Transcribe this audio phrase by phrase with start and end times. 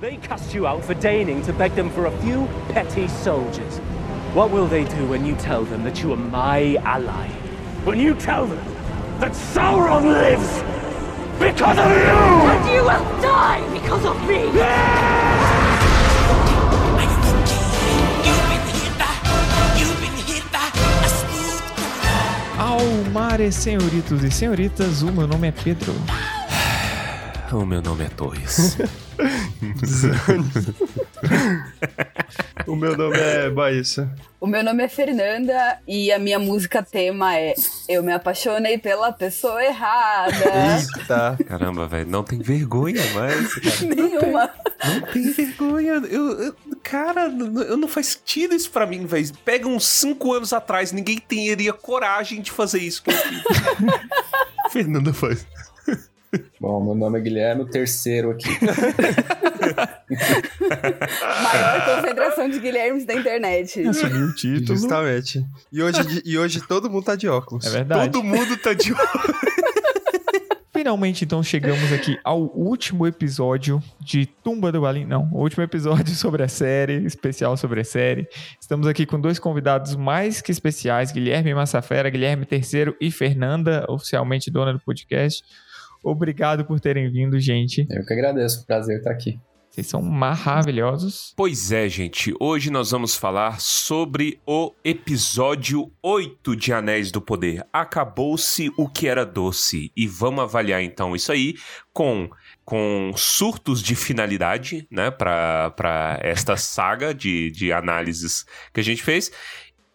[0.00, 3.78] They cast you out for deigning to beg them for a few petty soldiers.
[4.32, 7.26] What will they do when you tell them that you are my ally?
[7.82, 8.64] When you tell them
[9.18, 10.62] that Sauron lives
[11.40, 12.14] because of you!
[12.46, 14.46] And you will die because of me!
[22.56, 25.92] Ao mare, senhoritos e senhoritas, o meu nome é Pedro.
[27.50, 28.76] O meu nome é Torres.
[32.66, 34.10] O meu nome é Baíssa.
[34.40, 37.54] O meu nome é Fernanda e a minha música tema é
[37.88, 40.34] Eu me apaixonei pela pessoa errada.
[40.98, 41.38] Eita.
[41.46, 43.54] Caramba, velho, não tem vergonha mais.
[43.54, 43.76] cara.
[43.94, 44.50] Nenhuma.
[44.84, 45.92] Não tem vergonha.
[46.08, 47.24] Eu, eu- cara,
[47.68, 49.32] eu não faz sentido isso pra mim, velho.
[49.44, 53.42] Pega uns cinco anos atrás, ninguém teria coragem de fazer isso que eu fiz.
[54.70, 55.46] Fernanda faz.
[56.60, 58.48] Bom, meu nome é Guilherme, o terceiro aqui.
[61.42, 63.86] Maior concentração de Guilhermes da internet.
[63.86, 64.78] Assumiu o título.
[64.78, 65.44] Justamente.
[65.72, 67.66] E hoje, e hoje todo mundo tá de óculos.
[67.66, 68.10] É verdade.
[68.10, 68.92] Todo mundo tá de
[70.78, 75.04] Finalmente, então, chegamos aqui ao último episódio de Tumba do Balim.
[75.04, 78.28] Não, o último episódio sobre a série, especial sobre a série.
[78.60, 84.52] Estamos aqui com dois convidados mais que especiais, Guilherme Massafera, Guilherme Terceiro e Fernanda, oficialmente
[84.52, 85.42] dona do podcast.
[86.02, 87.86] Obrigado por terem vindo, gente.
[87.90, 89.38] Eu que agradeço, prazer estar aqui.
[89.78, 91.32] Vocês são maravilhosos.
[91.36, 92.34] Pois é, gente.
[92.40, 97.64] Hoje nós vamos falar sobre o episódio 8 de Anéis do Poder.
[97.72, 99.92] Acabou-se o que era doce.
[99.96, 101.54] E vamos avaliar então isso aí
[101.92, 102.28] com,
[102.64, 105.12] com surtos de finalidade, né?
[105.12, 109.30] Pra esta saga de, de análises que a gente fez.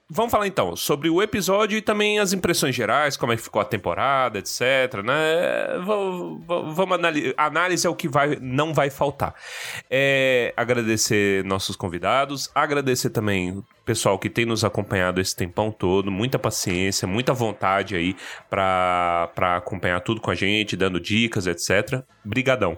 [0.09, 3.61] Vamos falar então sobre o episódio e também as impressões gerais, como é que ficou
[3.61, 5.79] a temporada, etc, né?
[5.85, 7.33] Vamos, analisar.
[7.37, 9.33] Análise é o que vai, não vai faltar.
[9.89, 16.11] É, agradecer nossos convidados, agradecer também o pessoal que tem nos acompanhado esse tempão todo,
[16.11, 18.13] muita paciência, muita vontade aí
[18.49, 22.03] pra acompanhar tudo com a gente, dando dicas, etc.
[22.25, 22.77] Brigadão.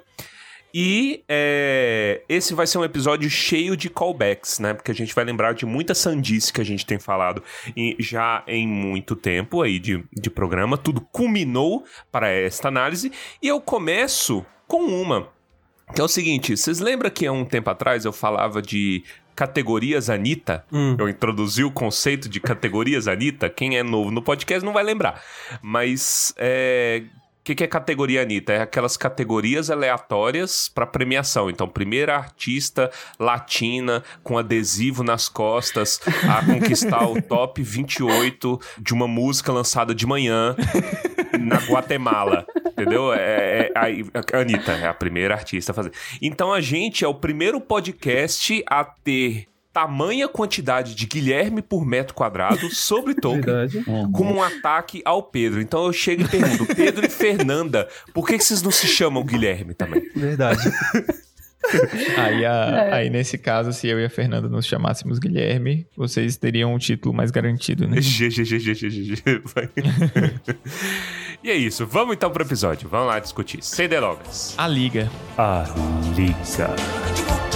[0.78, 4.74] E é, esse vai ser um episódio cheio de callbacks, né?
[4.74, 7.41] Porque a gente vai lembrar de muita sandice que a gente tem falado
[7.78, 10.78] em- já em muito tempo aí de, de programa.
[10.78, 13.09] Tudo culminou para esta análise.
[13.41, 15.30] E eu começo com uma,
[15.94, 19.02] que é o seguinte: vocês lembram que há um tempo atrás eu falava de
[19.34, 20.66] categorias Anitta?
[20.74, 20.97] Hum.
[21.00, 23.50] Eu introduzi o conceito de categorias Anitta.
[23.50, 25.24] Quem é novo no podcast não vai lembrar.
[25.62, 27.03] Mas é.
[27.45, 28.53] Que, que é categoria Anitta?
[28.53, 31.47] É aquelas categorias aleatórias para premiação.
[31.47, 32.89] Então, primeira artista
[33.19, 40.07] latina com adesivo nas costas a conquistar o top 28 de uma música lançada de
[40.07, 40.56] manhã
[41.39, 42.47] na Guatemala.
[42.66, 43.13] Entendeu?
[43.13, 45.91] É, é, a, a Anitta é a primeira artista a fazer.
[46.19, 49.45] Então, a gente é o primeiro podcast a ter
[49.75, 53.84] tamanha quantidade de Guilherme por metro quadrado sobre Tolkien Verdade.
[54.13, 55.59] como um ataque ao Pedro.
[55.59, 59.22] Então eu chego e pergunto, Pedro e Fernanda, por que, que vocês não se chamam
[59.25, 60.09] Guilherme também?
[60.16, 60.62] Verdade.
[62.16, 62.94] Aí, a- É.
[62.94, 67.12] aí, nesse caso, se eu e a Fernanda nos chamássemos Guilherme, vocês teriam um título
[67.13, 68.00] mais garantido, né?
[68.00, 69.68] G, G, G, G, G, G, G, vai.
[71.44, 72.88] e é isso, vamos então pro episódio.
[72.88, 73.63] Vamos lá discutir.
[73.63, 74.53] Sem delongas.
[74.57, 75.09] A Liga.
[75.38, 75.66] A
[76.16, 77.54] Liga.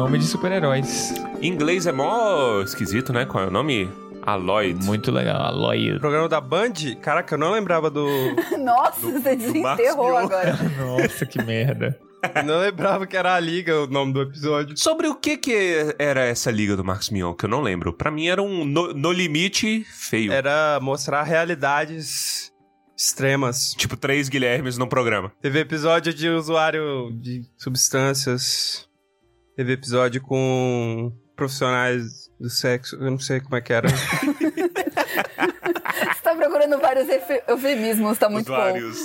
[0.00, 1.12] Nome de super-heróis.
[1.42, 3.26] Em inglês é mó esquisito, né?
[3.26, 3.86] Qual é o nome?
[4.22, 4.82] Aloyd.
[4.82, 5.42] Muito legal.
[5.42, 5.98] Aloy.
[5.98, 6.72] Programa da Band?
[7.02, 8.06] Caraca, eu não lembrava do.
[8.58, 10.56] Nossa, você desenterrou agora.
[10.80, 12.00] Nossa, que merda.
[12.46, 14.74] não lembrava que era a Liga o nome do episódio.
[14.74, 17.92] Sobre o que que era essa liga do Marcos Mion, que eu não lembro.
[17.92, 20.32] Pra mim era um no, no limite feio.
[20.32, 22.50] Era mostrar realidades
[22.96, 23.74] extremas.
[23.74, 25.30] Tipo três Guilhermes no programa.
[25.42, 28.88] Teve episódio de usuário de substâncias.
[29.60, 32.96] Teve episódio com profissionais do sexo.
[32.96, 33.88] Eu não sei como é que era.
[33.92, 34.40] Você
[36.22, 37.06] tá procurando vários
[37.46, 38.56] eufemismos, tá muito bom.
[38.56, 38.98] Vários.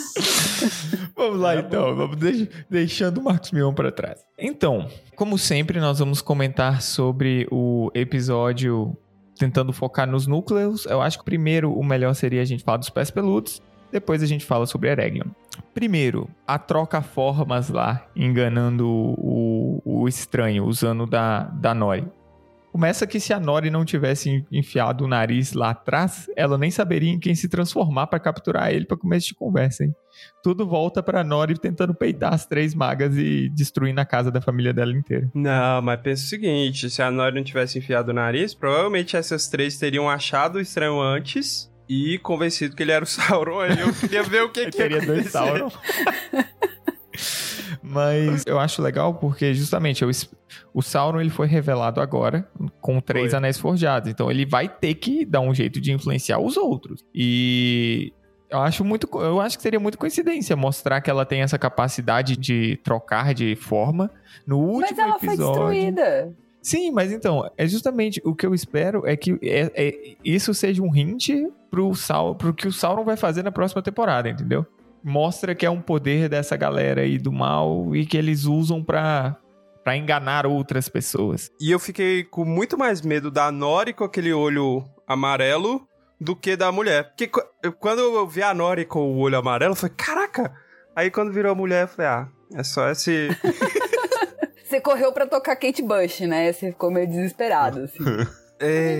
[1.13, 1.93] Vamos lá, então.
[1.93, 4.21] Vamos deix- deixando o Marcos Mion pra trás.
[4.39, 8.95] Então, como sempre, nós vamos comentar sobre o episódio
[9.37, 10.85] tentando focar nos núcleos.
[10.85, 13.61] Eu acho que primeiro o melhor seria a gente falar dos pés peludos.
[13.91, 15.27] Depois a gente fala sobre Eregion.
[15.73, 22.07] Primeiro, a troca-formas lá, enganando o, o estranho, usando da, da Nori.
[22.75, 27.09] Começa que se a Nori não tivesse enfiado o nariz lá atrás, ela nem saberia
[27.09, 29.95] em quem se transformar pra capturar ele pra começo de conversa, hein?
[30.43, 34.73] Tudo volta pra Nori tentando peitar as três magas e destruindo a casa da família
[34.73, 35.31] dela inteira.
[35.33, 39.47] não, mas pensa o seguinte: se a Nori não tivesse enfiado o nariz, provavelmente essas
[39.47, 43.59] três teriam achado o estranho antes e convencido que ele era o Sauron.
[43.61, 45.29] Aí eu queria ver o que, Eu que ia teria dois.
[45.31, 45.71] Sauron.
[47.81, 50.09] Mas eu acho legal porque justamente eu
[50.73, 52.47] o Sauron ele foi revelado agora
[52.81, 53.37] com três Foi.
[53.37, 54.09] anéis forjados.
[54.09, 57.05] Então ele vai ter que dar um jeito de influenciar os outros.
[57.13, 58.11] E
[58.49, 62.35] eu acho muito, eu acho que seria muito coincidência mostrar que ela tem essa capacidade
[62.35, 64.11] de trocar de forma
[64.45, 65.51] no último Mas ela foi episódio.
[65.53, 66.35] destruída.
[66.65, 70.81] Sim, mas então, é justamente o que eu espero é que é- é- isso seja
[70.81, 71.29] um hint
[71.69, 74.65] pro, Sau, pro que o Sauron vai fazer na próxima temporada, entendeu?
[75.03, 79.37] Mostra que é um poder dessa galera aí do mal e que eles usam pra,
[79.83, 81.51] pra enganar outras pessoas.
[81.61, 85.87] E eu fiquei com muito mais medo da Nori com aquele olho amarelo
[86.19, 87.09] do que da mulher.
[87.09, 87.29] Porque
[87.79, 90.51] quando eu vi a Nori com o olho amarelo, eu falei, caraca!
[90.95, 93.27] Aí quando virou a mulher, eu falei, ah, é só esse.
[94.67, 96.51] Você correu pra tocar Kate Bush, né?
[96.51, 97.99] Você ficou meio desesperado, assim.
[98.57, 98.99] É...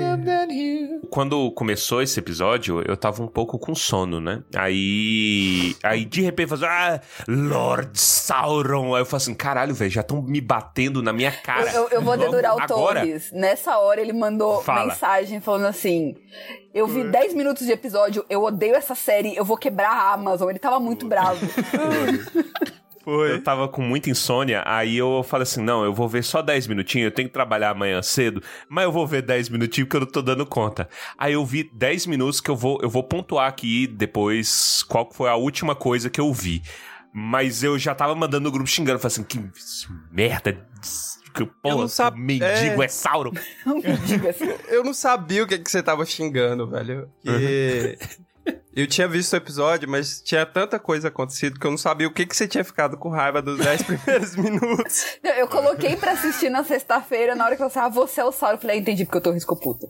[1.09, 4.43] Quando começou esse episódio, eu tava um pouco com sono, né?
[4.53, 5.73] Aí.
[5.81, 6.61] Aí de repente faz.
[6.63, 8.93] Ah, Lord Sauron.
[8.93, 11.71] Aí eu falo assim: caralho, velho, já estão me batendo na minha cara.
[11.71, 12.67] Eu, eu- eu vou dedurar o?
[12.67, 13.31] Torres.
[13.31, 14.87] Nessa hora ele mandou Fala.
[14.87, 16.15] mensagem falando assim:
[16.73, 20.49] Eu vi 10 minutos de episódio, eu odeio essa série, eu vou quebrar a Amazon.
[20.49, 21.39] Ele tava muito bravo.
[23.05, 23.33] Foi.
[23.33, 26.65] Eu tava com muita insônia, aí eu falei assim: não, eu vou ver só 10
[26.65, 30.01] minutinhos, eu tenho que trabalhar amanhã cedo, mas eu vou ver 10 minutinhos porque eu
[30.01, 30.89] não tô dando conta.
[31.15, 35.29] Aí eu vi 10 minutos que eu vou, eu vou pontuar aqui depois qual foi
[35.29, 36.63] a última coisa que eu vi.
[37.13, 39.39] Mas eu já tava mandando no grupo xingando, falei assim: que
[40.11, 40.67] merda.
[41.33, 42.85] Que porra, sab- mendigo é.
[42.85, 43.31] é Sauron.
[43.35, 44.45] Assim.
[44.73, 47.09] Eu não sabia o que, que você tava xingando, velho.
[47.21, 47.97] Que...
[48.75, 52.11] eu tinha visto o episódio, mas tinha tanta coisa acontecido que eu não sabia o
[52.11, 55.05] que, que você tinha ficado com raiva dos 10 primeiros minutos.
[55.23, 58.33] Eu coloquei pra assistir na sexta-feira, na hora que eu falei, ah, você é o
[58.33, 58.55] Sauron.
[58.55, 59.87] Eu falei, ah, entendi porque eu tô risco puta.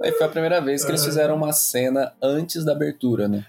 [0.00, 3.46] Aí foi a primeira vez que eles fizeram uma cena antes da abertura, né?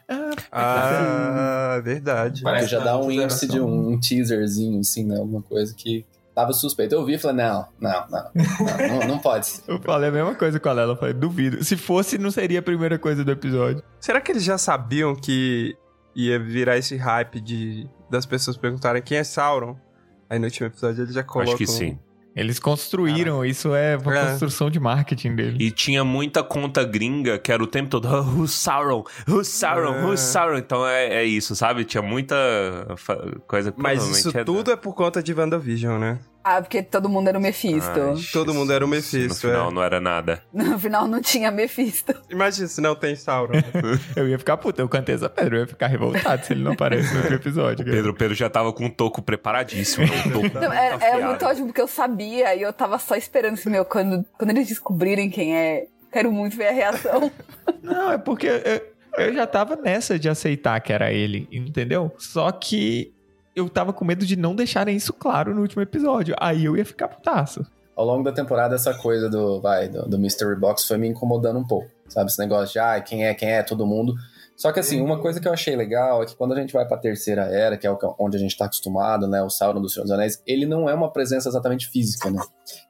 [0.52, 2.44] Ah, verdade.
[2.44, 5.18] Porque já dá um índice de um, um teaserzinho, assim, né?
[5.18, 6.96] Alguma coisa que tava suspeito.
[6.96, 9.48] Eu vi e falei, não, não, não, não, não, não pode.
[9.68, 11.64] Eu falei a mesma coisa com a Lela, eu falei, duvido.
[11.64, 13.84] Se fosse, não seria a primeira coisa do episódio.
[14.00, 15.76] Será que eles já sabiam que
[16.16, 19.76] ia virar esse hype de das pessoas perguntarem quem é Sauron?
[20.30, 21.54] Aí no último episódio eles já colocam...
[21.54, 21.98] Acho que sim.
[22.36, 24.26] Eles construíram, isso é uma É.
[24.32, 25.58] construção de marketing dele.
[25.60, 29.04] E tinha muita conta gringa que era o tempo todo, oh, who's Sauron?
[29.28, 29.94] Who's Sauron?
[29.94, 30.04] É.
[30.06, 30.58] Who's Sauron?
[30.58, 31.86] Então é, é isso, sabe?
[31.86, 32.36] Tinha muita
[33.48, 36.20] coisa que Mas isso é- tudo é por conta de WandaVision, né?
[36.44, 38.01] Ah, porque todo mundo era o Mephisto.
[38.01, 39.74] Ai, Todo mundo era o Mephisto, No final é.
[39.74, 40.44] não era nada.
[40.54, 42.13] No final não tinha Mephisto.
[42.30, 43.54] Imagina se não tem Sauron.
[44.16, 46.74] Eu ia ficar puta, eu cantei essa pedra, eu ia ficar revoltado se ele não
[46.74, 47.86] aparece no outro episódio.
[47.86, 50.06] Pedro Pedro já tava com o toco preparadíssimo.
[50.06, 50.24] né?
[50.28, 53.54] O toco Não, é, é muito ótimo, porque eu sabia e eu tava só esperando
[53.54, 57.31] assim, meu, quando, quando eles descobrirem quem é, quero muito ver a reação.
[57.81, 62.12] Não, é porque eu, eu já tava nessa de aceitar que era ele, entendeu?
[62.18, 63.13] Só que
[63.56, 66.36] eu tava com medo de não deixarem isso claro no último episódio.
[66.40, 67.66] Aí eu ia ficar putaço.
[67.96, 71.60] Ao longo da temporada, essa coisa do, vai, do, do Mystery Box foi me incomodando
[71.60, 71.90] um pouco.
[72.08, 72.30] Sabe?
[72.30, 74.16] Esse negócio de, ah, quem é, quem é, todo mundo.
[74.56, 76.88] Só que assim, uma coisa que eu achei legal é que quando a gente vai
[76.88, 80.04] pra terceira era, que é onde a gente tá acostumado, né, o Sauron do Senhor
[80.04, 82.40] dos Anéis, ele não é uma presença exatamente física, né?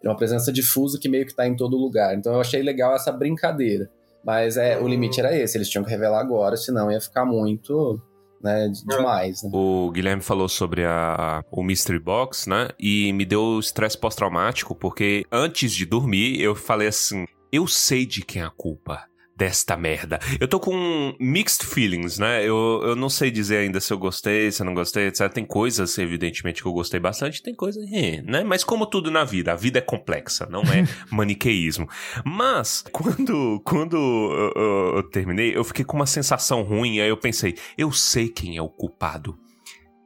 [0.02, 2.16] Ele é uma presença difusa que meio que tá em todo lugar.
[2.16, 3.90] Então eu achei legal essa brincadeira.
[4.24, 8.00] Mas é, o limite era esse, eles tinham que revelar agora, senão ia ficar muito,
[8.44, 9.50] né, de- demais, né?
[9.54, 12.70] O Guilherme falou sobre a, o Mystery Box, né?
[12.80, 18.22] E me deu estresse pós-traumático, porque antes de dormir eu falei assim: eu sei de
[18.24, 20.20] quem é a culpa desta merda.
[20.40, 22.42] Eu tô com mixed feelings, né?
[22.44, 25.32] Eu, eu não sei dizer ainda se eu gostei, se eu não gostei, etc.
[25.32, 28.44] Tem coisas, evidentemente, que eu gostei bastante, tem coisas, eh, né?
[28.44, 31.88] Mas como tudo na vida, a vida é complexa, não é maniqueísmo.
[32.26, 37.18] Mas, quando, quando eu, eu- eu terminei, eu fiquei com uma sensação ruim, aí eu
[37.18, 39.38] pensei, eu sei quem é o culpado.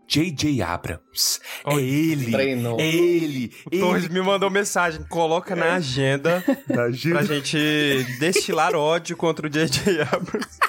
[0.08, 0.62] J.J.
[0.62, 1.40] Abrams.
[1.66, 2.32] É ele.
[2.32, 2.80] Treinou.
[2.80, 3.52] É ele.
[3.66, 7.58] O Torres ele me mandou mensagem, coloca na agenda da pra gente
[8.20, 10.02] destilar ódio contra o J.J.
[10.02, 10.58] Abrams.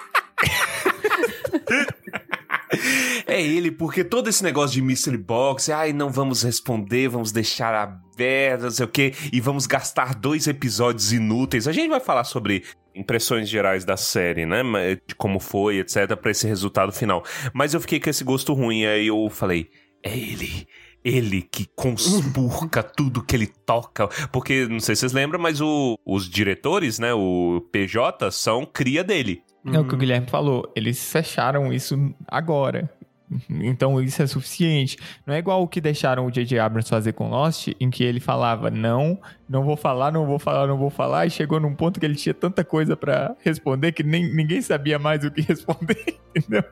[3.27, 7.75] É ele, porque todo esse negócio de mystery box, ai, não vamos responder, vamos deixar
[7.75, 11.69] aberto, não sei o quê, e vamos gastar dois episódios inúteis.
[11.69, 12.65] A gente vai falar sobre
[12.99, 14.63] impressões gerais da série, né?
[15.07, 17.25] De como foi, etc, pra esse resultado final.
[17.55, 19.69] Mas eu fiquei com esse gosto ruim, aí eu falei,
[20.03, 20.67] é ele.
[21.05, 24.09] Ele que conspurca tudo que ele toca.
[24.33, 27.15] Porque, não sei se vocês lembram, mas o- os diretores, né?
[27.15, 29.43] O PJ, são cria dele.
[29.73, 30.71] É o que o Guilherme falou.
[30.75, 31.95] Eles fecharam isso
[32.27, 32.91] agora.
[33.51, 34.97] Então isso é suficiente.
[35.27, 36.59] Não é igual o que deixaram o J.J.
[36.59, 39.19] Abrams fazer com Lost, em que ele falava não,
[39.49, 42.15] não vou falar, não vou falar, não vou falar, e chegou num ponto que ele
[42.15, 46.65] tinha tanta coisa para responder que nem, ninguém sabia mais o que responder, entendeu?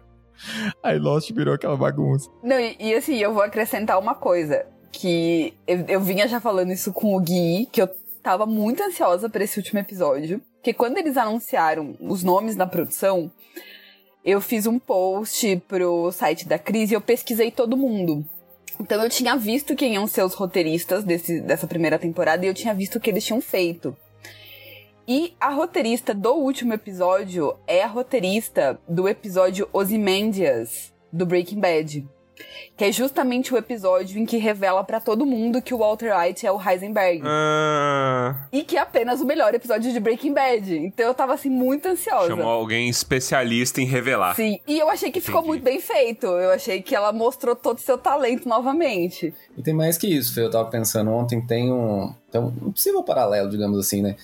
[0.82, 2.30] Aí Lost virou aquela bagunça.
[2.42, 6.72] Não, e, e assim, eu vou acrescentar uma coisa, que eu, eu vinha já falando
[6.72, 7.88] isso com o Gui, que eu
[8.22, 13.30] tava muito ansiosa para esse último episódio, que quando eles anunciaram os nomes da produção,
[14.26, 18.26] eu fiz um post pro site da Cris e eu pesquisei todo mundo.
[18.80, 22.54] Então eu tinha visto quem iam ser os roteiristas desse, dessa primeira temporada e eu
[22.54, 23.96] tinha visto o que eles tinham feito.
[25.06, 32.04] E a roteirista do último episódio é a roteirista do episódio Ozymandias, do Breaking Bad.
[32.76, 36.46] Que é justamente o episódio em que revela para todo mundo que o Walter White
[36.46, 37.22] é o Heisenberg.
[37.24, 40.76] Ah, E que é apenas o melhor episódio de Breaking Bad.
[40.76, 42.28] Então eu tava assim muito ansiosa.
[42.28, 44.34] Chamou alguém especialista em revelar.
[44.34, 45.48] Sim, e eu achei que ficou Entendi.
[45.48, 46.26] muito bem feito.
[46.26, 49.32] Eu achei que ela mostrou todo o seu talento novamente.
[49.56, 50.42] E tem mais que isso, Fê.
[50.42, 54.16] Eu tava pensando ontem, tem um, tem um possível paralelo, digamos assim, né?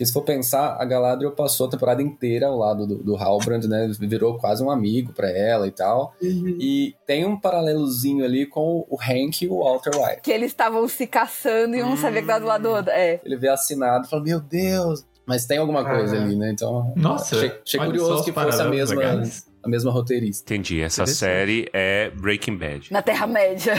[0.00, 3.64] Porque se for pensar, a Galadriel passou a temporada inteira ao lado do, do Halbrand,
[3.68, 3.86] né?
[4.00, 6.14] Virou quase um amigo pra ela e tal.
[6.22, 10.22] E tem um paralelozinho ali com o Hank e o Walter White.
[10.22, 12.90] Que eles estavam se caçando e um não sabia que tava do lado do outro.
[12.90, 13.20] É.
[13.22, 15.04] Ele vê assinado e fala, meu Deus!
[15.26, 16.22] Mas tem alguma coisa Ah.
[16.24, 16.50] ali, né?
[16.50, 19.49] Então, Nossa, achei, achei curioso os que fosse a mesma, legais.
[19.62, 20.52] A mesma roteirista.
[20.52, 20.80] Entendi.
[20.80, 22.92] Essa série é Breaking Bad.
[22.92, 23.74] Na Terra-média.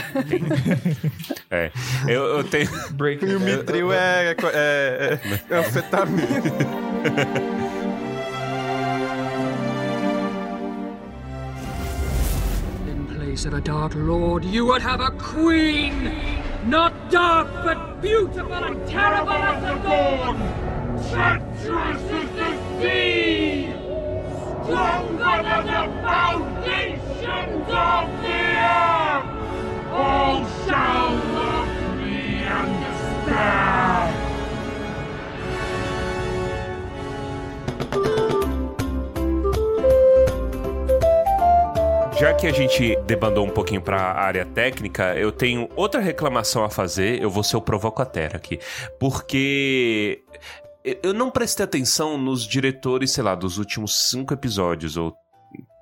[1.50, 1.70] É.
[2.08, 2.70] Eu, eu tenho.
[2.92, 3.56] Breaking e o Bad.
[3.58, 5.18] Mitril é, é, é,
[5.50, 6.26] é anfetamina.
[12.86, 16.10] In place of a Dark Lord, you would have a queen!
[16.66, 20.36] Not dark, but beautiful and terrible as the dawn!
[21.10, 23.91] Treacherous as the sea!
[42.22, 46.70] Já que a gente debandou um pouquinho pra área técnica, eu tenho outra reclamação a
[46.70, 47.20] fazer.
[47.20, 48.60] Eu vou ser o provocatera aqui.
[49.00, 50.22] Porque
[50.84, 55.14] eu não prestei atenção nos diretores, sei lá, dos últimos cinco episódios, ou.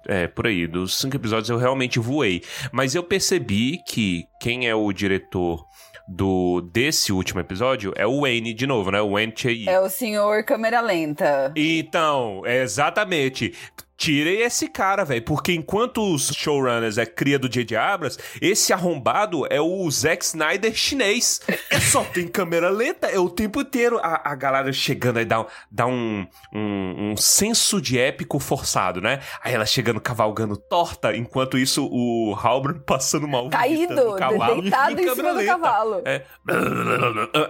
[0.08, 2.42] É, por aí, dos cinco episódios eu realmente voei.
[2.72, 5.64] Mas eu percebi que quem é o diretor
[6.08, 9.00] do desse último episódio é o Wayne de novo, né?
[9.00, 9.68] O Wayne Chey.
[9.68, 11.52] É o senhor câmera lenta.
[11.54, 13.54] Então, exatamente.
[14.00, 15.22] Tirei esse cara, velho.
[15.22, 17.76] Porque enquanto os showrunners é cria do J.J.
[17.76, 21.42] Abrams, esse arrombado é o Zack Snyder chinês.
[21.68, 23.98] É só tem câmera lenta, é o tempo inteiro.
[24.02, 29.20] A, a galera chegando aí dá, dá um, um, um senso de épico forçado, né?
[29.44, 34.62] Aí ela chegando cavalgando torta, enquanto isso o Halbrand passando mal Caído, no cavalo.
[34.62, 35.52] deitado em câmera cima do lenta.
[35.52, 36.02] cavalo.
[36.06, 36.22] É.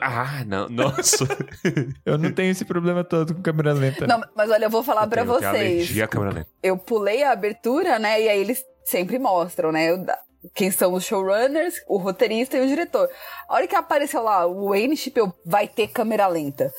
[0.00, 1.28] Ah, não, nossa.
[2.04, 4.04] Eu não tenho esse problema todo com câmera lenta.
[4.06, 5.54] Não, mas olha, eu vou falar pra Eu tenho vocês.
[5.54, 6.39] alergia à câmera lenta.
[6.62, 8.20] Eu pulei a abertura, né?
[8.20, 9.88] E aí eles sempre mostram, né?
[10.54, 13.08] Quem são os showrunners, o roteirista e o diretor.
[13.48, 16.72] A hora que apareceu lá, o Wayne Chipeu vai ter câmera lenta.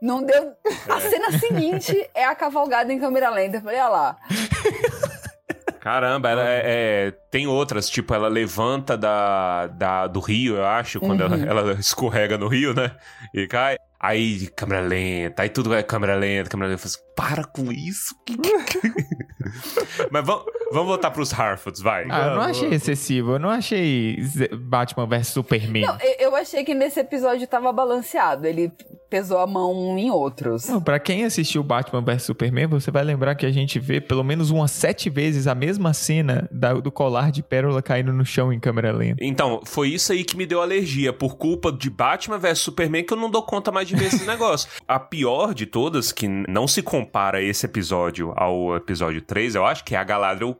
[0.00, 0.52] Não deu.
[0.88, 3.58] A cena seguinte é a cavalgada em câmera lenta.
[3.58, 4.16] Eu falei, olha lá.
[5.82, 11.00] Caramba, ela é, é- tem outras, tipo, ela levanta da, da, do rio, eu acho,
[11.00, 12.92] quando ela, ela escorrega no rio, né?
[13.34, 13.76] E cai.
[14.02, 16.82] Aí, câmera lenta, aí tudo é câmera lenta, câmera lenta.
[16.82, 18.16] Eu falo assim, para com isso.
[18.26, 18.36] que-
[20.10, 22.06] Mas vamos, vamos voltar pros Harfords, vai.
[22.10, 23.32] Ah, eu não achei excessivo.
[23.32, 24.16] Eu não achei
[24.58, 25.82] Batman vs Superman.
[25.86, 28.46] Não, eu, achei que nesse episódio tava balanceado.
[28.46, 28.72] Ele
[29.10, 30.66] pesou a mão em outros.
[30.68, 34.24] Não, pra quem assistiu Batman vs Superman, você vai lembrar que a gente vê pelo
[34.24, 38.50] menos umas sete vezes a mesma cena da- do colar de pérola caindo no chão
[38.52, 39.22] em câmera lenta.
[39.22, 43.12] Então, foi isso aí que me deu alergia, por culpa de Batman vs Superman, que
[43.12, 44.68] eu não dou conta mais de ver esse negócio.
[44.88, 49.84] A pior de todas, que não se compara esse episódio ao episódio 3, eu acho,
[49.84, 50.56] que é a Galadriel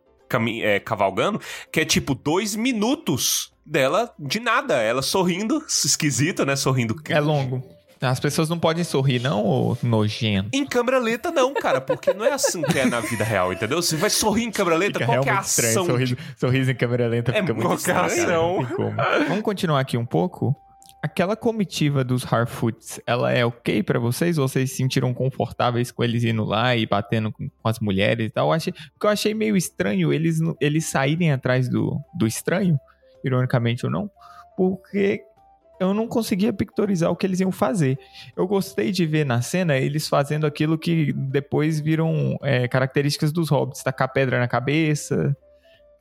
[0.62, 1.41] é, cavalgando,
[1.73, 6.57] que é tipo dois minutos dela de nada, ela sorrindo, esquisita, né?
[6.57, 6.97] Sorrindo.
[7.09, 7.62] É longo.
[8.01, 10.49] As pessoas não podem sorrir, não, ô nojento?
[10.53, 13.81] Em câmera lenta, não, cara, porque não é assim que é na vida real, entendeu?
[13.81, 15.87] Você vai sorrir em câmera lenta, Fica qual que é a ação?
[15.87, 18.05] Sorriso, sorriso em câmera lenta É fica muito muito estranho.
[18.05, 18.67] ação.
[19.29, 20.57] Vamos continuar aqui um pouco.
[21.02, 24.37] Aquela comitiva dos Harfoots, ela é ok pra vocês?
[24.37, 28.47] Vocês se sentiram confortáveis com eles indo lá e batendo com, as mulheres e tal?
[28.49, 32.78] Eu achei, porque eu achei meio estranho eles, eles saírem atrás do, do estranho,
[33.25, 34.09] ironicamente ou não,
[34.56, 35.25] porque
[35.80, 37.99] eu não conseguia pictorizar o que eles iam fazer.
[38.37, 43.50] Eu gostei de ver na cena eles fazendo aquilo que depois viram é, características dos
[43.50, 45.37] hobbits, tacar pedra na cabeça,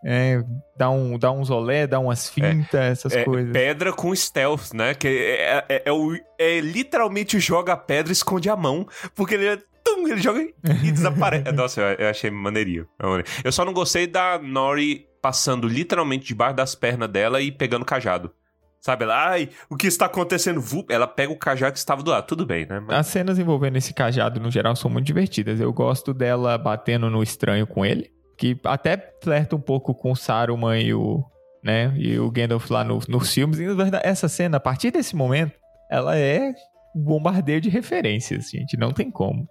[0.04, 0.42] É,
[0.78, 3.54] dá, um, dá uns olé, dá umas fintas, essas É, coisas.
[3.54, 4.96] pedra com stealth, né?
[4.96, 9.36] Que é, é, é o- é literalmente joga a pedra e esconde a mão, porque
[9.36, 11.52] ele, é- tum, ele joga e desaparece.
[11.54, 12.88] Nossa, eu, eu achei maneirinho.
[13.00, 13.24] é.
[13.48, 17.86] Eu só não gostei da Nori passando literalmente debaixo das pernas dela e pegando o
[17.86, 18.32] cajado.
[18.80, 20.60] Sabe, ela, ai, o que está acontecendo?
[20.90, 22.26] Ela pega o cajado que estava do lado.
[22.26, 22.80] Tudo bem, né?
[22.80, 25.60] Mas- As cenas envolvendo esse cajado, no geral, são muito divertidas.
[25.60, 28.10] Eu gosto dela batendo no estranho com ele,
[28.42, 31.24] que até flerta um pouco com Saruman e o,
[31.64, 33.60] né, e o Gandalf lá no- nos filmes.
[33.60, 35.54] E, na verdade, essa cena, a partir desse momento,
[35.92, 36.52] ela é
[36.96, 38.76] um bombardeio de referências, gente.
[38.76, 39.48] Não tem como.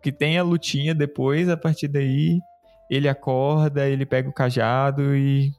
[0.00, 2.38] Que tem a lutinha depois, a partir daí,
[2.88, 5.50] ele acorda, ele pega o cajado e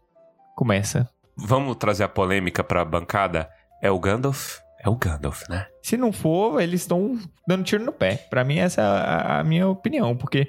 [0.55, 1.05] começa.
[1.37, 3.49] Vamos trazer a polêmica pra bancada?
[3.83, 4.59] É o Gandalf?
[4.81, 5.67] É o Gandalf, né?
[5.81, 8.15] Se não for, eles estão dando tiro no pé.
[8.29, 10.15] Pra mim, essa é a, minha opinião.
[10.15, 10.47] Porque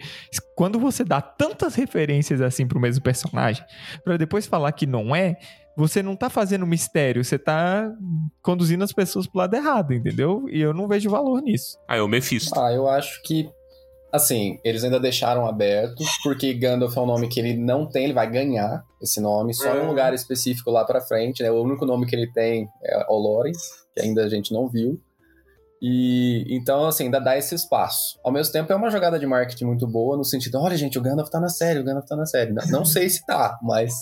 [0.55, 3.65] quando você dá tantas referências assim pro mesmo personagem,
[4.05, 5.37] pra depois falar que não é,
[5.77, 7.91] você não tá fazendo mistério, você tá
[8.43, 10.45] conduzindo as pessoas pro lado errado, entendeu?
[10.49, 11.77] E eu não vejo valor nisso.
[11.89, 12.59] Ah, é o Mephisto.
[12.59, 13.51] Ah, eu acho que.
[14.13, 18.13] Assim, eles ainda deixaram aberto, porque Gandalf é um nome que ele não tem, ele
[18.13, 21.51] vai ganhar esse nome só em um lugar específico lá pra frente, né?
[21.53, 23.57] O único nome que ele tem é Olores,
[24.00, 25.00] ainda a gente não viu.
[25.83, 28.19] E então, assim, ainda dá esse espaço.
[28.23, 31.02] Ao mesmo tempo, é uma jogada de marketing muito boa, no sentido, olha, gente, o
[31.02, 32.52] Gandalf tá na série, o Gandalf tá na série.
[32.52, 33.95] Não, não sei se tá, mas.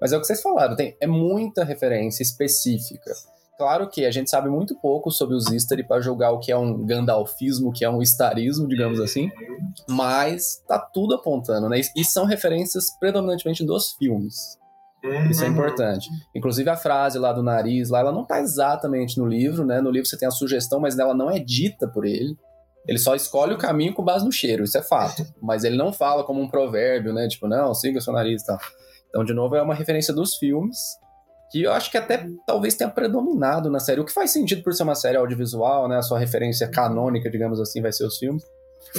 [0.00, 3.12] Mas é o que vocês falaram, tem, é muita referência específica.
[3.56, 6.56] Claro que a gente sabe muito pouco sobre os Istari para julgar o que é
[6.56, 9.30] um Gandalfismo, o que é um Starismo, digamos assim,
[9.88, 11.80] mas tá tudo apontando, né?
[11.96, 14.58] E são referências predominantemente dos filmes.
[15.30, 16.08] Isso é importante.
[16.34, 19.80] Inclusive a frase lá do nariz, lá, ela não tá exatamente no livro, né?
[19.80, 22.36] No livro você tem a sugestão, mas ela não é dita por ele.
[22.86, 25.26] Ele só escolhe o caminho com base no cheiro, isso é fato.
[25.42, 27.26] Mas ele não fala como um provérbio, né?
[27.28, 28.58] Tipo, não, siga seu nariz e tal.
[29.08, 30.78] Então, de novo, é uma referência dos filmes,
[31.50, 34.72] que eu acho que até talvez tenha predominado na série, o que faz sentido por
[34.72, 35.96] ser uma série audiovisual, né?
[35.96, 38.44] A sua referência canônica, digamos assim, vai ser os filmes.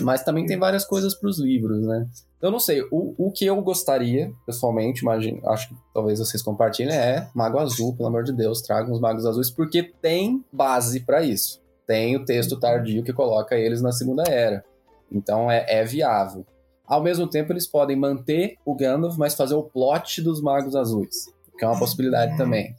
[0.01, 2.07] Mas também tem várias coisas para os livros, né?
[2.41, 6.95] Eu não sei, o, o que eu gostaria, pessoalmente, imagino, acho que talvez vocês compartilhem,
[6.95, 11.23] é Mago Azul, pelo amor de Deus, tragam os Magos Azuis, porque tem base para
[11.23, 11.59] isso.
[11.87, 14.63] Tem o texto tardio que coloca eles na Segunda Era.
[15.11, 16.45] Então é, é viável.
[16.85, 21.25] Ao mesmo tempo, eles podem manter o Gandalf, mas fazer o plot dos Magos Azuis,
[21.57, 22.75] que é uma possibilidade também.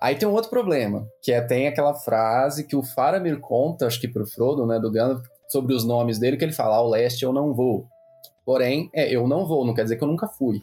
[0.00, 4.00] Aí tem um outro problema, que é tem aquela frase que o Faramir conta, acho
[4.00, 7.22] que pro Frodo, né, do Gandalf, sobre os nomes dele, que ele fala, ao leste
[7.24, 7.86] eu não vou.
[8.44, 10.60] Porém, é, eu não vou, não quer dizer que eu nunca fui.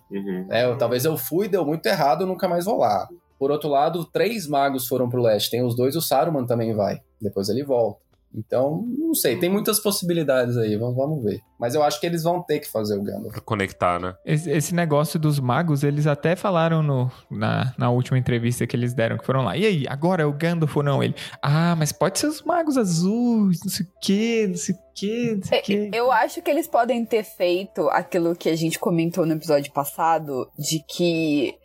[0.49, 3.07] É, eu- talvez eu fui, deu muito errado, eu nunca mais vou lá.
[3.37, 6.99] Por outro lado, três magos foram pro leste, tem os dois, o Saruman também vai.
[7.21, 7.99] Depois ele volta.
[8.33, 11.41] Então, não sei, tem muitas possibilidades aí, vamos, vamos ver.
[11.59, 13.31] Mas eu acho que eles vão ter que fazer o Gandalf.
[13.31, 14.15] Pra conectar, né?
[14.23, 18.93] Esse, esse negócio dos magos, eles até falaram no, na, na última entrevista que eles
[18.93, 19.57] deram, que foram lá.
[19.57, 21.03] E aí, agora é o Gandalf ou não?
[21.03, 24.79] Ele, ah, mas pode ser os magos azuis, não sei o quê, não sei o
[24.93, 25.91] quê, não sei o quê.
[25.91, 30.47] Eu acho que eles podem ter feito aquilo que a gente comentou no episódio passado,
[30.57, 31.55] de que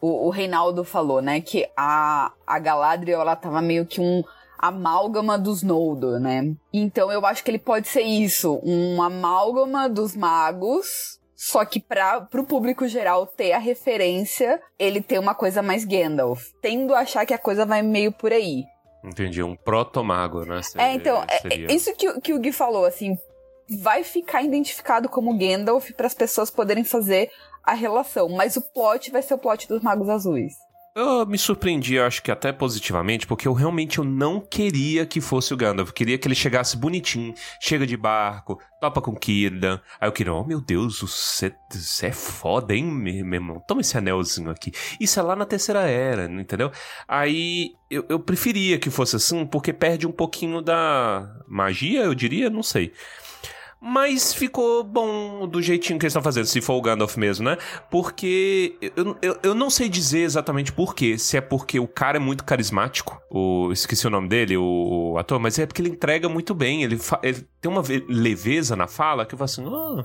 [0.00, 1.40] o, o Reinaldo falou, né?
[1.40, 4.22] Que a, a Galadriel, ela tava meio que um
[4.60, 6.54] amálgama dos Noldor, né?
[6.72, 12.20] Então eu acho que ele pode ser isso, um amálgama dos magos, só que para
[12.20, 16.48] pro público geral ter a referência, ele tem uma coisa mais Gandalf.
[16.60, 18.64] Tendo a achar que a coisa vai meio por aí.
[19.02, 19.42] Entendi.
[19.42, 20.62] Um proto-mago, né?
[20.62, 21.68] Seria- É, então, é- seria.
[21.70, 23.16] é isso que, o- que o Gui falou, assim,
[23.80, 27.30] vai ficar identificado como Gandalf para as pessoas poderem fazer
[27.64, 30.52] a relação, mas o plot vai ser o plot dos Magos Azuis.
[30.92, 35.20] Eu me surpreendi, eu acho que até positivamente, porque eu realmente eu não queria que
[35.20, 35.90] fosse o Gandalf.
[35.90, 39.80] Eu queria que ele chegasse bonitinho, chega de barco, topa com Círdan.
[40.00, 41.54] Aí eu queria, oh meu Deus, você
[42.02, 43.60] é foda, hein, meu meu irmão?
[43.68, 44.72] Toma esse anelzinho aqui.
[44.98, 46.72] Isso é lá na Terceira Era, entendeu?
[47.06, 52.50] Aí eu, eu preferia que fosse assim, porque perde um pouquinho da magia, eu diria,
[52.50, 52.92] não sei.
[53.82, 57.56] Mas ficou bom do jeitinho que eles estão fazendo, se for o Gandalf mesmo, né?
[57.90, 61.16] Porque eu, eu, eu não sei dizer exatamente por quê.
[61.16, 65.18] Se é porque o cara é muito carismático, o, esqueci o nome dele, o, o
[65.18, 66.82] ator, mas é porque ele entrega muito bem.
[66.82, 70.04] Ele, fa- ele tem uma ve- leveza na fala que eu falo assim: ah,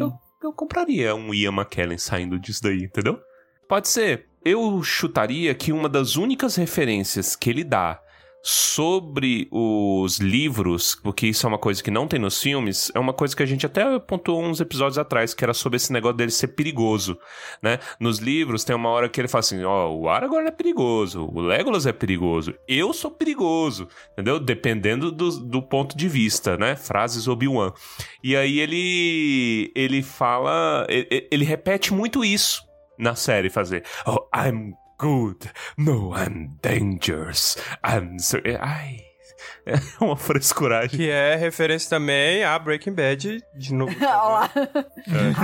[0.00, 3.20] eu, eu compraria um Ian McKellen saindo disso daí, entendeu?
[3.68, 4.26] Pode ser.
[4.44, 8.00] Eu chutaria que uma das únicas referências que ele dá
[8.46, 13.14] sobre os livros, porque isso é uma coisa que não tem nos filmes, é uma
[13.14, 16.30] coisa que a gente até pontuou uns episódios atrás, que era sobre esse negócio dele
[16.30, 17.18] ser perigoso,
[17.62, 17.78] né?
[17.98, 21.40] Nos livros tem uma hora que ele fala assim, ó, o Aragorn é perigoso, o
[21.40, 24.38] Legolas é perigoso, eu sou perigoso, entendeu?
[24.38, 26.76] Dependendo do, do ponto de vista, né?
[26.76, 27.72] Frases Obi-Wan.
[28.22, 32.62] E aí ele ele fala, ele, ele repete muito isso
[32.98, 33.84] na série fazer.
[34.06, 35.50] Oh, I'm good.
[35.76, 37.56] No, I'm dangerous.
[37.84, 38.38] I'm so...
[38.60, 39.00] Ai.
[39.66, 40.90] É uma frescuragem.
[40.98, 43.92] Que é referência também a Breaking Bad de novo.
[44.00, 44.50] Olha lá.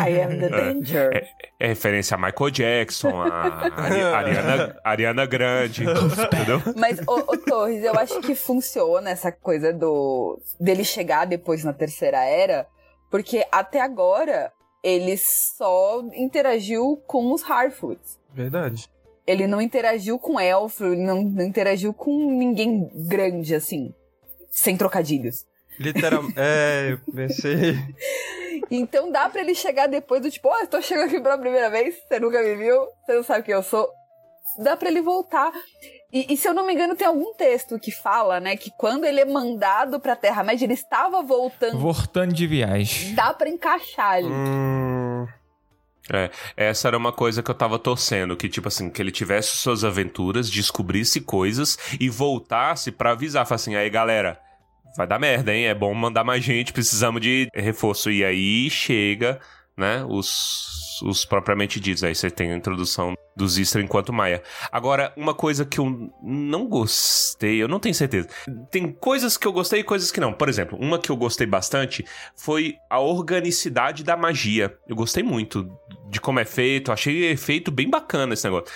[0.07, 1.11] I am the danger.
[1.14, 6.62] É, é referência a Michael Jackson, a Ari- Ariana, Ariana Grande, entendeu?
[6.77, 11.73] Mas, ô, ô, Torres, eu acho que funciona essa coisa do dele chegar depois na
[11.73, 12.66] terceira era,
[13.11, 18.18] porque até agora ele só interagiu com os Harfoots.
[18.35, 18.88] Verdade.
[19.31, 23.95] Ele não interagiu com elfo, ele não, não interagiu com ninguém grande, assim.
[24.51, 25.47] Sem trocadilhos.
[25.79, 26.35] Literalmente.
[26.38, 27.77] é, eu pensei.
[28.71, 31.71] Então dá pra ele chegar depois do tipo, ó, eu tô chegando aqui pela primeira
[31.71, 33.88] vez, você nunca me viu, você não sabe quem eu sou.
[34.59, 35.53] Dá pra ele voltar.
[36.12, 39.05] E, e se eu não me engano, tem algum texto que fala, né, que quando
[39.05, 41.79] ele é mandado pra Terra-média, ele estava voltando.
[41.79, 43.14] Voltando de viagem.
[43.14, 44.27] Dá pra encaixar ali.
[44.27, 45.00] Hum,
[46.13, 49.57] É, essa era uma coisa que eu tava torcendo, que tipo assim, que ele tivesse
[49.57, 54.41] suas aventuras, descobrisse coisas e voltasse pra avisar, falar assim, aí galera,
[54.97, 55.67] vai dar merda, hein?
[55.67, 58.11] É bom mandar mais gente, precisamos de reforço.
[58.11, 59.41] E aí chega,
[59.77, 62.05] né, os, os propriamente ditos.
[62.05, 64.43] Aí você tem a introdução dos Istra enquanto Maia.
[64.71, 68.29] Agora, uma coisa que eu não gostei, eu não tenho certeza.
[68.71, 70.33] Tem coisas que eu gostei e coisas que não.
[70.33, 72.05] Por exemplo, uma que eu gostei bastante
[72.37, 74.77] foi a organicidade da magia.
[74.87, 75.71] Eu gostei muito
[76.11, 78.73] de como é feito, achei feito bem bacana esse negócio.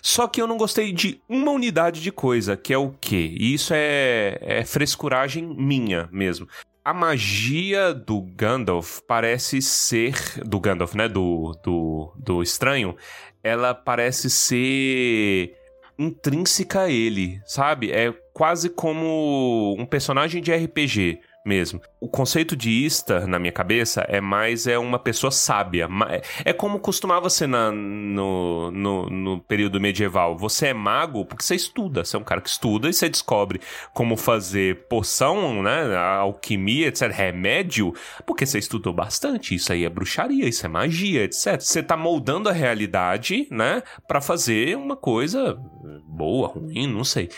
[0.00, 3.34] Só que eu não gostei de uma unidade de coisa, que é o quê?
[3.38, 6.48] E isso é, é frescuragem minha mesmo.
[6.84, 10.14] A magia do Gandalf parece ser.
[10.46, 11.08] Do Gandalf, né?
[11.08, 12.96] Do, do, do estranho.
[13.42, 15.54] Ela parece ser
[15.98, 17.90] intrínseca a ele, sabe?
[17.90, 21.80] É quase como um personagem de RPG mesmo.
[21.98, 25.88] O conceito de Istar, na minha cabeça, é mais é uma pessoa sábia.
[25.88, 26.08] Ma-
[26.44, 30.36] É como costumava ser na- no, no, no período medieval.
[30.36, 32.04] Você é mago porque você estuda.
[32.04, 33.60] Você é um cara que estuda e você descobre
[33.94, 35.96] como fazer poção, né?
[35.96, 37.10] Alquimia, etc.
[37.10, 37.92] Remédio,
[38.26, 39.54] porque você estudou bastante.
[39.54, 41.58] Isso aí é bruxaria, isso é magia, etc.
[41.60, 43.82] Você tá moldando a realidade, né?
[44.06, 45.58] Pra fazer uma coisa
[46.06, 47.28] boa, ruim, não sei.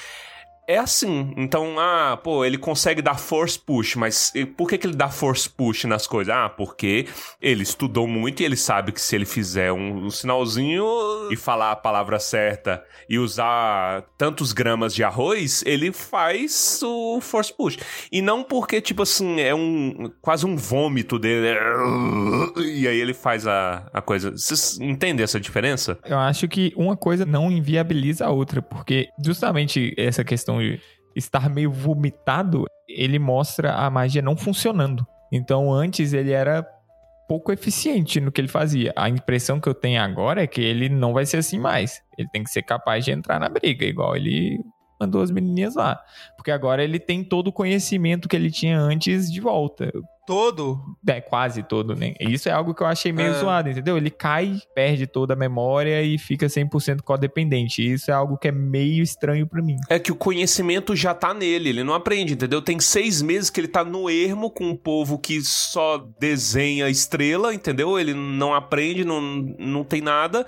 [0.70, 1.35] É assim.
[1.37, 5.50] Então, ah, pô, ele consegue dar force push, mas por que, que ele dá force
[5.50, 6.33] push nas coisas?
[6.33, 7.09] Ah, porque
[7.42, 10.85] ele estudou muito e ele sabe que se ele fizer um, um sinalzinho
[11.28, 17.52] e falar a palavra certa e usar tantos gramas de arroz, ele faz o force
[17.52, 17.76] push.
[18.12, 21.59] E não porque, tipo assim, é um quase um vômito dele.
[22.59, 24.30] E aí ele faz a, a coisa.
[24.30, 25.98] Vocês entendem essa diferença?
[26.04, 30.59] Eu acho que uma coisa não inviabiliza a outra, porque justamente essa questão
[31.14, 35.06] estar meio vomitado, ele mostra a magia não funcionando.
[35.32, 36.66] Então antes ele era
[37.28, 38.92] pouco eficiente no que ele fazia.
[38.96, 42.02] A impressão que eu tenho agora é que ele não vai ser assim mais.
[42.18, 44.58] Ele tem que ser capaz de entrar na briga, igual ele
[45.00, 46.02] mandou as menininhas lá.
[46.36, 49.92] Porque agora ele tem todo o conhecimento que ele tinha antes de volta.
[50.26, 50.78] Todo.
[51.06, 52.14] É, quase todo, né?
[52.20, 53.38] Isso é algo que eu achei meio É.
[53.40, 53.96] zoado, entendeu?
[53.96, 57.83] Ele cai, perde toda a memória e fica 100% codependente.
[57.83, 59.76] Isso é algo que é meio estranho pra mim.
[59.88, 62.62] É que o conhecimento já tá nele, ele não aprende, entendeu?
[62.62, 67.52] Tem seis meses que ele tá no ermo com um povo que só desenha estrela,
[67.54, 67.98] entendeu?
[67.98, 70.46] Ele não aprende, não, não tem nada.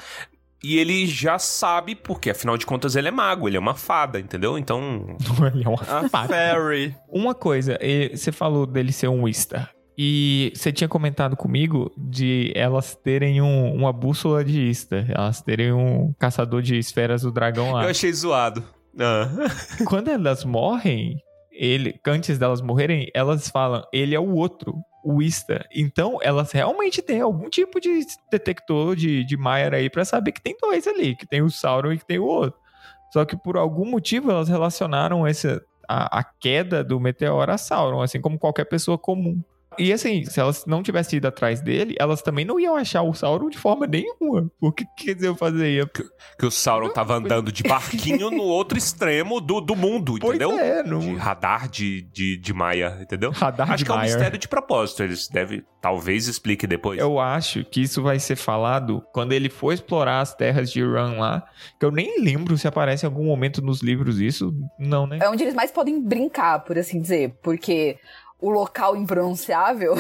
[0.65, 4.21] E ele já sabe, porque afinal de contas ele é mago, ele é uma fada,
[4.21, 4.57] entendeu?
[4.57, 5.17] Então.
[5.55, 6.29] Ele é uma A fada.
[6.29, 6.95] Fairy.
[7.09, 7.77] Uma coisa,
[8.15, 9.71] você falou dele ser um Wistar.
[9.99, 15.05] E você tinha comentado comigo de elas terem um- uma bússola de Istar.
[15.11, 17.83] Elas terem um caçador de esferas do dragão lá.
[17.85, 18.65] Eu achei zoado.
[18.99, 19.29] Ah.
[19.87, 21.17] Quando elas morrem,
[21.51, 25.67] ele, antes delas morrerem, elas falam, ele é o outro, o Ista.
[25.75, 30.43] Então, elas realmente têm algum tipo de detector de, de Maiar aí pra saber que
[30.43, 32.59] tem dois ali, que tem o Sauron e que tem o outro.
[33.13, 38.01] Só que por algum motivo elas relacionaram essa, a, a queda do meteoro a Sauron,
[38.01, 39.43] assim como qualquer pessoa comum.
[39.79, 43.15] E assim, se elas não tivessem ido atrás dele, elas também não iam achar o
[43.15, 44.51] Sauron de forma nenhuma.
[44.61, 45.71] O que que quer dizer eu fazer?
[45.73, 45.87] Ia
[46.39, 50.59] Que o Sauron tava andando de barquinho no outro extremo do, do mundo, Pois entendeu?
[50.59, 53.31] é, não- De radar de, de, de Maia, entendeu?
[53.31, 55.03] Radar Acho de que é um mistério de propósito.
[55.03, 56.99] Eles devem, talvez, explique depois.
[56.99, 61.19] Eu acho que isso vai ser falado quando ele for explorar as terras de Ran
[61.19, 61.43] lá.
[61.79, 64.55] Que eu nem lembro se aparece em algum momento nos livros isso.
[64.79, 65.19] Não, né?
[65.23, 67.35] É onde eles mais podem brincar, por assim dizer.
[67.43, 67.99] Porque
[68.43, 69.95] o local impronunciável,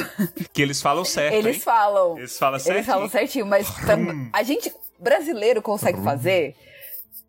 [0.52, 1.62] Que eles falam certo, eles hein?
[1.62, 2.18] falam.
[2.18, 2.76] Eles falam certo.
[2.76, 6.54] Eles falam certinho, mas tam- a gente, brasileiro, consegue fazer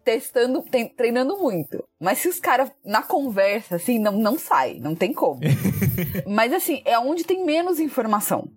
[0.03, 1.81] testando, tem- treinando muito.
[1.99, 5.39] Mas se os caras, na conversa, assim, não, não sai, não tem como.
[6.27, 8.49] mas assim, é onde tem menos informação.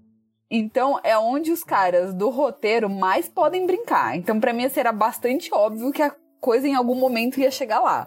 [0.51, 4.17] Então é onde os caras do roteiro mais podem brincar.
[4.17, 8.07] Então para mim será bastante óbvio que a coisa em algum momento ia chegar lá.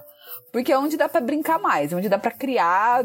[0.52, 3.04] Porque é onde dá para brincar mais, é onde dá para criar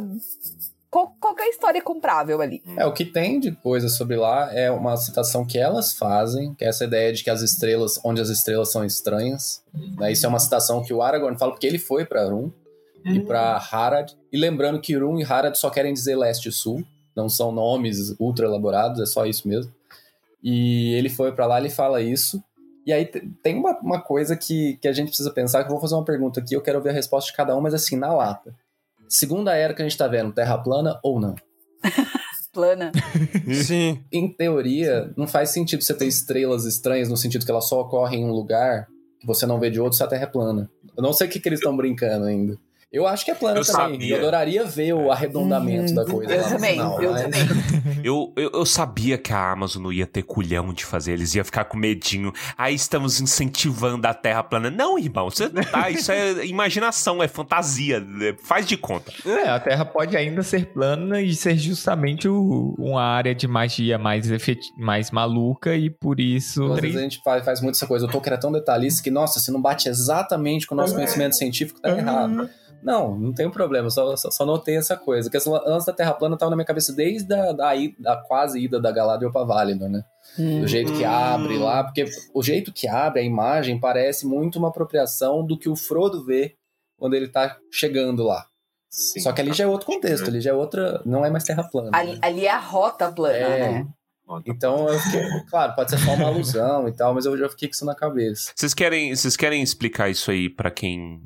[1.20, 2.62] qualquer história comprável ali.
[2.76, 6.64] É, o que tem de coisa sobre lá é uma citação que elas fazem, que
[6.64, 9.62] é essa ideia de que as estrelas, onde as estrelas são estranhas.
[9.98, 10.12] Né?
[10.12, 12.50] Isso é uma citação que o Aragorn fala porque ele foi para Rum
[13.04, 14.12] e para Harad.
[14.32, 18.14] E lembrando que Rum e Harad só querem dizer leste e sul, não são nomes
[18.18, 19.72] ultra elaborados, é só isso mesmo.
[20.42, 22.42] E ele foi para lá, ele fala isso.
[22.86, 23.06] E aí
[23.42, 26.04] tem uma, uma coisa que, que a gente precisa pensar, que eu vou fazer uma
[26.04, 28.54] pergunta aqui, eu quero ouvir a resposta de cada um, mas assim, na lata.
[29.14, 31.36] Segunda era que a gente tá vendo, terra plana ou não?
[32.52, 32.90] Plana.
[33.64, 34.04] Sim.
[34.12, 38.22] Em teoria, não faz sentido você ter estrelas estranhas no sentido que elas só ocorrem
[38.22, 38.86] em um lugar
[39.20, 40.70] que você não vê de outro se a Terra é plana.
[40.96, 42.56] Eu não sei o que, que eles estão brincando ainda.
[42.94, 43.92] Eu acho que é plano Eu também.
[43.92, 44.14] sabia.
[44.14, 45.94] Eu adoraria ver o arredondamento Uhum.
[45.96, 46.32] da coisa.
[46.32, 47.40] Eu lá no também, final, eu mas- também.
[48.04, 51.42] Eu, eu, eu sabia que a Amazon não ia ter culhão de fazer, eles iam
[51.42, 52.34] ficar com medinho.
[52.56, 54.70] Aí estamos incentivando a Terra plana.
[54.70, 55.88] Não, irmão, você tá.
[55.88, 58.04] Isso é imaginação, é fantasia.
[58.20, 59.10] é- Faz de conta.
[59.24, 63.96] É, a Terra pode ainda ser plana e ser justamente o- uma área de magia
[63.98, 66.70] mais, efeti- mais maluca e por isso.
[66.74, 68.04] Às vezes a gente faz, faz muito essa coisa.
[68.04, 71.36] O Tolkien é tão detalhista que, nossa, se não bate exatamente com o nosso conhecimento
[71.36, 72.50] científico, tá errado.
[72.84, 75.26] Não, não tem problema, só, só, só notei essa coisa.
[75.28, 78.78] Porque esse lance da Terra plana tava na minha cabeça desde a da, quase ida
[78.78, 80.04] da Galadriel pra Valinor, né?
[80.36, 84.68] Do jeito que abre lá, porque o jeito que abre a imagem parece muito uma
[84.68, 86.56] apropriação do que o Frodo vê
[86.98, 88.46] quando ele tá chegando lá.
[88.90, 91.00] Só que ali já é outro contexto, ali já é outra.
[91.06, 91.90] Não é mais terra plana.
[91.92, 92.18] Ali, né?
[92.22, 93.58] ali é a rota plana, É.
[93.72, 93.86] né?
[94.46, 95.22] Então eu fiquei.
[95.50, 97.94] Claro, pode ser só uma alusão e tal, mas eu já fiquei com isso na
[97.94, 98.52] cabeça.
[98.54, 101.22] Vocês querem, vocês querem explicar isso aí pra quem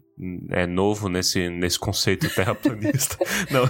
[0.50, 3.16] é novo nesse, nesse conceito terraplanista?
[3.50, 3.64] Não.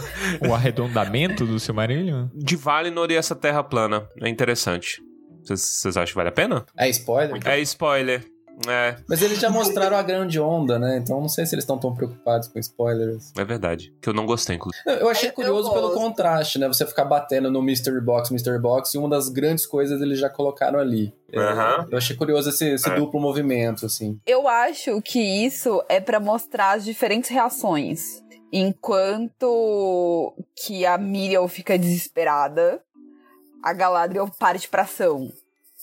[0.48, 2.28] O arredondamento do Silmarillion?
[2.34, 4.08] De Valinor e essa Terra plana.
[4.20, 5.02] É interessante.
[5.42, 6.66] Vocês vocês acham que vale a pena?
[6.76, 7.40] É spoiler?
[7.46, 8.37] É spoiler.
[8.66, 10.96] É, Mas eles já mostraram a grande onda, né?
[10.98, 13.32] Então não sei se eles estão tão preocupados com spoilers.
[13.36, 13.94] é verdade.
[14.00, 14.82] Que eu não gostei, inclusive.
[14.86, 15.94] Eu- Eu achei Eu curioso pelo gosto.
[16.00, 16.66] contraste, né?
[16.66, 20.28] Você ficar batendo no Mystery Box, Mystery Box, e uma das grandes coisas eles já
[20.28, 21.14] colocaram ali.
[21.36, 21.86] Aham.
[21.90, 22.94] Eu achei curioso esse, esse É.
[22.96, 24.18] duplo movimento, assim.
[24.26, 28.22] Eu acho que isso é pra mostrar as diferentes reações.
[28.52, 32.80] Enquanto que a Miriam fica desesperada,
[33.62, 35.30] a Galadriel parte pra ação.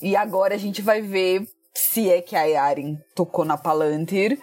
[0.02, 4.38] E agora a gente vai ver se é que a Yaren tocou na Palantir,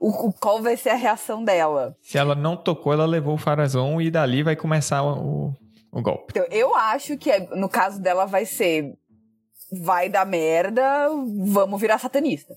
[0.00, 1.96] o, o- qual vai ser a reação dela.
[2.02, 5.52] Se ela não tocou, ela levou o Farazon e dali vai começar o,
[5.92, 6.32] o golpe.
[6.36, 8.92] Então, eu acho que é- no caso dela vai ser
[9.74, 11.08] vai dar merda,
[11.46, 12.52] vamos virar satanista.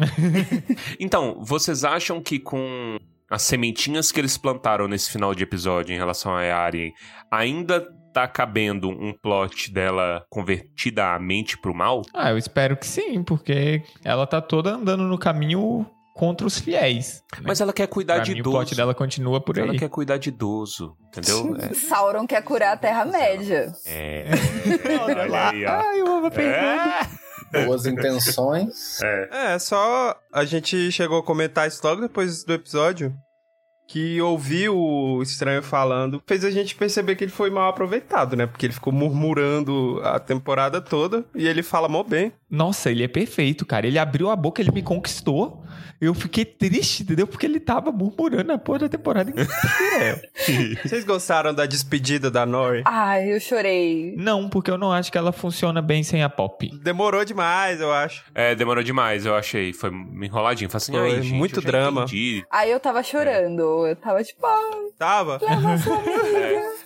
[0.99, 2.97] Então, vocês acham que com
[3.29, 6.91] as sementinhas que eles plantaram nesse final de episódio em relação a Arya,
[7.31, 12.01] ainda tá cabendo um plot dela convertida a mente pro mal?
[12.13, 17.21] Ah, eu espero que sim, porque ela tá toda andando no caminho contra os fiéis.
[17.43, 18.55] Mas ela quer cuidar pra de mim, o idoso.
[18.55, 19.77] plot dela continua por Ela aí.
[19.79, 21.57] quer cuidar de idoso, entendeu?
[21.75, 23.73] Sauron quer curar a Terra-média.
[23.85, 24.27] É.
[24.31, 24.97] é.
[24.97, 25.71] Olha aí, ó.
[25.71, 26.41] Ai, eu amo a.
[26.41, 27.65] É.
[27.65, 29.01] Boas intenções.
[29.03, 33.13] É, só a gente chegou a comentar isso logo depois do episódio.
[33.87, 38.45] Que ouvir o estranho falando fez a gente perceber que ele foi mal aproveitado, né?
[38.45, 42.31] Porque ele ficou murmurando a temporada toda e ele fala mó bem.
[42.49, 43.85] Nossa, ele é perfeito, cara.
[43.85, 45.63] Ele abriu a boca, ele me conquistou.
[46.05, 47.27] Eu fiquei triste, entendeu?
[47.27, 50.21] Porque ele tava murmurando a porra da temporada inteira.
[50.83, 52.83] Vocês gostaram da despedida da Nori?
[52.85, 54.13] Ai, eu chorei.
[54.17, 56.69] não, porque eu não acho que ela funciona bem sem a Pop.
[56.83, 58.23] Demorou demais, eu acho.
[58.33, 59.73] É, demorou demais, eu achei.
[59.73, 60.69] Foi enroladinho.
[60.69, 62.01] Falei assim, Foi ai, gente, muito drama.
[62.03, 62.45] entendi.
[62.51, 63.85] Aí eu tava chorando.
[63.87, 65.39] Eu tava tipo, ah, Tava?
[65.41, 66.75] leva sua amiga.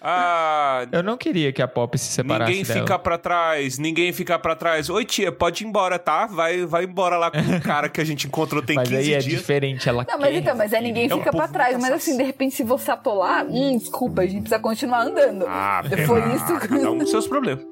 [0.00, 2.80] Ah, Eu não queria que a Pop se separasse ninguém dela.
[2.80, 4.88] fica pra trás, ninguém fica pra trás.
[4.90, 6.26] Oi, tia, pode ir embora, tá?
[6.26, 9.14] Vai, vai embora lá com o cara que a gente encontrou tem Mas 15 aí
[9.14, 9.24] é dias.
[9.38, 10.36] diferente, ela Não, mas quer.
[10.38, 11.76] então, mas é ninguém É um fica pra povo trás.
[11.80, 15.44] Mas assim, de repente, se você atolar, hum, desculpa, a gente precisa continuar andando.
[15.48, 17.64] Ah, Foi ah, isso que- Cada um com seus problemas.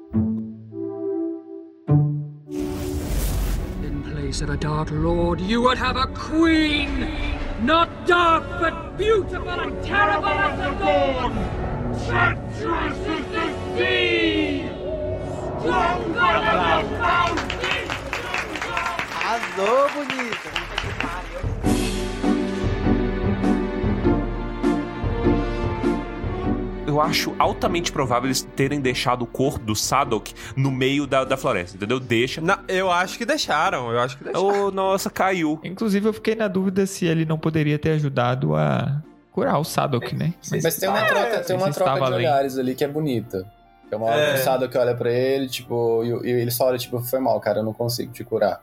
[3.83, 6.89] In place of a Dark Lord, you would have a queen!
[7.63, 11.68] Not dark, but beautiful and terrible as the dawn!
[12.07, 14.69] Treacherous as the sea!
[15.59, 17.59] Stronger than the fountain!
[19.15, 20.49] Arrasou, bonita.
[26.87, 31.37] Eu acho altamente provável eles terem deixado o corpo do Sadok no meio da, da
[31.37, 31.99] floresta, entendeu?
[31.99, 32.41] Deixa.
[32.41, 34.65] Não, eu acho que deixaram, eu acho que deixaram.
[34.65, 35.59] Oh, nossa, caiu.
[35.63, 40.15] Inclusive, eu fiquei na dúvida se ele não poderia ter ajudado a curar o Sadok,
[40.15, 40.33] né?
[40.63, 42.17] Mas tem uma troca, tem uma troca de além.
[42.19, 43.45] olhares ali que é bonita.
[43.91, 44.33] É uma hora É.
[44.33, 47.39] que o Sadok olha pra ele, tipo, e, e ele só olha, tipo, foi mal,
[47.39, 48.61] cara, eu não consigo te curar.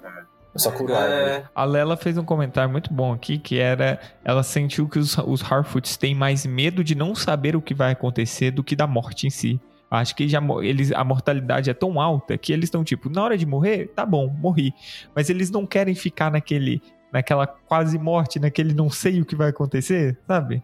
[0.55, 1.21] Eu só curo a árvore.
[1.31, 4.01] É, A Lela fez um comentário muito bom aqui, que era...
[4.25, 7.93] Ela sentiu que os, os Harfoots têm mais medo de não saber o que vai
[7.93, 9.61] acontecer do que da morte em si.
[9.91, 13.37] Acho que já, eles, a mortalidade é tão alta que eles estão tipo, na hora
[13.37, 14.73] de morrer, tá bom, morri.
[15.15, 19.51] Mas eles não querem ficar naquele, naquela quase morte, naquele não sei o que vai
[19.51, 20.63] acontecer, sabe?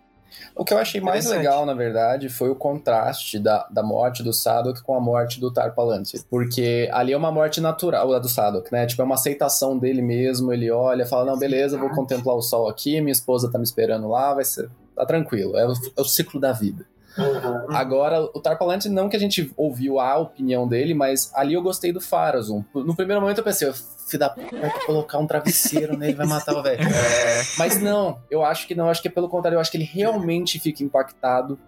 [0.54, 4.32] O que eu achei mais legal, na verdade, foi o contraste da, da morte do
[4.32, 6.22] Sadok com a morte do Tarpalantir.
[6.28, 8.86] Porque ali é uma morte natural, a do Sadok, né?
[8.86, 10.52] Tipo, é uma aceitação dele mesmo.
[10.52, 13.64] Ele olha, fala: Não, beleza, eu vou contemplar o sol aqui, minha esposa tá me
[13.64, 14.70] esperando lá, vai ser.
[14.94, 15.56] Tá tranquilo.
[15.56, 16.86] É o, é o ciclo da vida.
[17.68, 21.92] Agora, o Tarpalantir, não que a gente ouviu a opinião dele, mas ali eu gostei
[21.92, 22.64] do Farazon.
[22.74, 23.72] No primeiro momento eu pensei,
[24.08, 26.82] filho da p, vai colocar um travesseiro nele, vai matar o velho.
[27.58, 29.76] Mas não, eu acho que não, eu acho que é pelo contrário, eu acho que
[29.76, 31.58] ele realmente fica impactado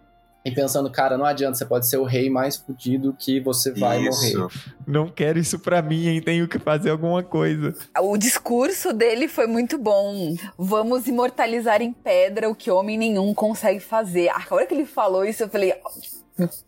[0.45, 4.03] e pensando, cara, não adianta, você pode ser o rei mais fudido que você vai
[4.07, 4.39] Isso.
[4.39, 4.53] morrer.
[4.87, 6.21] Não quero isso pra mim, hein?
[6.21, 7.75] Tenho que fazer alguma coisa.
[7.99, 10.35] O discurso dele foi muito bom.
[10.59, 14.29] Vamos imortalizar em pedra o que homem nenhum consegue fazer.
[14.29, 15.73] A hora que ele falou isso, eu falei.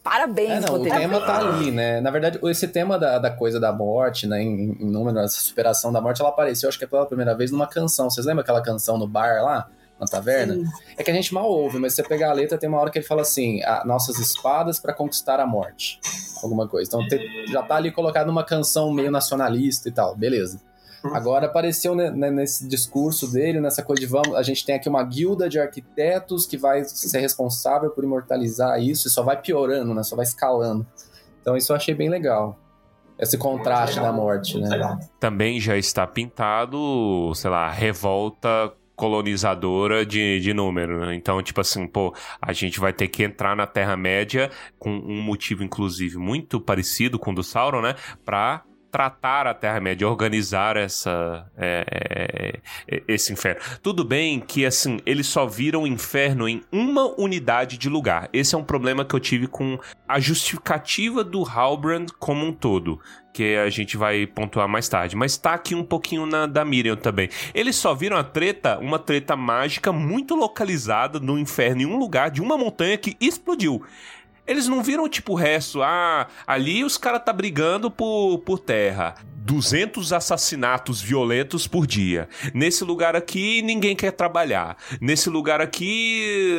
[0.03, 2.01] Parabéns, É, não, o roteirista." tema tá ali, né?
[2.01, 5.93] Na verdade, esse tema da, da coisa da morte, né, em, em número, essa superação
[5.93, 8.09] da morte, ela apareceu, acho que é pela primeira vez, numa canção.
[8.09, 10.57] Vocês lembram aquela canção no bar lá, na taverna?
[10.97, 12.91] É que a gente mal ouve, mas se você pegar a letra, tem uma hora
[12.91, 15.99] que ele fala assim: "Ah, nossas espadas pra conquistar a morte.
[16.43, 16.89] Alguma coisa.
[16.89, 20.61] Então te- já tá ali colocado numa canção meio nacionalista e tal, beleza.
[21.13, 24.89] Agora apareceu né, né, nesse discurso dele, nessa coisa de vamos, a gente tem aqui
[24.89, 29.95] uma guilda de arquitetos que vai ser responsável por imortalizar isso e só vai piorando,
[29.95, 30.03] né?
[30.03, 30.85] Só vai escalando.
[31.41, 32.59] Então isso eu achei bem legal.
[33.19, 34.69] Esse contraste da morte, né?
[35.21, 41.15] Também já está pintado, sei lá, revolta colonizadora de, de número, né?
[41.15, 45.63] Então, tipo assim, pô, a gente vai ter que entrar na Terra-média com um motivo,
[45.63, 47.95] inclusive, muito parecido com o do Sauron, né?
[48.25, 53.61] Pra tratar a Terra-média, organizar essa, é, é, é, esse inferno.
[53.83, 58.29] Tudo bem que, assim, eles só viram o inferno em uma unidade de lugar.
[58.33, 63.01] Esse é um problema que eu tive com a justificativa do Halbrand como um todo
[63.37, 65.15] que a gente vai pontuar mais tarde.
[65.15, 67.29] Mas tá aqui um pouquinho na da Miriam também.
[67.53, 72.31] Eles só viram a treta, uma treta mágica muito localizada no inferno, em um lugar
[72.31, 73.85] de uma montanha que explodiu.
[74.47, 75.83] Eles não viram, tipo, o resto.
[75.83, 79.15] Ah, ali os caras tá brigando por, por terra.
[79.47, 82.29] 200 assassinatos violentos por dia.
[82.53, 84.77] Nesse lugar aqui, ninguém quer trabalhar.
[85.01, 86.51] Nesse lugar aqui,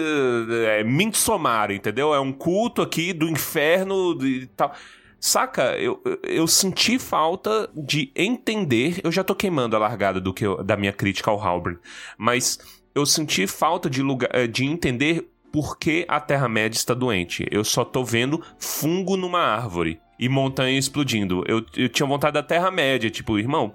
[0.67, 2.13] é Midsommar, entendeu?
[2.13, 4.73] É um culto aqui do inferno e tal.
[5.19, 9.01] Saca, eu, eu senti falta de entender.
[9.03, 11.79] Eu já tô queimando a largada do que eu- da minha crítica ao Halbrand,
[12.17, 12.59] mas
[12.95, 17.47] eu senti falta de, lugar, eh, de entender por que a Terra-média está doente.
[17.49, 21.43] Eu só tô vendo fungo numa árvore e montanha explodindo.
[21.47, 23.71] Eu, eu tinha vontade da Terra-média, tipo, irmão,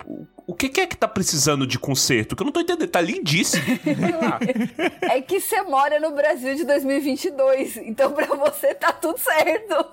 [0.47, 2.35] o, que, que é que tá precisando de conserto?
[2.35, 3.63] Que eu não tô entendendo, tá lindíssimo.
[5.03, 9.85] É que você mora no Brasil de 2022, então pra você tá tudo certo.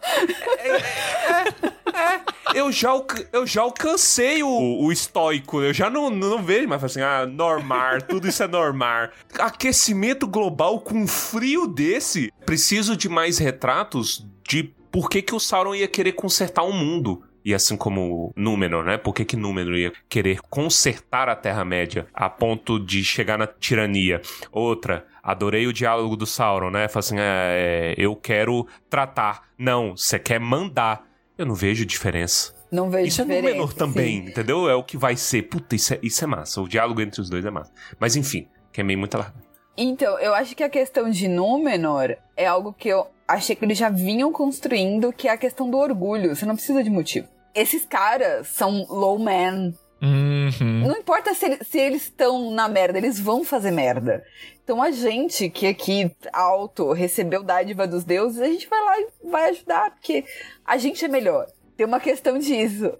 [2.55, 2.89] eu, já,
[3.33, 8.01] eu já alcancei o, o estoico, eu já não, não vejo mais assim, ah, normar,
[8.01, 9.11] tudo isso é normar.
[9.37, 15.75] Aquecimento global com frio desse, preciso de mais retratos de por que, que o Sauron
[15.75, 17.23] ia querer consertar o mundo.
[17.43, 18.97] E assim como Númenor, né?
[18.97, 24.21] Por que, que Númenor ia querer consertar a Terra-média a ponto de chegar na tirania?
[24.51, 26.87] Outra, adorei o diálogo do Sauron, né?
[26.89, 29.49] Fala assim, é, eu quero tratar.
[29.57, 31.07] Não, você quer mandar.
[31.37, 32.53] Eu não vejo diferença.
[32.69, 33.47] Não vejo Isso é diferença.
[33.47, 34.29] Númenor também, sim.
[34.29, 34.69] entendeu?
[34.69, 35.43] É o que vai ser.
[35.43, 36.61] Puta, isso é, isso é massa.
[36.61, 37.71] O diálogo entre os dois é massa.
[37.97, 39.48] Mas enfim, queimei muita larga.
[39.81, 43.77] Então, eu acho que a questão de Númenor é algo que eu achei que eles
[43.77, 46.35] já vinham construindo, que é a questão do orgulho.
[46.35, 47.29] Você não precisa de motivo.
[47.55, 49.73] Esses caras são low man.
[50.01, 50.85] Uhum.
[50.85, 54.21] Não importa se, se eles estão na merda, eles vão fazer merda.
[54.61, 59.07] Então a gente que aqui alto recebeu dádiva dos deuses, a gente vai lá e
[59.29, 60.25] vai ajudar, porque
[60.65, 61.47] a gente é melhor.
[61.77, 62.97] Tem uma questão disso.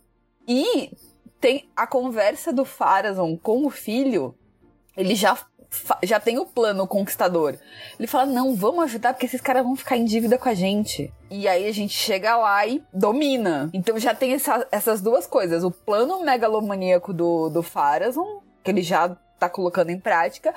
[0.47, 0.91] E
[1.41, 4.33] tem a conversa do Farazon com o filho,
[4.95, 5.37] ele já,
[6.03, 7.55] já tem o plano conquistador.
[7.97, 11.11] Ele fala: não, vamos ajudar, porque esses caras vão ficar em dívida com a gente.
[11.29, 13.69] E aí a gente chega lá e domina.
[13.73, 18.81] Então já tem essa- essas duas coisas: o plano megalomaníaco do, do Farazon, que ele
[18.81, 19.09] já
[19.39, 20.53] tá colocando em prática.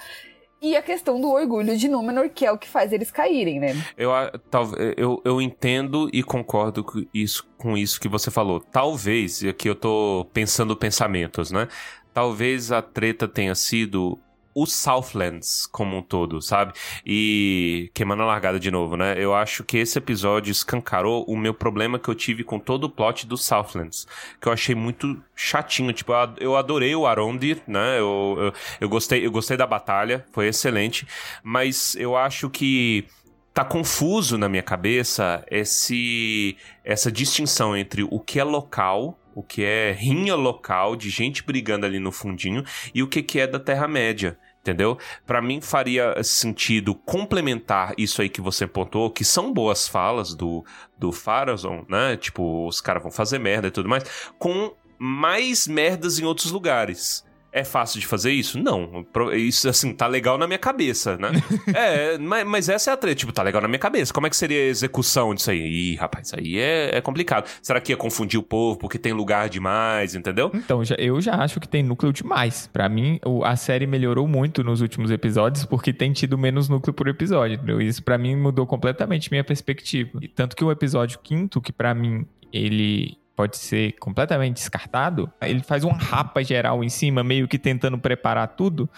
[0.64, 3.74] E a questão do orgulho de Númenor, que é o que faz eles caírem, né?
[3.98, 8.60] Eu, a- tal- eu, eu entendo e concordo com isso, com isso que você falou.
[8.60, 11.66] Talvez, aqui eu tô pensando pensamentos, né?
[12.14, 14.16] Talvez a treta tenha sido
[14.54, 16.72] o Southlands como um todo, sabe?
[17.04, 19.14] E queimando a largada de novo, né?
[19.16, 22.90] Eu acho que esse episódio escancarou o meu problema que eu tive com todo o
[22.90, 24.06] plot do Southlands,
[24.40, 25.92] que eu achei muito chatinho.
[25.92, 27.98] Tipo, eu adorei o Arondir, né?
[27.98, 31.06] Eu, eu, eu, gostei, eu gostei da batalha, foi excelente,
[31.42, 33.06] mas eu acho que
[33.52, 39.64] tá confuso na minha cabeça esse essa distinção entre o que é local o que
[39.64, 42.64] é rinha local de gente brigando ali no fundinho
[42.94, 44.38] e o que, que é da Terra-média.
[44.60, 44.96] Entendeu?
[45.26, 50.64] Para mim faria sentido complementar isso aí que você pontuou, que são boas falas do,
[50.96, 52.16] do Farazon, né?
[52.16, 54.04] Tipo, os caras vão fazer merda e tudo mais,
[54.38, 57.24] com mais merdas em outros lugares.
[57.52, 58.58] É fácil de fazer isso?
[58.58, 59.04] Não.
[59.34, 61.30] Isso, assim, tá legal na minha cabeça, né?
[61.74, 63.16] é, mas, mas, essa é a treta.
[63.16, 64.12] Tipo, tá legal na minha cabeça.
[64.12, 65.60] Como é que seria a execução disso aí?
[65.60, 67.46] Ih, rapaz, aí é, é complicado.
[67.60, 70.50] Será que ia confundir o povo porque tem lugar demais, entendeu?
[70.54, 72.70] Então, já, eu já acho que tem núcleo demais.
[72.72, 77.06] Para mim, a série melhorou muito nos últimos episódios porque tem tido menos núcleo por
[77.06, 77.56] episódio.
[77.56, 77.82] Entendeu?
[77.82, 80.18] Isso para mim mudou completamente minha perspectiva.
[80.22, 85.62] E tanto que o episódio quinto, que para mim ele pode ser completamente descartado, ele
[85.62, 88.88] faz uma rapa geral em cima, meio que tentando preparar tudo.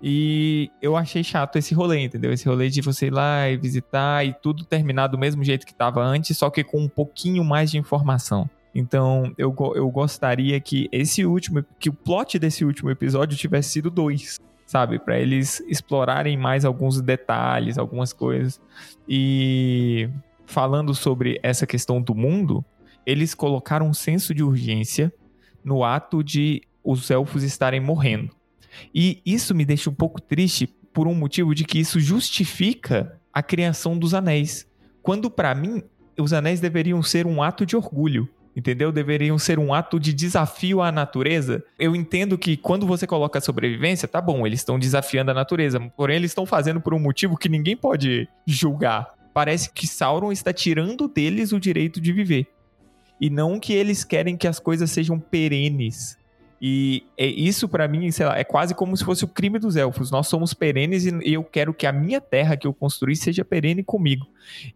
[0.00, 2.32] E eu achei chato esse rolê, entendeu?
[2.32, 5.72] Esse rolê de você ir lá e visitar e tudo terminar do mesmo jeito que
[5.72, 8.48] estava antes, só que com um pouquinho mais de informação.
[8.74, 13.90] Então, eu, eu gostaria que esse último, que o plot desse último episódio tivesse sido
[13.90, 15.00] dois, sabe?
[15.00, 18.60] Para eles explorarem mais alguns detalhes, algumas coisas.
[19.08, 20.08] E
[20.46, 22.64] falando sobre essa questão do mundo,
[23.08, 25.10] eles colocaram um senso de urgência
[25.64, 28.30] no ato de os elfos estarem morrendo.
[28.94, 33.42] E isso me deixa um pouco triste por um motivo de que isso justifica a
[33.42, 34.68] criação dos anéis.
[35.02, 35.82] Quando para mim
[36.18, 38.92] os anéis deveriam ser um ato de orgulho, entendeu?
[38.92, 41.64] Deveriam ser um ato de desafio à natureza.
[41.78, 45.80] Eu entendo que quando você coloca a sobrevivência, tá bom, eles estão desafiando a natureza,
[45.96, 49.14] porém eles estão fazendo por um motivo que ninguém pode julgar.
[49.32, 52.57] Parece que Sauron está tirando deles o direito de viver
[53.20, 56.18] e não que eles querem que as coisas sejam perenes.
[56.60, 59.76] E é isso para mim, sei lá, é quase como se fosse o crime dos
[59.76, 60.10] elfos.
[60.10, 63.84] Nós somos perenes e eu quero que a minha terra que eu construí seja perene
[63.84, 64.26] comigo.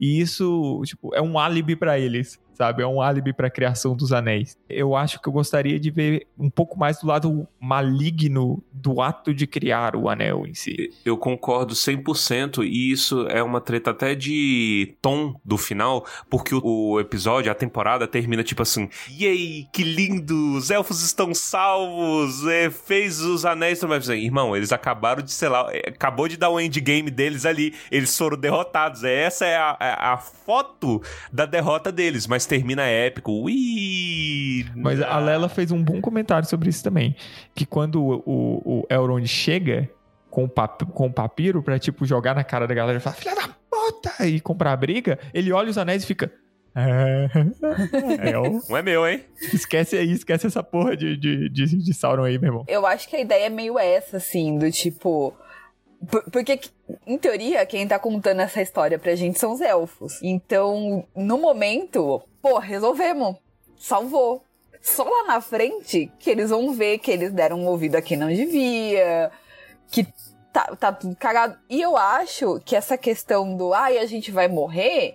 [0.01, 2.82] E isso, tipo, é um álibi para eles sabe?
[2.82, 4.57] É um álibi para a criação dos anéis.
[4.68, 9.34] Eu acho que eu gostaria de ver um pouco mais do lado maligno do ato
[9.34, 10.90] de criar o anel em si.
[11.05, 16.98] Eu concordo 100% e isso é uma treta até de tom do final, porque o
[17.00, 20.57] episódio, a temporada termina tipo assim: "Yay, que lindo!
[20.57, 22.46] Os elfos estão salvos!
[22.46, 23.92] É, fez os anéis também".
[24.24, 27.74] Irmão, eles acabaram de, sei lá, é, acabou de dar o um endgame deles ali,
[27.90, 29.05] eles foram derrotados.
[29.05, 33.32] Essa é a, a, a foto da derrota deles, mas termina épico.
[33.32, 34.66] Ui!
[34.76, 37.16] Mas a Lela fez um bom comentário sobre isso também.
[37.55, 39.88] Que quando o, o, o Elrond chega
[40.28, 43.16] com o, pap, com o papiro pra, tipo, jogar na cara da galera e falar,
[43.16, 44.26] filha da puta!
[44.26, 46.30] E comprar a briga, ele olha os anéis e fica.
[46.74, 47.28] É,
[48.20, 48.32] é,
[48.68, 49.24] não é meu, hein?
[49.53, 52.64] Esquece aí, esquece essa porra de, de, de, de Sauron aí, meu irmão.
[52.68, 55.34] Eu acho que a ideia é meio essa, assim, do tipo.
[56.32, 56.61] Porque,
[57.07, 60.18] em teoria, quem tá contando essa história pra gente são os elfos.
[60.22, 63.36] Então, no momento, pô, resolvemos.
[63.78, 64.42] Salvou.
[64.80, 68.16] Só lá na frente que eles vão ver que eles deram um ouvido a quem
[68.16, 69.30] não devia,
[69.88, 70.05] que
[70.53, 71.57] tá, tá tudo cagado.
[71.70, 75.14] E eu acho que essa questão do ai, a gente vai morrer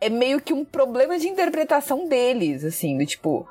[0.00, 3.48] é meio que um problema de interpretação deles, assim, do tipo,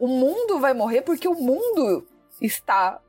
[0.00, 2.06] o mundo vai morrer porque o mundo
[2.40, 3.00] está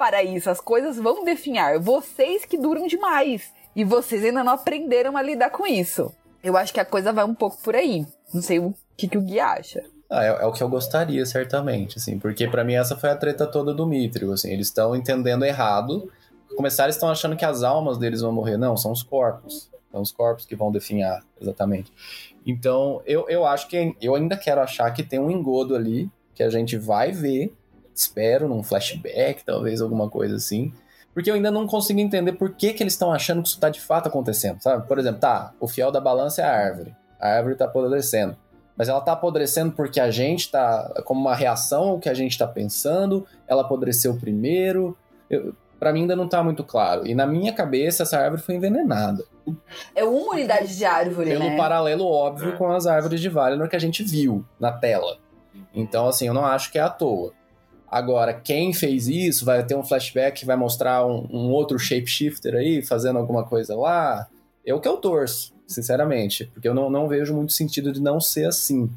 [0.00, 0.48] para isso.
[0.48, 1.78] As coisas vão definhar.
[1.78, 3.52] Vocês que duram demais.
[3.76, 6.10] E vocês ainda não aprenderam a lidar com isso.
[6.42, 8.06] Eu acho que a coisa vai um pouco por aí.
[8.32, 9.84] Não sei o que, que o Gui acha.
[10.08, 13.16] Ah, é, é, o que eu gostaria, certamente, assim, porque para mim essa foi a
[13.16, 16.10] treta toda do Mithril, assim, eles estão entendendo errado.
[16.56, 18.56] Começaram estão achando que as almas deles vão morrer.
[18.56, 19.70] Não, são os corpos.
[19.92, 21.92] São os corpos que vão definhar, exatamente.
[22.46, 26.42] Então, eu, eu acho que eu ainda quero achar que tem um engodo ali que
[26.42, 27.54] a gente vai ver
[28.00, 30.72] espero, num flashback, talvez alguma coisa assim.
[31.12, 33.68] Porque eu ainda não consigo entender por que, que eles estão achando que isso está
[33.68, 34.86] de fato acontecendo, sabe?
[34.86, 36.94] Por exemplo, tá, o fiel da balança é a árvore.
[37.18, 38.36] A árvore está apodrecendo.
[38.76, 42.32] Mas ela está apodrecendo porque a gente está, como uma reação ao que a gente
[42.32, 44.96] está pensando, ela apodreceu primeiro.
[45.78, 47.06] Para mim ainda não está muito claro.
[47.06, 49.24] E na minha cabeça, essa árvore foi envenenada.
[49.94, 51.56] É uma unidade de árvore, Pelo né?
[51.56, 55.18] paralelo óbvio com as árvores de Valinor que a gente viu na tela.
[55.74, 57.32] Então, assim, eu não acho que é à toa.
[57.90, 62.54] Agora, quem fez isso vai ter um flashback que vai mostrar um, um outro shapeshifter
[62.54, 64.28] aí fazendo alguma coisa lá.
[64.64, 68.46] Eu que eu torço, sinceramente, porque eu não, não vejo muito sentido de não ser
[68.46, 68.88] assim.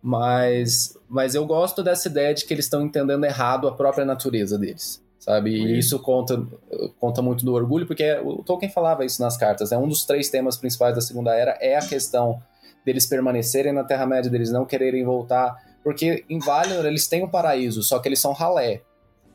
[0.00, 4.58] Mas, mas eu gosto dessa ideia de que eles estão entendendo errado a própria natureza
[4.58, 5.50] deles sabe?
[5.50, 6.44] E isso conta,
[6.98, 9.70] conta muito do orgulho, porque o Tolkien falava isso nas cartas.
[9.70, 12.42] É um dos três temas principais da Segunda Era é a questão
[12.84, 17.82] deles permanecerem na Terra-média, deles não quererem voltar, porque em Valinor eles têm um paraíso,
[17.82, 18.82] só que eles são ralé.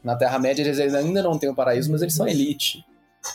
[0.03, 2.83] Na Terra-média eles ainda não têm um paraíso, mas eles são elite,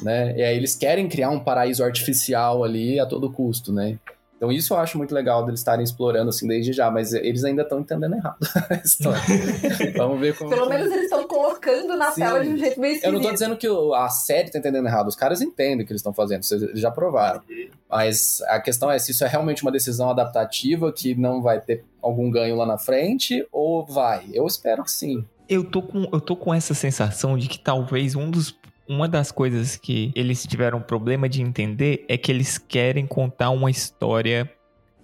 [0.00, 0.36] né?
[0.36, 3.98] E aí eles querem criar um paraíso artificial ali a todo custo, né?
[4.42, 7.62] Então isso eu acho muito legal deles estarem explorando assim desde já, mas eles ainda
[7.62, 8.38] estão entendendo errado
[8.68, 9.22] a história.
[9.96, 10.50] Vamos ver como.
[10.50, 12.22] Pelo menos eles estão colocando na Sim.
[12.22, 13.32] tela de um jeito meio Eu não tô esquisito.
[13.34, 16.42] dizendo que a série tá entendendo errado, os caras entendem o que eles estão fazendo,
[16.42, 17.40] vocês já provaram.
[17.88, 21.84] Mas a questão é se isso é realmente uma decisão adaptativa que não vai ter
[22.02, 24.24] algum ganho lá na frente ou vai.
[24.34, 25.24] Eu espero que sim.
[25.48, 28.58] Eu tô com, eu tô com essa sensação de que talvez um dos,
[28.88, 33.70] uma das coisas que eles tiveram problema de entender é que eles querem contar uma
[33.70, 34.50] história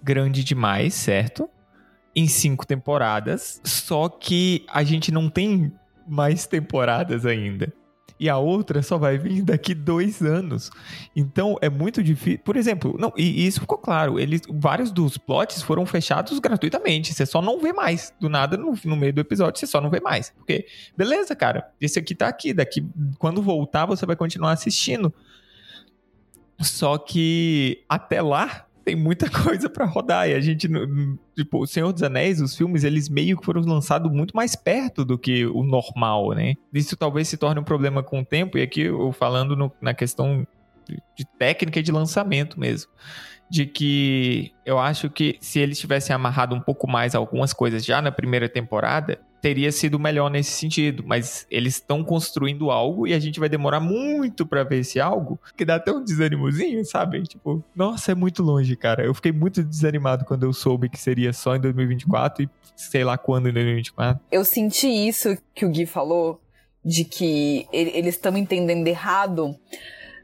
[0.01, 1.49] grande demais, certo?
[2.15, 3.61] Em cinco temporadas.
[3.63, 5.71] Só que a gente não tem
[6.07, 7.73] mais temporadas ainda.
[8.19, 10.69] E a outra só vai vir daqui dois anos.
[11.15, 12.39] Então é muito difícil.
[12.43, 14.19] Por exemplo, não, e, e isso ficou claro.
[14.19, 17.13] Eles, vários dos plots foram fechados gratuitamente.
[17.13, 18.13] Você só não vê mais.
[18.19, 20.31] Do nada, no, no meio do episódio, você só não vê mais.
[20.31, 20.67] Porque,
[20.97, 22.53] beleza, cara, esse aqui tá aqui.
[22.53, 22.85] Daqui,
[23.17, 25.13] quando voltar, você vai continuar assistindo.
[26.59, 30.27] Só que até lá tem muita coisa pra rodar.
[30.29, 30.67] E a gente,
[31.35, 35.05] tipo, o Senhor dos Anéis, os filmes, eles meio que foram lançados muito mais perto
[35.05, 36.55] do que o normal, né?
[36.73, 38.57] Isso talvez se torne um problema com o tempo.
[38.57, 40.45] E aqui eu falando no- na questão
[41.15, 42.91] de técnica e de lançamento mesmo.
[43.51, 48.01] De que eu acho que se eles tivessem amarrado um pouco mais algumas coisas já
[48.01, 51.03] na primeira temporada, teria sido melhor nesse sentido.
[51.05, 55.39] Mas eles estão construindo algo e a gente vai demorar muito pra ver esse algo,
[55.55, 57.23] que dá até um desanimozinho, sabe?
[57.23, 59.03] Tipo, nossa, é muito longe, cara.
[59.03, 63.17] Eu fiquei muito desanimado quando eu soube que seria só em 2024 e sei lá
[63.17, 64.21] quando em 2024.
[64.31, 66.41] Eu senti isso que o Gui falou,
[66.83, 69.55] de que ele- eles estão entendendo errado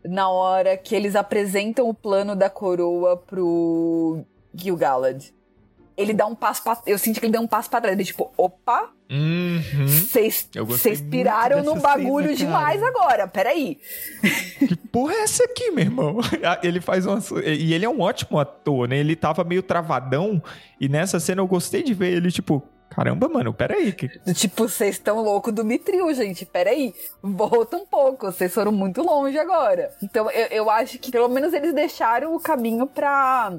[0.05, 5.34] na hora que eles apresentam o plano da coroa pro Gil-galad.
[5.98, 6.78] Ele dá um passo pra...
[6.86, 7.96] Eu senti que ele deu um passo pra trás.
[7.96, 9.88] Ele, tipo, opa, Uhum.
[9.88, 10.50] vocês
[11.00, 13.78] muito piraram no bagulho cena, demais agora, peraí.
[14.58, 16.18] Que porra é essa aqui, meu irmão?
[16.64, 17.20] Ele faz uma.
[17.46, 18.98] E ele é um ótimo ator, né?
[18.98, 20.41] Ele tava meio travadão.
[20.82, 23.91] E nessa cena eu gostei de ver ele, tipo, caramba, mano, peraí.
[23.93, 24.08] Que...
[24.34, 26.43] Tipo, vocês estão loucos do Mitril, gente.
[26.46, 26.93] Peraí.
[27.22, 28.32] Volta um pouco.
[28.32, 29.91] Vocês foram muito longe agora.
[30.02, 33.54] Então, eu, eu acho que pelo menos eles deixaram o caminho pra,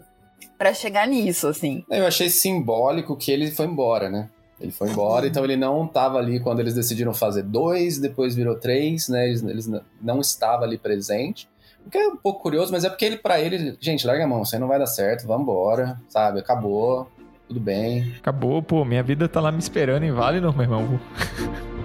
[0.59, 1.85] pra chegar nisso, assim.
[1.91, 4.29] Eu achei simbólico que ele foi embora, né?
[4.61, 8.55] Ele foi embora, então ele não tava ali quando eles decidiram fazer dois, depois virou
[8.55, 9.29] três, né?
[9.29, 9.71] Eles, eles
[10.01, 11.47] não estava ali presente.
[11.87, 14.27] O que é um pouco curioso, mas é porque ele, pra ele, gente, larga a
[14.27, 16.41] mão, isso aí não vai dar certo, vambora, sabe?
[16.41, 17.07] Acabou,
[17.47, 18.15] tudo bem.
[18.19, 20.87] Acabou, pô, minha vida tá lá me esperando em Valinor, meu irmão.
[20.87, 21.01] Vou,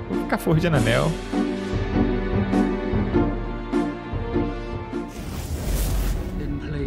[0.10, 1.06] vou ficar forjando anel.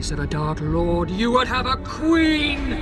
[0.04, 2.78] Place of a Dark Lord, you would have a queen!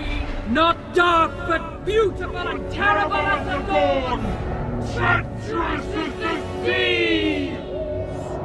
[0.49, 4.21] Not dark, but beautiful and terrible as the dawn!
[4.93, 7.57] Treacherous as the sea!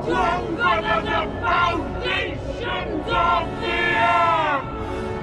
[0.03, 3.79] Stronger than the foundations of the
[4.13, 4.67] earth!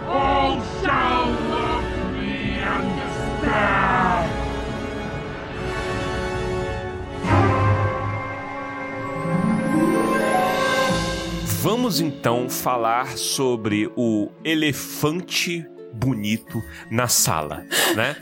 [0.09, 4.04] All shall love me and despair!
[11.65, 17.65] Vamos então falar sobre o elefante bonito na sala,
[17.95, 18.17] né?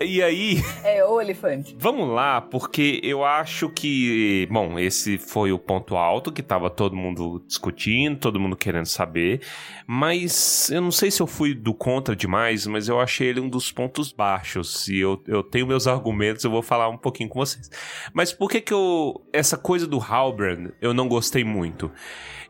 [0.00, 1.76] e aí, É o elefante.
[1.78, 6.96] vamos lá, porque eu acho que, bom, esse foi o ponto alto que tava todo
[6.96, 9.42] mundo discutindo, todo mundo querendo saber,
[9.86, 13.48] mas eu não sei se eu fui do contra demais, mas eu achei ele um
[13.48, 17.38] dos pontos baixos, e eu, eu tenho meus argumentos, eu vou falar um pouquinho com
[17.38, 17.70] vocês.
[18.12, 21.90] Mas por que que eu, essa coisa do Halbrand, eu não gostei muito?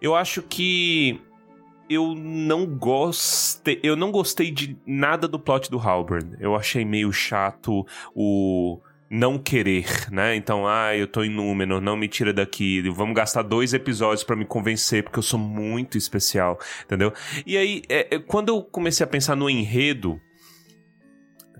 [0.00, 1.20] Eu acho que
[1.88, 6.36] eu não gostei, eu não gostei de nada do plot do Halbrand.
[6.38, 8.80] Eu achei meio chato o
[9.10, 10.36] não querer, né?
[10.36, 12.82] Então, ah, eu tô em Númenor, não me tira daqui.
[12.90, 17.12] Vamos gastar dois episódios pra me convencer, porque eu sou muito especial, entendeu?
[17.46, 20.20] E aí, é, é, quando eu comecei a pensar no enredo,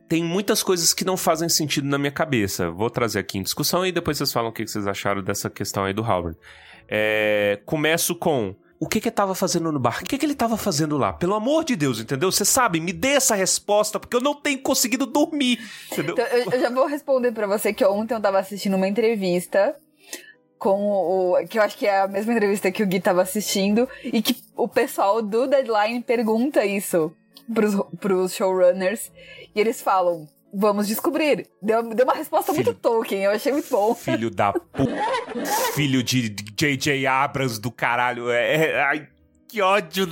[0.09, 2.71] tem muitas coisas que não fazem sentido na minha cabeça.
[2.71, 5.85] Vou trazer aqui em discussão e depois vocês falam o que vocês acharam dessa questão
[5.85, 6.37] aí do Halbrand.
[6.87, 10.01] É, começo com o que que ele tava fazendo no bar?
[10.03, 11.13] O que que ele tava fazendo lá?
[11.13, 12.31] Pelo amor de Deus, entendeu?
[12.31, 15.59] Você sabe, me dê essa resposta, porque eu não tenho conseguido dormir,
[15.91, 16.15] entendeu?
[16.15, 19.77] Então, eu, eu já vou responder pra você que ontem eu tava assistindo uma entrevista
[20.59, 21.47] com o.
[21.49, 24.37] que eu acho que é a mesma entrevista que o Gui tava assistindo, e que
[24.57, 27.13] o pessoal do Deadline pergunta isso
[27.53, 29.11] pros, pros showrunners.
[29.55, 31.47] E eles falam: Vamos descobrir.
[31.61, 33.95] Deu, deu uma resposta Filho- muito Tolkien, eu achei muito bom.
[33.95, 34.93] Filho da puta.
[35.75, 37.07] Filho de J.J.
[37.07, 38.31] Abrams do caralho.
[38.31, 39.09] É, é- ai,
[39.47, 40.07] que ódio.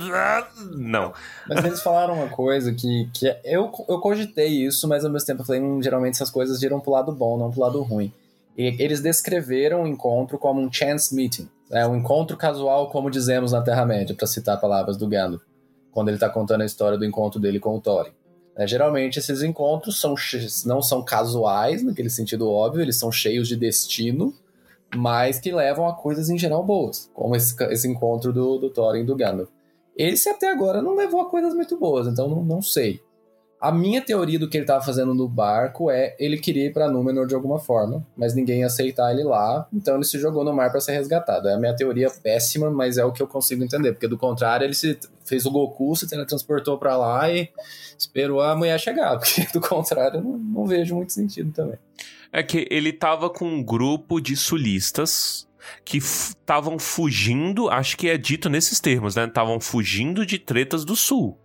[0.75, 1.11] Não.
[1.47, 5.25] Mas eles falaram uma coisa que, que é- eu, eu cogitei isso, mas ao mesmo
[5.25, 8.11] tempo eu falei, hum, geralmente essas coisas giram pro lado bom, não pro lado ruim.
[8.57, 13.51] E eles descreveram o encontro como um chance meeting, é um encontro casual, como dizemos
[13.51, 15.43] na Terra-média, para citar palavras do Gandalf,
[15.91, 18.09] quando ele tá contando a história do encontro dele com o Thorin.
[18.57, 20.15] É, geralmente esses encontros são
[20.65, 24.33] não são casuais, naquele sentido óbvio, eles são cheios de destino,
[24.95, 29.01] mas que levam a coisas em geral boas, como esse, esse encontro do, do Thorin
[29.01, 29.49] e do Gandalf.
[29.95, 33.01] Esse até agora não levou a coisas muito boas, então não, não sei.
[33.59, 36.87] A minha teoria do que ele tava fazendo no barco é ele queria ir pra
[36.87, 40.53] Númenor de alguma forma, mas ninguém ia aceitar ele lá, então ele se jogou no
[40.53, 41.47] mar pra ser resgatado.
[41.47, 44.63] É a minha teoria péssima, mas é o que eu consigo entender, porque do contrário
[44.63, 47.49] ele se fez o Goku, se teletransportou pra lá e
[47.97, 51.79] esperou a mulher chegar, porque do contrário não, não vejo muito sentido também.
[52.31, 55.47] É que ele tava com um grupo de sulistas
[55.83, 59.25] que estavam fugindo, acho que é dito nesses termos, né?
[59.25, 61.37] Estavam fugindo de tretas do sul.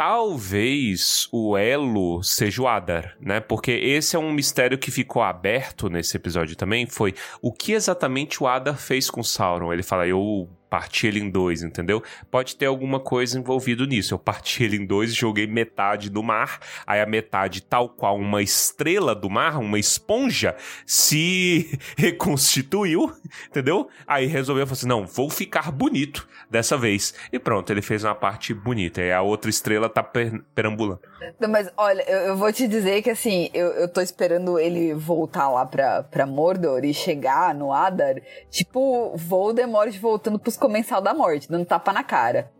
[0.00, 3.38] Talvez o elo seja o Adar, né?
[3.38, 6.86] Porque esse é um mistério que ficou aberto nesse episódio também.
[6.86, 9.70] Foi o que exatamente o Adar fez com Sauron.
[9.70, 12.02] Ele fala, eu parti ele em dois, entendeu?
[12.30, 14.14] Pode ter alguma coisa envolvido nisso.
[14.14, 16.60] Eu parti ele em dois joguei metade do mar.
[16.86, 20.54] Aí a metade, tal qual uma estrela do mar, uma esponja,
[20.86, 23.12] se reconstituiu,
[23.48, 23.88] entendeu?
[24.06, 27.12] Aí resolveu falar assim: não, vou ficar bonito dessa vez.
[27.32, 29.00] E pronto, ele fez uma parte bonita.
[29.00, 31.00] E a outra estrela tá per perambulando.
[31.38, 34.94] Não, mas olha, eu, eu vou te dizer que assim, eu, eu tô esperando ele
[34.94, 38.16] voltar lá pra, pra Mordor e chegar no Adar,
[38.50, 42.52] tipo Voldemort voltando pros Comensal da Morte, dando tapa na cara.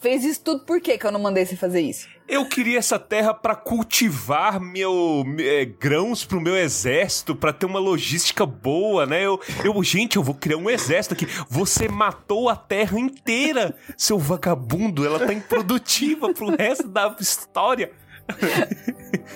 [0.00, 2.06] Fez isso tudo por quê que eu não mandei você fazer isso?
[2.28, 7.80] Eu queria essa terra pra cultivar meu eh, grãos pro meu exército, pra ter uma
[7.80, 9.24] logística boa, né?
[9.24, 11.26] Eu, eu, gente, eu vou criar um exército aqui.
[11.48, 15.04] Você matou a terra inteira, seu vagabundo.
[15.04, 17.90] Ela tá improdutiva pro resto da história.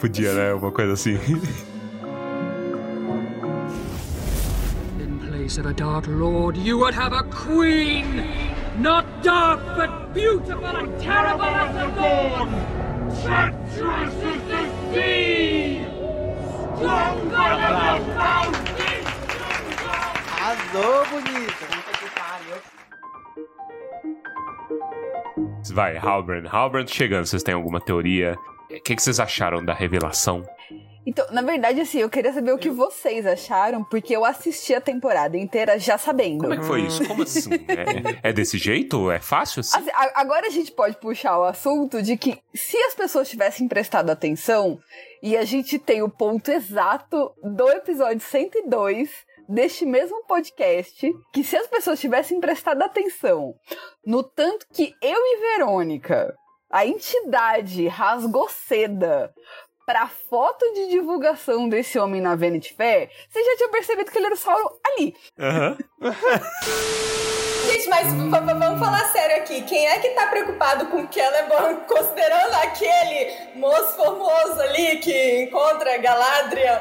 [0.01, 0.55] Podia, né?
[0.55, 1.19] Uma coisa assim.
[5.43, 8.29] Place of a Dark Lord, you would have a queen!
[8.79, 12.51] Not dark, but beautiful and terrible as the dawn!
[13.23, 14.63] Treacherous as the
[14.93, 15.83] sea!
[16.77, 18.33] Stronger than the!
[20.31, 21.67] Arrasou, bonita.
[21.73, 22.57] Puta que pariu.
[25.75, 26.47] Vai, Halbrand.
[26.47, 27.27] Halbrand chegando.
[27.27, 28.37] Vocês têm alguma teoria?
[28.71, 30.45] O que, que vocês acharam da revelação?
[31.05, 34.81] Então, na verdade, assim, eu queria saber o que vocês acharam, porque eu assisti a
[34.81, 36.43] temporada inteira já sabendo.
[36.43, 37.07] Como é que foi isso?
[37.07, 37.51] Como assim?
[38.23, 39.11] É, é desse jeito?
[39.11, 39.79] É fácil assim?
[39.79, 44.11] Assim, agora a gente pode puxar o assunto de que se as pessoas tivessem prestado
[44.11, 44.79] atenção,
[45.23, 49.11] e a gente tem o ponto exato do episódio 102
[49.49, 53.55] deste mesmo podcast, que se as pessoas tivessem prestado atenção
[54.05, 56.35] no tanto que eu e Verônica,
[56.71, 59.33] a entidade rasgou seda
[59.85, 64.27] pra foto de divulgação desse homem na Vanity Fair, vocês já tinham percebido que ele
[64.27, 65.17] era o Sauron ali.
[65.39, 65.79] Aham.
[67.71, 69.63] Gente, mas vamos falar sério aqui.
[69.63, 76.81] Quem é que tá preocupado com Celeborn, considerando aquele moço formoso ali que encontra Galadriel?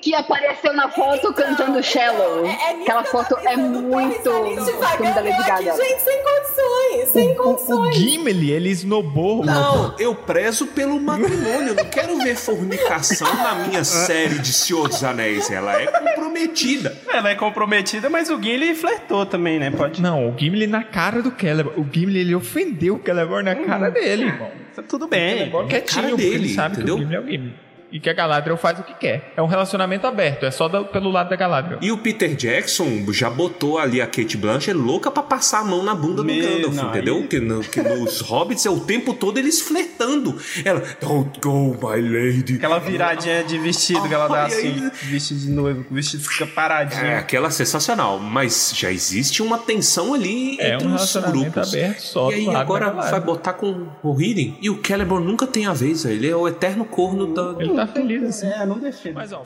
[0.00, 2.44] Que apareceu na foto cantando Shallow.
[2.46, 3.82] É, é Aquela foto é pensando.
[3.82, 5.72] muito filme da Lady Gaga.
[5.72, 7.96] aqui, gente, sem condições, sem O, o condições.
[7.96, 9.44] Gimli, ele esnobou.
[9.44, 11.68] Não, eu prezo pelo matrimônio.
[11.68, 15.50] Eu não quero ver fornicação na minha série de Senhor dos Anéis.
[15.50, 16.96] Ela é comprometida.
[17.08, 19.70] Ela é comprometida, mas o Gimli flertou também, né?
[19.70, 20.00] Pode.
[20.00, 21.80] Não, o Gimli na cara do Celeborn.
[21.80, 24.50] O Gimli, ele ofendeu o Celeborn na cara dele, irmão.
[24.74, 25.38] Tá tudo bem.
[25.38, 26.96] Celeborn quietinho, cara porque dele, ele sabe entendeu?
[26.96, 27.54] que o Gimli é o Gimli.
[27.90, 29.32] E que a Galadriel faz o que quer.
[29.36, 31.78] É um relacionamento aberto, é só da- pelo lado da Galadriel.
[31.82, 35.82] E o Peter Jackson já botou ali a Kate Blanchett louca pra passar a mão
[35.82, 37.16] na bunda do Me- Gandalf, não, entendeu?
[37.16, 40.36] aí- Que, no- que nos Hobbits é o tempo todo eles flertando.
[40.64, 42.56] Ela, don't go, my lady.
[42.56, 47.04] Aquela viradinha de vestido que ela dá assim, vestido de noivo, o vestido fica paradinho.
[47.06, 51.74] É, aquela sensacional, mas já existe uma tensão ali É entre um os relacionamento grupos.
[51.74, 55.46] aberto só E aí do agora vai botar com o Hidden e o Celeborn nunca
[55.46, 57.54] tem a vez, ele é o eterno corno da...
[57.58, 58.48] Ele tá feliz assim.
[58.48, 59.14] É, não defendo.
[59.14, 59.42] Mas, ó,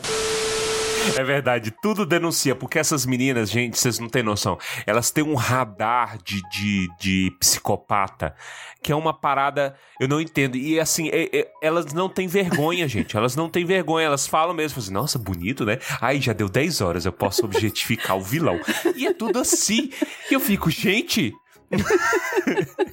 [1.18, 4.56] É verdade, tudo denuncia, porque essas meninas, gente, vocês não têm noção,
[4.86, 8.34] elas têm um radar de, de, de psicopata,
[8.80, 12.86] que é uma parada, eu não entendo, e assim, é- é- elas não têm vergonha,
[12.88, 15.78] gente, elas não têm vergonha, elas falam mesmo, assim, nossa, bonito, né?
[16.00, 18.60] Aí já deu 10 horas, eu posso objetificar o vilão,
[18.94, 19.90] e é tudo assim,
[20.30, 21.32] e eu fico, gente...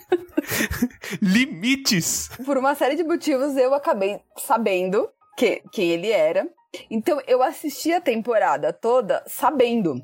[1.22, 2.30] Limites.
[2.46, 5.08] Por uma série de motivos, eu acabei sabendo
[5.40, 6.46] que, quem ele era.
[6.92, 9.96] Então eu assisti a temporada toda sabendo.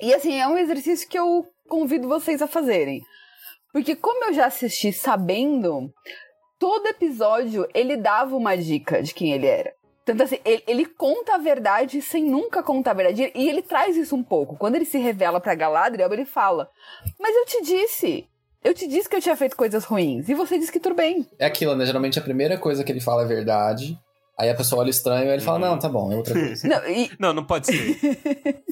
[0.00, 3.02] E assim, é um exercício que eu convido vocês a fazerem.
[3.72, 5.92] Porque como eu já assisti sabendo,
[6.60, 9.74] todo episódio ele dava uma dica de quem ele era.
[10.04, 13.30] Tanto assim, ele, ele, conta a verdade sem nunca contar a verdade.
[13.34, 14.56] E ele traz isso um pouco.
[14.56, 16.70] Quando ele se revela pra Galadriel, ele fala:
[17.20, 18.26] Mas eu te disse.
[18.64, 20.28] Eu te disse que eu tinha feito coisas ruins.
[20.28, 21.26] E você disse que tudo bem.
[21.38, 21.84] É aquilo, né?
[21.84, 23.98] Geralmente a primeira coisa que ele fala é verdade.
[24.38, 26.68] Aí a pessoa olha estranho e ele fala: Não, tá bom, é outra coisa.
[26.68, 27.10] Não, e...
[27.18, 27.98] não, não pode ser.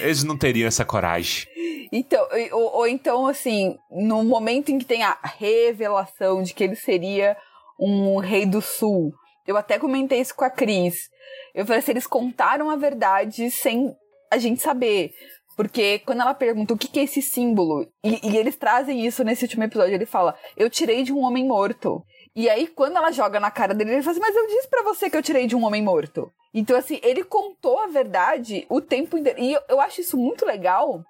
[0.00, 1.48] Eles não teriam essa coragem.
[1.92, 6.76] Então, ou, ou, então, assim, no momento em que tem a revelação de que ele
[6.76, 7.36] seria
[7.78, 9.12] um rei do sul,
[9.46, 11.08] eu até comentei isso com a Cris.
[11.54, 13.94] Eu falei assim, eles contaram a verdade sem
[14.30, 15.12] a gente saber.
[15.56, 19.24] Porque quando ela pergunta o que, que é esse símbolo, e, e, eles trazem isso
[19.24, 22.04] nesse último episódio, ele fala: Eu tirei de um homem morto.
[22.36, 24.82] E aí, quando ela joga na cara dele, ele fala assim: Mas eu disse para
[24.82, 26.30] você que eu tirei de um homem morto.
[26.52, 29.40] Então, assim, ele contou a verdade o tempo inteiro.
[29.40, 31.02] E eu, eu acho isso muito legal,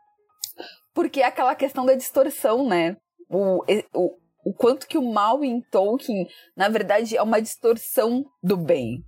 [0.95, 2.97] porque é aquela questão da distorção, né?
[3.29, 8.57] O, o, o quanto que o mal em Tolkien, na verdade, é uma distorção do
[8.57, 9.03] bem.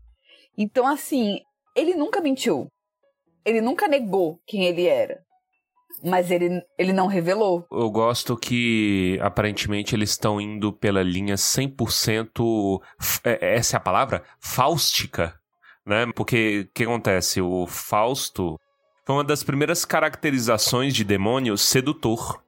[0.56, 1.38] Então, assim,
[1.76, 2.66] ele nunca mentiu.
[3.44, 5.22] Ele nunca negou quem ele era.
[6.04, 7.66] Mas ele, ele não revelou.
[7.70, 12.80] Eu gosto que, aparentemente, eles estão indo pela linha 100%.
[13.24, 14.22] É, essa é a palavra?
[14.38, 15.34] Fáustica.
[15.84, 16.06] Né?
[16.14, 17.40] Porque o que acontece?
[17.40, 18.58] O Fausto
[19.06, 22.42] foi uma das primeiras caracterizações de demônio sedutor.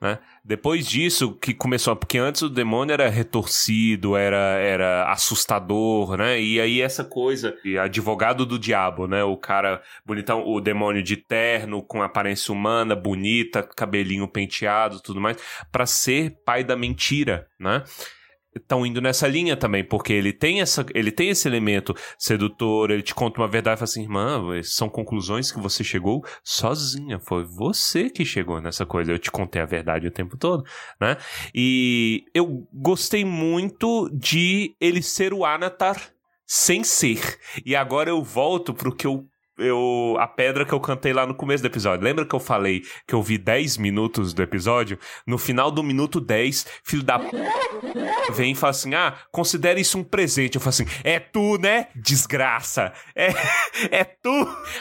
[0.00, 0.18] Né?
[0.44, 6.38] Depois disso, que começou, porque antes o demônio era retorcido, era, era assustador, né?
[6.38, 9.24] E aí essa coisa, advogado do diabo, né?
[9.24, 15.38] O cara bonitão, o demônio de terno, com aparência humana, bonita, cabelinho penteado, tudo mais,
[15.72, 17.82] para ser pai da mentira, né?
[18.56, 23.02] Estão indo nessa linha também, porque ele tem, essa, ele tem esse elemento sedutor, ele
[23.02, 27.44] te conta uma verdade e fala assim, irmã, são conclusões que você chegou sozinha, foi
[27.44, 30.64] você que chegou nessa coisa, eu te contei a verdade o tempo todo,
[31.00, 31.16] né?
[31.54, 35.96] E eu gostei muito de ele ser o Anatar
[36.46, 37.38] sem ser.
[37.64, 39.26] E agora eu volto pro que eu
[39.58, 42.04] eu a pedra que eu cantei lá no começo do episódio.
[42.04, 44.98] Lembra que eu falei que eu vi 10 minutos do episódio?
[45.26, 47.30] No final do minuto 10, filho da p...
[48.32, 50.56] vem e fala assim: "Ah, considere isso um presente".
[50.56, 51.88] Eu falo assim: "É tu, né?
[51.94, 52.92] Desgraça.
[53.14, 53.28] É
[53.90, 54.30] é tu".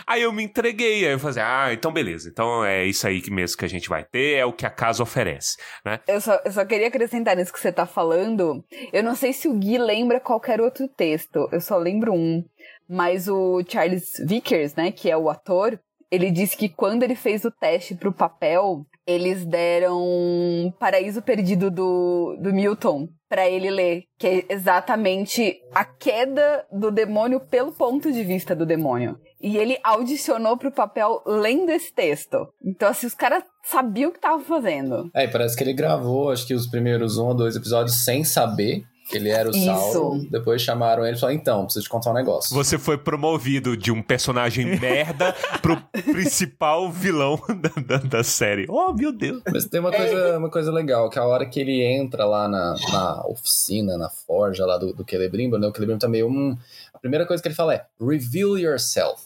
[0.05, 2.29] Aí eu me entreguei, aí eu falei: assim, "Ah, então beleza.
[2.29, 4.69] Então é isso aí que mesmo que a gente vai ter, é o que a
[4.69, 5.99] casa oferece", né?
[6.07, 8.63] Eu só, eu só queria acrescentar nisso que você tá falando.
[8.91, 11.47] Eu não sei se o Gui lembra qualquer outro texto.
[11.51, 12.43] Eu só lembro um
[12.87, 15.79] mas o Charles Vickers, né, que é o ator,
[16.11, 22.37] ele disse que quando ele fez o teste pro papel, eles deram Paraíso Perdido do,
[22.39, 28.23] do Milton para ele ler, que é exatamente a queda do demônio pelo ponto de
[28.23, 29.19] vista do demônio.
[29.41, 32.47] E ele audicionou pro papel lendo esse texto.
[32.63, 35.09] Então, assim, os caras sabiam o que estavam fazendo.
[35.13, 38.83] É, parece que ele gravou, acho que os primeiros um ou dois episódios sem saber
[39.07, 39.65] que ele era o Isso.
[39.65, 40.25] Sauron.
[40.31, 42.55] Depois chamaram ele e falaram: então, preciso te contar um negócio.
[42.55, 48.65] Você foi promovido de um personagem merda pro principal vilão da, da, da, série.
[48.67, 49.43] Oh, meu Deus.
[49.51, 52.75] Mas tem uma coisa, uma coisa legal, que a hora que ele entra lá na,
[52.91, 55.67] na oficina, na forja lá do, do Celebrimbor, né?
[55.67, 56.27] O Celebrimbor tá meio.
[56.27, 56.57] Hum,
[56.91, 59.23] a primeira coisa que ele fala é: reveal yourself.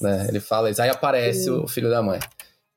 [0.00, 0.26] Né?
[0.28, 2.18] Ele fala isso, aí aparece o filho da mãe.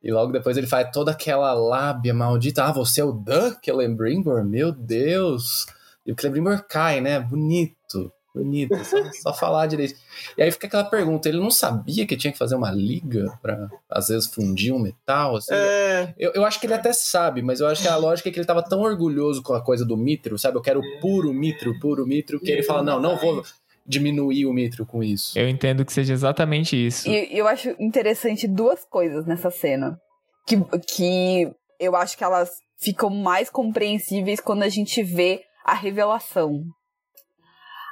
[0.03, 2.65] E logo depois ele faz toda aquela lábia maldita.
[2.65, 4.43] Ah, você é o The Celebrimbor?
[4.43, 5.65] Meu Deus!
[6.05, 7.19] E o Celebrimbor cai, né?
[7.19, 9.95] Bonito, bonito, só, só, falar direito.
[10.37, 13.69] E aí fica aquela pergunta: ele não sabia que tinha que fazer uma liga para
[13.89, 15.37] às vezes fundir um metal?
[15.37, 15.53] Assim?
[15.53, 16.13] É...
[16.17, 18.37] Eu, eu acho que ele até sabe, mas eu acho que a lógica é que
[18.37, 20.57] ele tava tão orgulhoso com a coisa do mitro, sabe?
[20.57, 23.43] Eu quero puro mitro, puro mitro, que ele fala: não, não vou
[23.87, 25.37] diminuir o mitro com isso.
[25.37, 27.07] Eu entendo que seja exatamente isso.
[27.07, 29.99] E eu acho interessante duas coisas nessa cena.
[30.47, 36.63] Que, que eu acho que elas ficam mais compreensíveis quando a gente vê a revelação.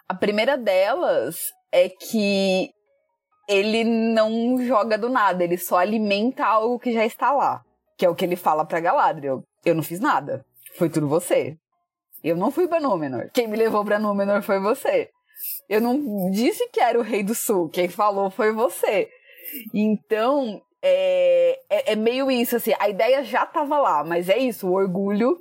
[0.08, 2.70] A primeira delas é que
[3.50, 7.62] ele não joga do nada, ele só alimenta algo que já está lá.
[7.98, 9.44] Que é o que ele fala pra Galadriel.
[9.66, 10.46] Eu não fiz nada.
[10.78, 11.58] Foi tudo você.
[12.24, 13.30] Eu não fui pra Númenor.
[13.34, 15.10] Quem me levou pra Númenor foi você.
[15.68, 17.70] Eu não disse que era o Rei do Sul.
[17.70, 19.10] Quem falou foi você.
[19.74, 22.74] Então, é, é, é meio isso, assim.
[22.80, 24.68] A ideia já tava lá, mas é isso.
[24.68, 25.38] O orgulho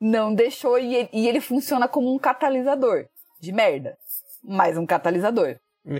[0.00, 3.06] não deixou e ele, e ele funciona como um catalisador
[3.40, 3.96] de merda.
[4.42, 5.56] Mais um catalisador.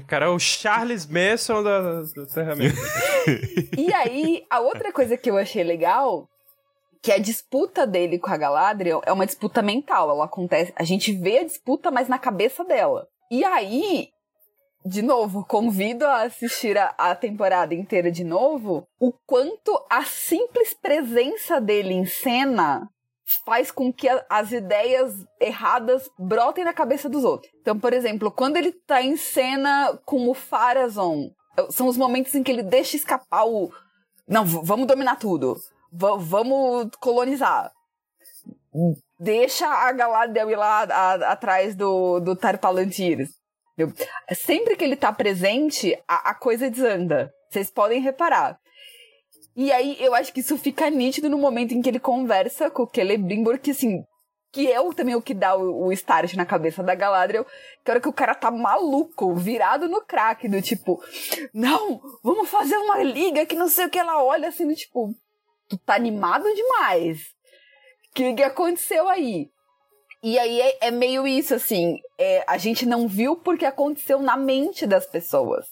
[0.06, 2.76] Cara, é o Charles Manson da, da ferramenta.
[3.76, 6.28] e aí, a outra coisa que eu achei legal,
[7.02, 10.10] que a disputa dele com a Galadriel é uma disputa mental.
[10.10, 13.06] Ela acontece, a gente vê a disputa, mas na cabeça dela.
[13.30, 14.08] E aí,
[14.84, 20.74] de novo, convido a assistir a, a, temporada inteira de novo, o quanto a simples
[20.74, 22.88] presença dele em cena
[23.44, 27.52] faz com que a, as ideias erradas brotem na cabeça dos outros.
[27.60, 31.30] Então, por exemplo, quando ele tá em cena com o Farazon,
[31.70, 33.70] são os momentos em que ele deixa escapar o.
[34.26, 35.54] Não, vamos dominar tudo.
[35.92, 37.72] V vamos colonizar.
[39.18, 43.28] Deixa a Galadriel ir lá a, atrás do, do Tarpalantir.
[44.32, 47.32] Sempre que ele tá presente, a, a coisa desanda.
[47.50, 48.58] Vocês podem reparar.
[49.60, 52.84] E aí eu acho que isso fica nítido no momento em que ele conversa com
[52.84, 54.02] o Celebrimbor, que assim,
[54.50, 57.44] que é também o que dá o, o start na cabeça da Galadriel,
[57.84, 60.98] que é hora que o cara tá maluco, virado no crack, do tipo,
[61.52, 65.14] não, vamos fazer uma liga que não sei o que, ela olha assim, do tipo,
[65.68, 67.20] tu tá animado demais.
[68.08, 69.50] O que, que aconteceu aí?
[70.22, 74.38] E aí é, é meio isso, assim, é, a gente não viu porque aconteceu na
[74.38, 75.66] mente das pessoas.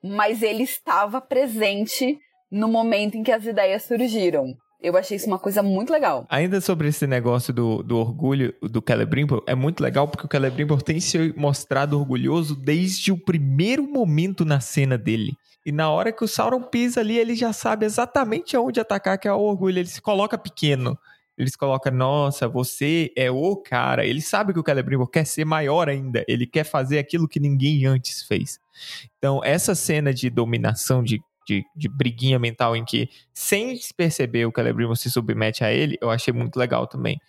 [0.00, 2.20] Mas ele estava presente
[2.50, 4.54] no momento em que as ideias surgiram.
[4.80, 6.26] Eu achei isso uma coisa muito legal.
[6.28, 10.82] Ainda sobre esse negócio do, do orgulho do Celebrimbor, é muito legal porque o Celebrimbor
[10.82, 15.34] tem se mostrado orgulhoso desde o primeiro momento na cena dele.
[15.64, 19.26] E na hora que o Sauron pisa ali, ele já sabe exatamente aonde atacar, que
[19.26, 19.80] é o orgulho.
[19.80, 20.96] Ele se coloca pequeno.
[21.36, 24.06] Ele se coloca, nossa, você é o cara.
[24.06, 26.24] Ele sabe que o Celebrimbor quer ser maior ainda.
[26.28, 28.60] Ele quer fazer aquilo que ninguém antes fez.
[29.18, 34.52] Então, essa cena de dominação, de de, de briguinha mental em que, sem perceber, o
[34.54, 37.20] Celebrimbor se submete a ele, eu achei muito legal também.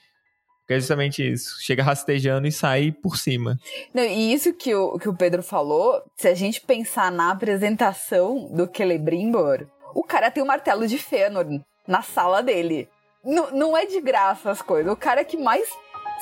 [0.62, 1.56] Porque é justamente isso.
[1.62, 3.58] Chega rastejando e sai por cima.
[3.94, 8.50] Não, e isso que o, que o Pedro falou, se a gente pensar na apresentação
[8.52, 9.66] do Celebrimbor,
[9.96, 11.46] o cara tem o um martelo de Fëanor
[11.88, 12.90] na sala dele.
[13.24, 14.92] N não é de graça as coisas.
[14.92, 15.70] O cara que mais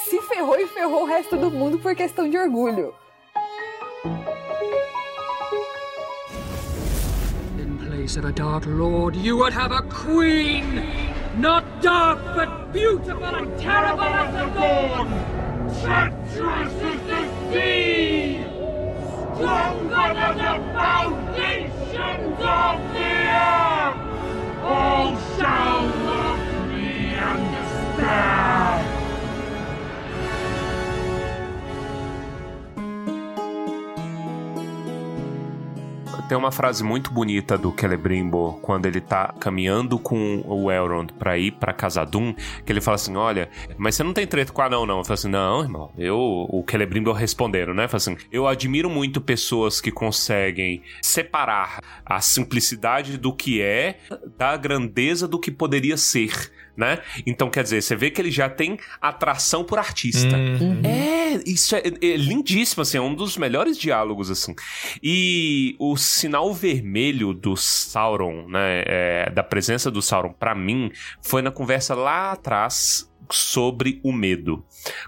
[0.04, 2.94] se ferrou e ferrou o resto do mundo por questão de orgulho.
[8.06, 10.86] Place of a Dark Lord, you would have a queen!
[11.38, 15.10] Not dark, but beautiful and terrible as the dawn!
[15.82, 18.46] Treacherous as the sea!
[19.34, 23.14] Stronger than the foundations of the
[23.50, 23.98] earth!
[24.64, 26.44] All shall love
[26.78, 28.95] me understand!
[36.28, 41.38] Tem uma frase muito bonita do Celebrimbor quando ele tá caminhando com o Elrond pra
[41.38, 42.34] ir pra Casadum,
[42.66, 43.48] que ele fala assim: Olha,
[43.78, 44.98] mas você não tem treta com a não, não.
[44.98, 45.92] Eu falo assim: Não, irmão.
[45.96, 47.88] Eu, o Celebrimbor responderam, né?
[47.88, 54.00] Fala assim: Eu admiro muito pessoas que conseguem separar a simplicidade do que é
[54.36, 57.00] da grandeza do que poderia ser né?
[57.26, 60.36] Então, quer dizer, você vê que ele já tem atração por artista.
[60.36, 60.82] Uhum.
[60.84, 64.56] É, isso é, é, lindíssimo, assim, é um dos melhores diálogos, assim.
[65.02, 71.42] E o sinal vermelho do Sauron, né, é, da presença do Sauron, para mim, foi
[71.42, 74.64] na conversa lá atrás sobre o medo.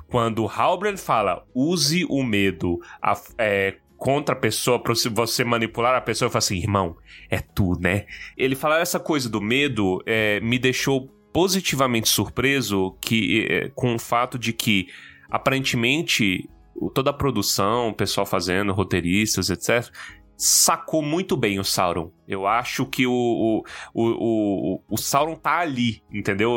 [0.08, 6.02] Quando Halbrand fala, use o medo a, é, contra a pessoa, pra você manipular a
[6.02, 6.96] pessoa, eu falo assim, irmão,
[7.30, 8.06] é tu, né?
[8.38, 14.00] Ele falar essa coisa do medo é, me deixou positivamente surpreso que, eh, com o
[14.00, 14.88] fato de que,
[15.30, 16.50] aparentemente,
[16.94, 19.92] toda a produção, o pessoal fazendo, roteiristas, etc.,
[20.38, 22.12] sacou muito bem o Sauron.
[22.28, 23.64] Eu acho que o, o,
[23.96, 26.52] o, o, Sauron tá ali, entendeu?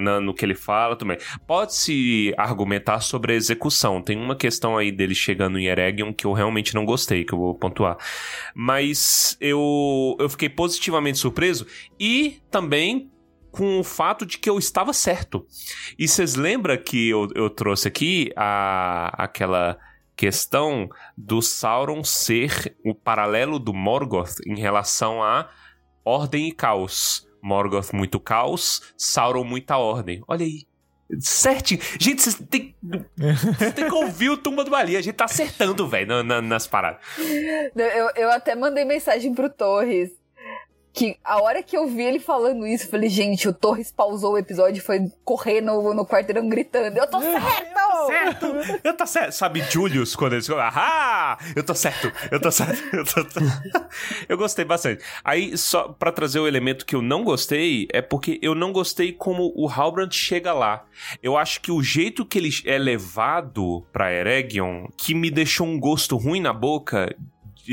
[0.00, 1.16] No, no que ele fala também.
[1.46, 4.02] Pode-se argumentar sobre a execução.
[4.02, 7.38] Tem uma questão aí dele chegando em Eregion que eu realmente não gostei, que eu
[7.38, 7.96] vou pontuar.
[8.52, 11.66] Mas eu, eu fiquei positivamente surpreso
[12.00, 13.12] e também
[13.50, 15.46] com o fato de que eu estava certo.
[15.98, 19.78] E vocês lembram que eu, eu trouxe aqui a, aquela
[20.16, 25.48] questão do Sauron ser o paralelo do Morgoth em relação a
[26.04, 27.26] ordem e caos.
[27.42, 30.22] Morgoth muito caos, Sauron muita ordem.
[30.28, 30.68] Olha aí.
[31.18, 31.80] Certinho.
[31.98, 32.76] Gente, vocês têm,
[33.74, 34.96] que ouvir o Tumba do Bali.
[34.96, 37.00] A gente tá acertando, velho, na, nas paradas.
[37.74, 40.19] Eu, eu até mandei mensagem pro Torres
[40.92, 44.32] que a hora que eu vi ele falando isso, eu falei, gente, o Torres pausou
[44.32, 47.46] o episódio e foi correr no, no quarteirão gritando, eu tô certo!
[47.46, 48.46] Eu tô certo!
[48.84, 49.32] Eu tô certo!
[49.32, 53.40] Sabe Julius, quando eles falam, ah, eu tô certo, eu tô certo, eu tô
[54.28, 55.04] Eu gostei bastante.
[55.24, 59.12] Aí, só para trazer o elemento que eu não gostei, é porque eu não gostei
[59.12, 60.84] como o Halbrand chega lá.
[61.22, 65.78] Eu acho que o jeito que ele é levado pra Eregion, que me deixou um
[65.78, 67.14] gosto ruim na boca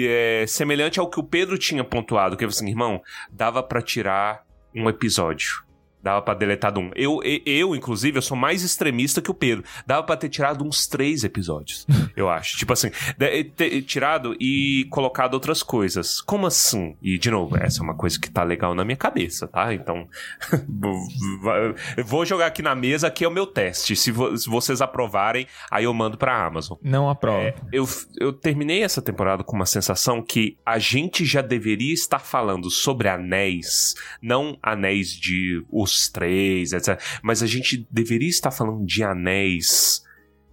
[0.06, 4.44] é, semelhante ao que o Pedro tinha pontuado, que assim, irmão, dava para tirar
[4.76, 5.67] um episódio.
[6.02, 6.92] Dava pra deletar um.
[6.96, 9.64] Eu, eu, inclusive, eu sou mais extremista que o Pedro.
[9.86, 11.86] Dava pra ter tirado uns três episódios,
[12.16, 12.58] eu acho.
[12.58, 16.22] Tipo assim, de- ter tirado e colocado outras coisas.
[16.22, 16.96] Como assim?
[17.02, 19.74] E, de novo, essa é uma coisa que tá legal na minha cabeça, tá?
[19.74, 20.08] Então,
[22.06, 23.96] vou jogar aqui na mesa, aqui é o meu teste.
[23.96, 26.78] Se, vo- se vocês aprovarem, aí eu mando pra Amazon.
[26.82, 27.38] Não aprova.
[27.42, 27.88] É, eu,
[28.20, 33.08] eu terminei essa temporada com uma sensação que a gente já deveria estar falando sobre
[33.08, 35.64] anéis, não anéis de
[36.10, 37.00] três, etc.
[37.24, 40.04] Mas a gente deveria estar falando de anéis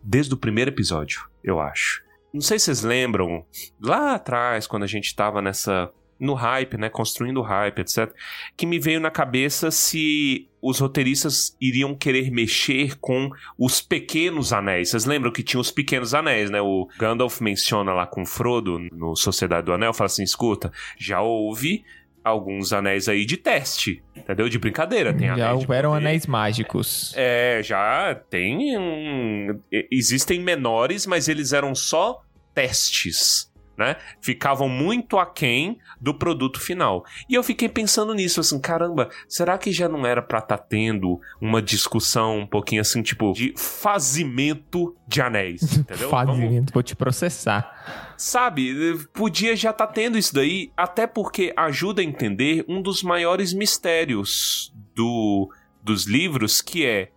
[0.03, 2.05] desde o primeiro episódio, eu acho.
[2.33, 3.47] Não sei se vocês lembram,
[3.81, 5.91] lá atrás, quando a gente tava nessa.
[6.17, 6.89] No hype, né?
[6.89, 8.13] Construindo hype, etc.
[8.57, 14.91] Que me veio na cabeça se os roteiristas iriam querer mexer com os pequenos anéis.
[14.91, 16.61] Vocês lembram que tinha os pequenos anéis, né?
[16.61, 21.85] O Gandalf menciona lá com Frodo no Sociedade do Anel, fala assim: escuta, já houve
[22.25, 24.49] alguns anéis aí de teste, entendeu?
[24.49, 25.13] De brincadeira.
[25.13, 26.07] Tem Já anéis houveram poder.
[26.07, 27.13] anéis mágicos.
[27.15, 29.61] É, já tem um...
[29.91, 32.23] Existem menores, mas eles eram só
[32.55, 33.97] testes, né?
[34.21, 37.05] Ficavam muito aquém do produto final.
[37.29, 41.21] E eu fiquei pensando nisso, assim, caramba, será que já não era pra estar tendo
[41.41, 46.09] uma discussão um pouquinho assim, tipo, de fazimento de anéis, entendeu?
[46.11, 48.15] Vamos- Fazimento, vou te processar.
[48.17, 53.53] Sabe, podia já estar tendo isso daí, até porque ajuda a entender um dos maiores
[53.53, 55.51] mistérios do,
[55.83, 57.11] dos livros, que é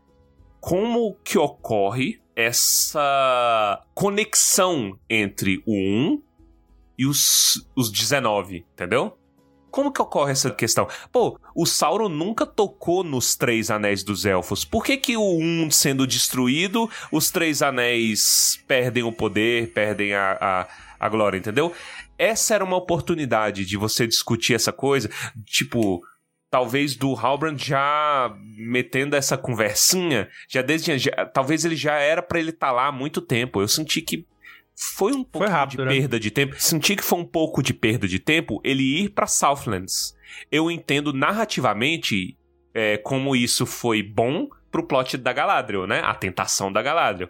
[0.59, 6.21] como que ocorre essa conexão entre o 1
[6.97, 9.17] e os, os 19, entendeu?
[9.69, 10.87] Como que ocorre essa questão?
[11.11, 14.63] Pô, o Sauron nunca tocou nos três anéis dos elfos.
[14.65, 20.37] Por que que o um sendo destruído, os três anéis perdem o poder, perdem a,
[20.39, 20.67] a,
[21.05, 21.73] a glória, entendeu?
[22.17, 25.09] Essa era uma oportunidade de você discutir essa coisa,
[25.45, 26.01] tipo,
[26.49, 32.39] talvez do Halbrand já metendo essa conversinha, já desde já- talvez ele já era pra
[32.39, 33.61] ele estar lá há muito tempo.
[33.61, 34.25] Eu senti que
[34.79, 35.99] foi um pouco rápido, de né?
[35.99, 36.55] perda de tempo.
[36.59, 40.15] Senti que foi um pouco de perda de tempo ele ir pra Southlands.
[40.51, 42.37] Eu entendo narrativamente
[42.75, 46.01] é, como isso foi bom pro plot da Galadriel, né?
[46.03, 47.29] A tentação da Galadriel.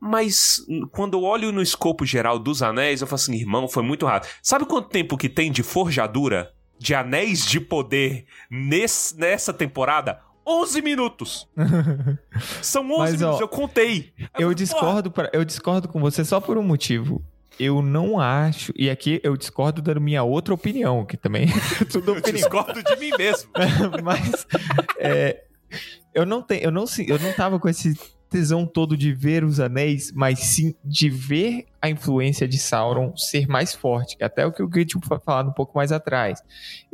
[0.00, 4.06] Mas quando eu olho no escopo geral dos anéis, eu falo assim, irmão, foi muito
[4.06, 4.30] rápido.
[4.42, 6.54] Sabe quanto tempo que tem de forjadura?
[6.78, 10.22] De anéis de poder nesse, nessa temporada?
[10.50, 11.48] 11 minutos!
[12.62, 14.12] São 11 Mas, ó, minutos, eu contei.
[14.18, 17.22] Eu falei, discordo, pra- eu discordo com você só por um motivo.
[17.58, 21.44] Eu não acho, e aqui eu discordo dando minha outra opinião, que também
[21.80, 22.36] é tudo "Porra, Eu opinião.
[22.36, 23.50] discordo de mim mesmo.
[24.02, 24.46] Mas
[24.98, 25.44] é,
[26.14, 27.98] eu não tenho, eu não, eu não tava com esse
[28.30, 33.48] tesão todo de ver os anéis, mas sim de ver a influência de Sauron ser
[33.48, 36.42] mais forte, que até o que o Grit foi falado um pouco mais atrás.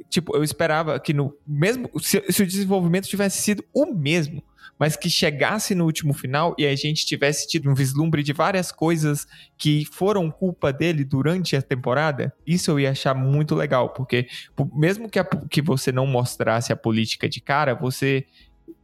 [0.08, 4.42] Tipo, eu esperava que no mesmo se, se o desenvolvimento tivesse sido o mesmo,
[4.78, 8.70] mas que chegasse no último final e a gente tivesse tido um vislumbre de várias
[8.70, 9.26] coisas
[9.56, 14.70] que foram culpa dele durante a temporada, isso eu ia achar muito legal, porque po-
[14.74, 18.26] mesmo que, a- que você não mostrasse a política de cara, você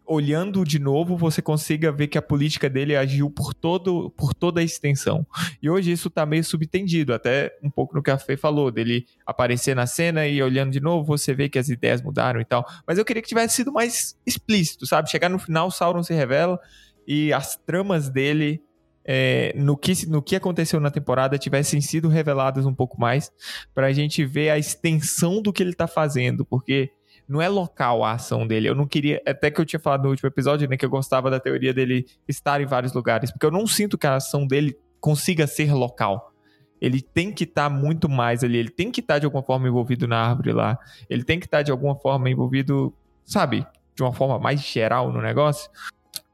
[0.06, 4.60] olhando de novo, você consiga ver que a política dele agiu por, todo, por toda
[4.60, 5.26] a extensão.
[5.62, 9.06] E hoje isso tá meio subtendido, até um pouco no que a Fê falou, dele
[9.26, 12.66] aparecer na cena e olhando de novo, você vê que as ideias mudaram e tal.
[12.86, 15.10] Mas eu queria que tivesse sido mais explícito, sabe?
[15.10, 16.58] Chegar no final, Sauron se revela
[17.06, 18.62] e as tramas dele
[19.04, 23.32] é, no, que, no que aconteceu na temporada tivessem sido reveladas um pouco mais
[23.74, 26.92] pra gente ver a extensão do que ele tá fazendo, porque
[27.28, 28.68] não é local a ação dele.
[28.68, 31.30] Eu não queria, até que eu tinha falado no último episódio, né, que eu gostava
[31.30, 34.76] da teoria dele estar em vários lugares, porque eu não sinto que a ação dele
[35.00, 36.32] consiga ser local.
[36.80, 40.06] Ele tem que estar muito mais ali, ele tem que estar de alguma forma envolvido
[40.08, 42.92] na árvore lá, ele tem que estar de alguma forma envolvido,
[43.24, 43.64] sabe,
[43.94, 45.70] de uma forma mais geral no negócio.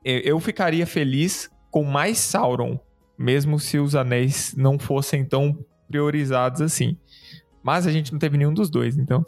[0.05, 2.81] Eu, eu ficaria feliz com mais Sauron,
[3.19, 5.59] mesmo se os anéis não fossem tão
[5.89, 6.97] priorizados assim.
[7.63, 9.25] Mas a gente não teve nenhum dos dois, então.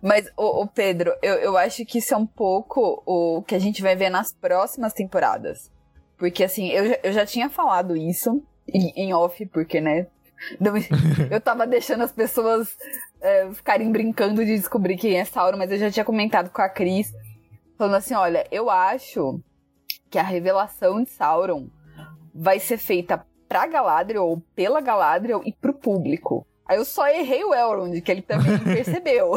[0.00, 3.82] Mas, o, Pedro, eu, eu acho que isso é um pouco o que a gente
[3.82, 5.70] vai ver nas próximas temporadas.
[6.16, 10.06] Porque, assim, eu, eu já tinha falado isso em, em off, porque, né?
[11.30, 12.76] eu tava deixando as pessoas
[13.20, 16.68] é, ficarem brincando de descobrir quem é Sauron, mas eu já tinha comentado com a
[16.68, 17.12] Cris,
[17.78, 19.40] falando assim: olha, eu acho
[20.10, 21.68] que a revelação de Sauron
[22.34, 26.46] vai ser feita pra Galadriel, ou pela Galadriel e pro público.
[26.66, 29.32] Aí eu só errei o Elrond, que ele também percebeu.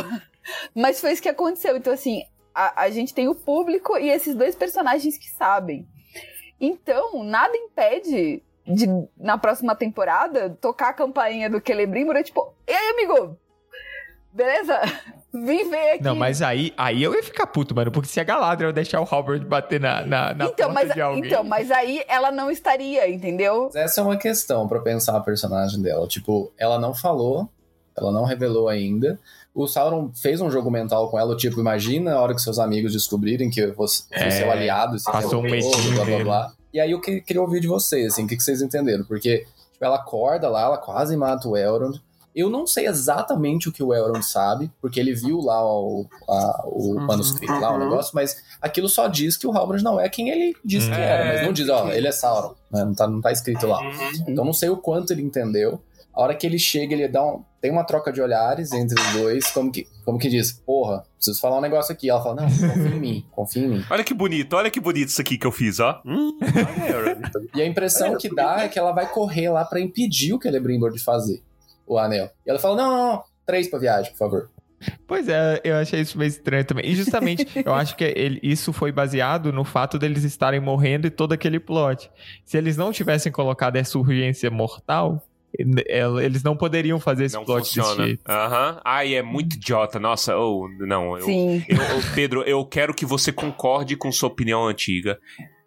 [0.73, 1.76] Mas foi isso que aconteceu.
[1.76, 2.23] Então, assim,
[2.53, 5.88] a, a gente tem o público e esses dois personagens que sabem.
[6.59, 12.89] Então, nada impede de, na próxima temporada, tocar a campainha do Celebrimbor, tipo, e aí,
[12.91, 13.38] amigo?
[14.36, 14.79] Beleza?
[15.33, 16.03] Vem ver aqui.
[16.03, 17.91] Não, mas aí, aí eu ia ficar puto, mano.
[17.91, 21.01] Porque se a Galadriel deixar o Halberd bater na, na, na então, porta mas, de
[21.01, 21.25] alguém...
[21.25, 23.69] então, mas aí ela não estaria, entendeu?
[23.75, 26.07] Essa é uma questão pra pensar a personagem dela.
[26.07, 27.49] Tipo, ela não falou,
[27.97, 29.19] ela não revelou ainda.
[29.53, 32.93] O Sauron fez um jogo mental com ela, tipo, imagina a hora que seus amigos
[32.93, 36.53] descobrirem que você foi É, seu aliado, você passou um derrotou, medinho blá blá blá.
[36.73, 39.03] E aí eu que- queria ouvir de vocês, assim, o que, que vocês entenderam?
[39.05, 39.39] Porque
[39.71, 42.01] tipo, ela acorda lá, ela quase mata o Elrond.
[42.36, 46.63] Eu não sei exatamente o que o Elrond sabe, porque ele viu lá o, a-
[46.65, 47.79] o Uhum, manuscrito lá, o uhum.
[47.79, 51.03] negócio, mas aquilo só diz que o Halbrand não é quem ele disse que Hum.
[51.05, 52.83] era, É, mas não diz, ó, ele é Sauron, né?
[52.83, 53.81] não, tá, não tá escrito lá.
[53.81, 54.25] Uhum.
[54.27, 55.81] Então não sei o quanto ele entendeu.
[56.13, 59.11] A hora que ele chega, ele dá um, tem uma troca de olhares entre os
[59.13, 62.09] dois, como que, como que diz, porra, preciso falar um negócio aqui.
[62.09, 63.83] Ela fala, não, confia em mim, confia em mim.
[63.89, 66.01] Olha que bonito, olha que bonito isso aqui que eu fiz, ó.
[66.05, 66.31] Hum,
[67.53, 70.91] E a impressão que dá é que ela vai correr lá pra impedir o Celebrimbor
[70.91, 71.43] de fazer
[71.88, 72.29] o anel.
[72.45, 74.49] E ela fala, não, não, não, três pra viagem, por favor.
[75.07, 76.86] Pois é, eu achei isso meio estranho também.
[76.86, 81.09] E justamente, eu acho que ele- isso foi baseado no fato deles estarem morrendo e
[81.09, 82.09] todo aquele plot.
[82.43, 85.25] Se eles não tivessem colocado essa urgência mortal,
[85.57, 88.05] el- eles não poderiam fazer esse não plot desse funciona.
[88.05, 88.21] jeito.
[88.29, 88.81] Aham.
[88.83, 89.99] Ai, é muito idiota.
[89.99, 91.63] Nossa, ou não, eu, Sim.
[91.67, 95.17] eu- eu- Pedro, eu quero que você concorde com sua opinião antiga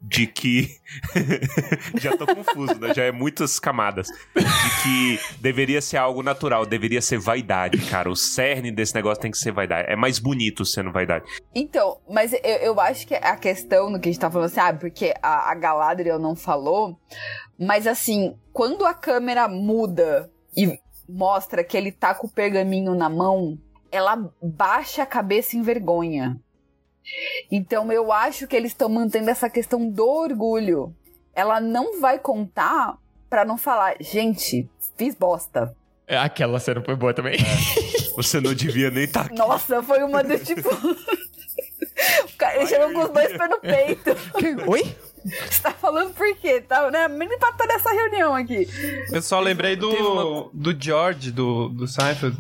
[0.00, 0.68] de que
[2.00, 2.94] já tô confuso, né?
[2.94, 4.06] Já é muitas camadas.
[4.06, 8.08] De que deveria ser algo natural, deveria ser vaidade, cara.
[8.08, 9.90] O cerne desse negócio tem que ser vaidade.
[9.90, 11.24] É mais bonito sendo vaidade.
[11.54, 14.72] Então, mas eu, eu acho que a questão no que a gente tá falando ah,
[14.72, 16.98] porque a, a Galadriel não falou,
[17.58, 20.78] mas assim, quando a câmera muda e
[21.08, 23.58] mostra que ele tá com o pergaminho na mão,
[23.90, 26.38] ela baixa a cabeça em vergonha.
[27.50, 30.94] Então eu acho que eles estão mantendo essa questão do orgulho.
[31.34, 32.96] Ela não vai contar
[33.28, 35.74] pra não falar, gente, fiz bosta.
[36.06, 37.36] É, Aquela cena foi boa também.
[38.16, 39.36] Você não devia nem estar aqui.
[39.36, 40.68] Nossa, foi uma do tipo.
[40.74, 44.10] o cara, chegou com os dois pés no peito.
[44.66, 44.96] Oi?
[45.24, 46.60] Você tá falando por quê?
[46.60, 47.06] Tá, né?
[47.08, 48.66] Nem pra estar nessa reunião aqui.
[49.12, 52.36] Eu só lembrei do, do George, do, do Seinfeld.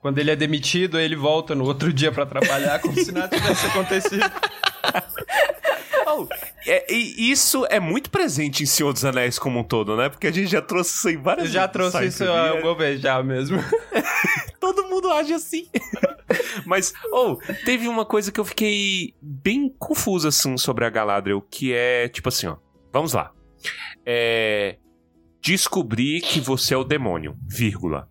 [0.00, 3.66] Quando ele é demitido, ele volta no outro dia pra trabalhar como se nada tivesse
[3.66, 4.24] acontecido.
[6.10, 6.26] Oh,
[6.66, 10.08] é- e isso é muito presente em Senhor dos Anéis como um todo, né?
[10.08, 13.22] Porque a gente já trouxe isso em várias Eu já trouxe isso alguma vez já
[13.22, 13.58] mesmo.
[14.58, 15.68] Todo mundo age assim.
[16.64, 17.36] Mas, oh,
[17.66, 22.30] teve uma coisa que eu fiquei bem confuso, assim, sobre a Galadriel, que é, tipo
[22.30, 22.56] assim, ó.
[22.90, 23.30] Vamos lá.
[24.04, 24.78] É...
[25.42, 28.08] Descobrir que você é o demônio, vírgula.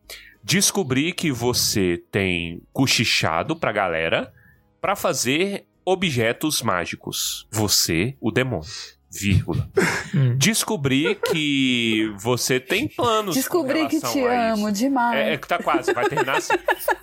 [0.48, 4.34] Descobrir que você tem cochichado pra galera
[4.80, 7.45] pra fazer objetos mágicos.
[7.52, 8.66] Você, o demônio,
[9.12, 9.70] vírgula.
[10.16, 10.38] Hum.
[10.38, 14.78] Descobrir que você tem planos Descobri que te amo isso.
[14.78, 15.20] demais.
[15.20, 16.54] É, é que tá quase, vai terminar assim.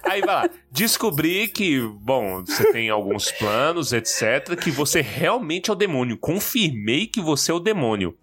[0.05, 0.51] Aí vai lá.
[0.73, 4.59] Descobri que, bom, você tem alguns planos, etc.
[4.59, 6.17] Que você realmente é o demônio.
[6.17, 8.17] Confirmei que você é o demônio.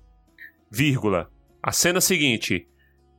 [0.72, 1.30] Vírgula.
[1.62, 2.68] A cena seguinte.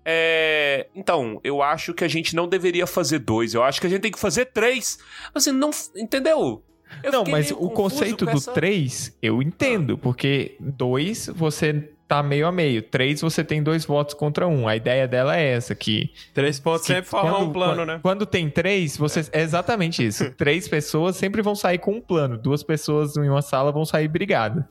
[0.04, 0.86] É.
[0.94, 3.54] Então, eu acho que a gente não deveria fazer dois.
[3.54, 4.98] Eu acho que a gente tem que fazer três.
[5.34, 5.70] Assim, não.
[5.96, 6.62] Entendeu?
[7.02, 8.52] Eu Não, mas o conceito do essa-.
[8.52, 14.14] 3 eu entendo, porque 2 você tá meio a meio, 3 você tem dois votos
[14.14, 14.68] contra um.
[14.68, 17.86] A ideia dela é essa, que Três pontos que sempre formam quando- um plano, quando-
[17.86, 18.00] né?
[18.02, 20.30] Quando tem três, você é exatamente isso.
[20.36, 24.08] três pessoas sempre vão sair com um plano, duas pessoas em uma sala vão sair
[24.08, 24.62] brigadas.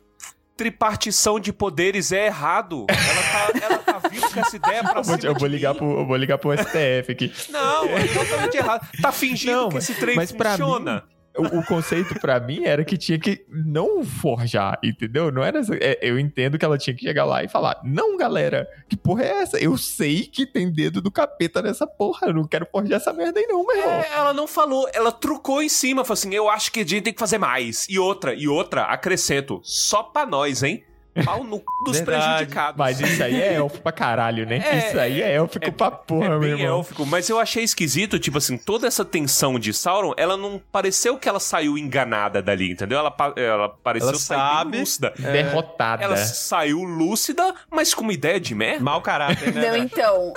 [0.62, 2.86] Tripartição de poderes é errado.
[2.88, 5.72] Ela tá, ela tá vindo com essa ideia pra Eu vou, cima eu vou ligar
[5.74, 5.80] mim.
[5.80, 7.34] pro, eu vou ligar pro STF aqui.
[7.49, 8.88] Não, é totalmente errado.
[9.01, 11.03] Tá fingindo Não, que esse trem mas funciona.
[11.38, 15.32] O, o conceito pra mim era que tinha que não forjar, entendeu?
[15.32, 15.61] Não era.
[15.79, 19.23] é, eu entendo que ela tinha que chegar lá e falar: Não, galera, que porra
[19.23, 19.57] é essa?
[19.57, 22.27] Eu sei que tem dedo do capeta nessa porra.
[22.27, 23.93] Eu não quero forjar essa merda aí, não, meu irmão.
[23.93, 27.03] É, ela não falou, ela trucou em cima, falou assim: eu acho que a gente
[27.03, 27.87] tem que fazer mais.
[27.89, 30.83] E outra, e outra, acrescento, só pra nós, hein?
[31.25, 31.63] Pau no c...
[31.86, 32.36] dos Verdade.
[32.36, 32.78] prejudicados.
[32.78, 34.63] Mas isso aí é élfico pra caralho, né?
[34.66, 36.78] É, isso aí é élfico pra porra, é meu irmão.
[36.78, 41.17] élfico, mas eu achei esquisito, tipo assim, toda essa tensão de Sauron, ela não pareceu
[41.17, 43.00] que ela saiu enganada dali, entendeu?
[43.00, 44.79] Ela, ela pareceu Ela sair bem sabe.
[44.79, 45.13] lúcida.
[45.17, 46.04] Derrotada.
[46.04, 48.83] Ela saiu lúcida, mas com uma ideia de merda.
[48.83, 49.70] Mau caráter, né?
[49.70, 50.33] Não, então.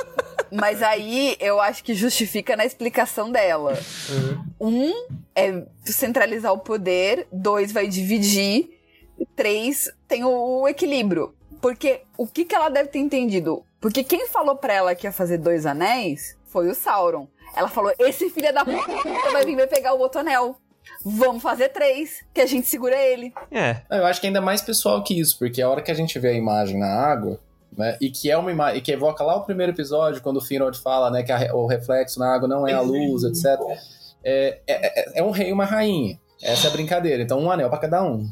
[0.51, 3.79] Mas aí eu acho que justifica na explicação dela.
[4.61, 4.93] Um
[5.35, 8.71] é centralizar o poder, dois vai dividir,
[9.36, 11.35] três tem o, o equilíbrio.
[11.61, 13.65] Porque o que, que ela deve ter entendido?
[13.81, 17.27] Porque quem falou pra ela que ia fazer dois anéis foi o Sauron.
[17.57, 18.73] Ela falou: esse filho da p
[19.32, 20.57] vai vir vai pegar o outro anel.
[21.05, 23.32] Vamos fazer três, que a gente segura ele.
[23.51, 23.82] É.
[23.91, 26.19] Não, Eu acho que ainda mais pessoal que isso, porque a hora que a gente
[26.19, 27.41] vê a imagem na água,
[27.77, 30.41] né, e que é uma imagem, e que evoca lá o primeiro episódio, quando o
[30.43, 33.59] Finrod fala, né, que a o reflexo na água não é a luz, etc.
[34.23, 36.19] é, é, é- é um rei e uma rainha.
[36.43, 37.23] Essa é a brincadeira.
[37.23, 38.28] Então, um anel pra cada um.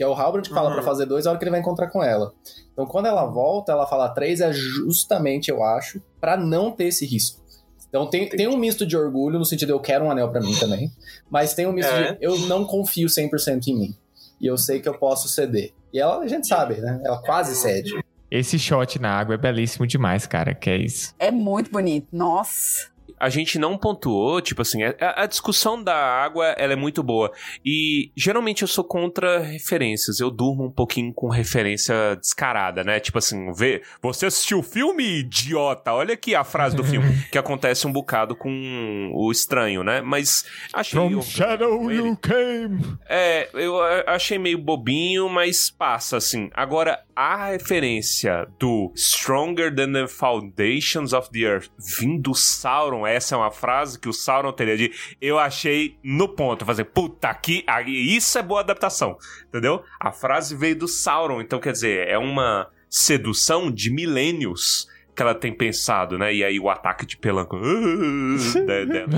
[0.00, 0.76] Que é o Halbrand que fala Uhum.
[0.76, 2.32] pra fazer dois a hora que ele vai encontrar com ela.
[2.72, 7.04] Então, quando ela volta, ela fala três, é justamente, eu acho, pra não ter esse
[7.04, 7.38] risco.
[7.86, 10.54] Então, tem, tem um misto de orgulho, no sentido eu quero um anel pra mim
[10.58, 10.90] também.
[11.28, 12.12] Mas tem um misto É.
[12.14, 13.94] de eu não confio 100% em mim.
[14.40, 15.74] E eu sei que eu posso ceder.
[15.92, 16.98] E ela, a gente sabe, né?
[17.04, 17.92] Ela quase cede.
[18.30, 20.54] Esse shot na água é belíssimo demais, cara.
[20.54, 21.12] Que é isso.
[21.18, 22.06] É muito bonito.
[22.10, 22.88] Nossa.
[23.20, 27.30] A gente não pontuou, tipo assim, a, a discussão da água, ela é muito boa.
[27.62, 30.20] E geralmente eu sou contra referências.
[30.20, 32.98] Eu durmo um pouquinho com referência descarada, né?
[32.98, 35.92] Tipo assim, vê, você assistiu o filme, idiota?
[35.92, 40.00] Olha aqui a frase do filme, que acontece um bocado com o estranho, né?
[40.00, 42.00] Mas achei From orgânico shadow ele.
[42.00, 42.98] you came.
[43.06, 46.48] É, eu achei meio bobinho, mas passa, assim.
[46.54, 53.34] Agora, a referência do Stronger than the Foundations of the Earth vindo do Sauron, essa
[53.34, 54.90] é uma frase que o Sauron teria de.
[55.20, 56.64] Eu achei no ponto.
[56.64, 59.16] Fazer, puta aí Isso é boa adaptação,
[59.48, 59.82] entendeu?
[59.98, 65.34] A frase veio do Sauron, então quer dizer, é uma sedução de milênios que ela
[65.34, 66.32] tem pensado, né?
[66.34, 69.08] E aí o ataque de pelanco de- dela.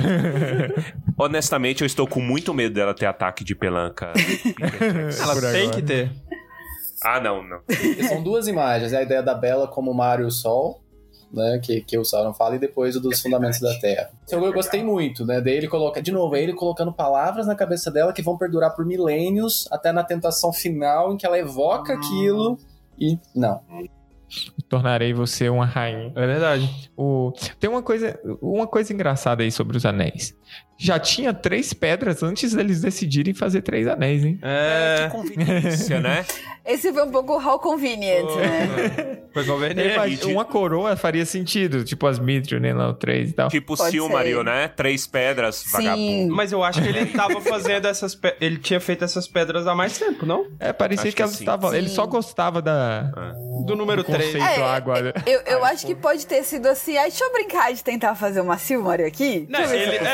[1.16, 4.12] Honestamente, eu estou com muito medo dela ter ataque de pelanca.
[5.20, 5.76] Ela Por tem agora.
[5.76, 6.10] que ter.
[7.04, 7.60] ah, não, não.
[8.08, 8.92] São duas imagens.
[8.92, 10.81] É a ideia da Bela como mar e o sol,
[11.32, 11.58] né?
[11.62, 14.10] Que, que o Sauron fala, e depois o dos fundamentos da Terra.
[14.24, 15.40] Então, eu gostei muito, né?
[15.40, 18.74] Daí ele coloca, de novo, é ele colocando palavras na cabeça dela que vão perdurar
[18.74, 22.58] por milênios, até na tentação final, em que ela evoca aquilo
[22.98, 23.18] e.
[23.34, 23.60] Não.
[24.68, 26.12] Tornarei você uma rainha.
[26.14, 26.90] É verdade.
[26.96, 27.32] O...
[27.60, 30.34] Tem uma coisa, uma coisa engraçada aí sobre os anéis.
[30.84, 34.38] Já tinha três pedras antes deles decidirem fazer três anéis, hein?
[34.42, 35.04] É.
[35.04, 36.24] Que conveniência, né?
[36.64, 39.18] Esse foi um pouco how convenient, né?
[39.32, 39.94] Foi Ele conveniente.
[39.94, 42.72] faz- uma coroa faria sentido, tipo as Mithril, né?
[42.72, 43.48] Lá o três e tal.
[43.48, 44.44] Tipo Pode Silmaril, ser.
[44.44, 44.68] né?
[44.68, 45.96] Três pedras, vagabundo.
[46.02, 46.28] Sim.
[46.30, 48.14] Mas eu acho que ele tava fazendo essas.
[48.14, 50.46] pe- Ele tinha feito essas pedras há mais tempo, não?
[50.60, 51.74] É, parecia Acho que, que elas estavam.
[51.74, 53.02] Ele só gostava da.
[53.66, 54.24] Do número do 3.
[54.32, 55.12] conceito É, água.
[55.26, 56.96] Eu, eu acho que pode ter sido assim.
[56.96, 59.46] Ah, deixa eu brincar de tentar fazer uma Silmario aqui.
[59.48, 60.04] Não, Deixa eu ver ele, se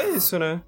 [0.00, 0.60] é, isso, né?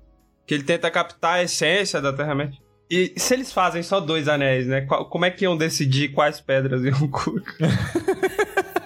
[0.47, 2.59] Que ele tenta captar a essência da Terra-média.
[2.91, 4.81] E se eles fazem só dois anéis, né?
[4.83, 7.55] Qual- como é que iam decidir quais pedras iam colocar?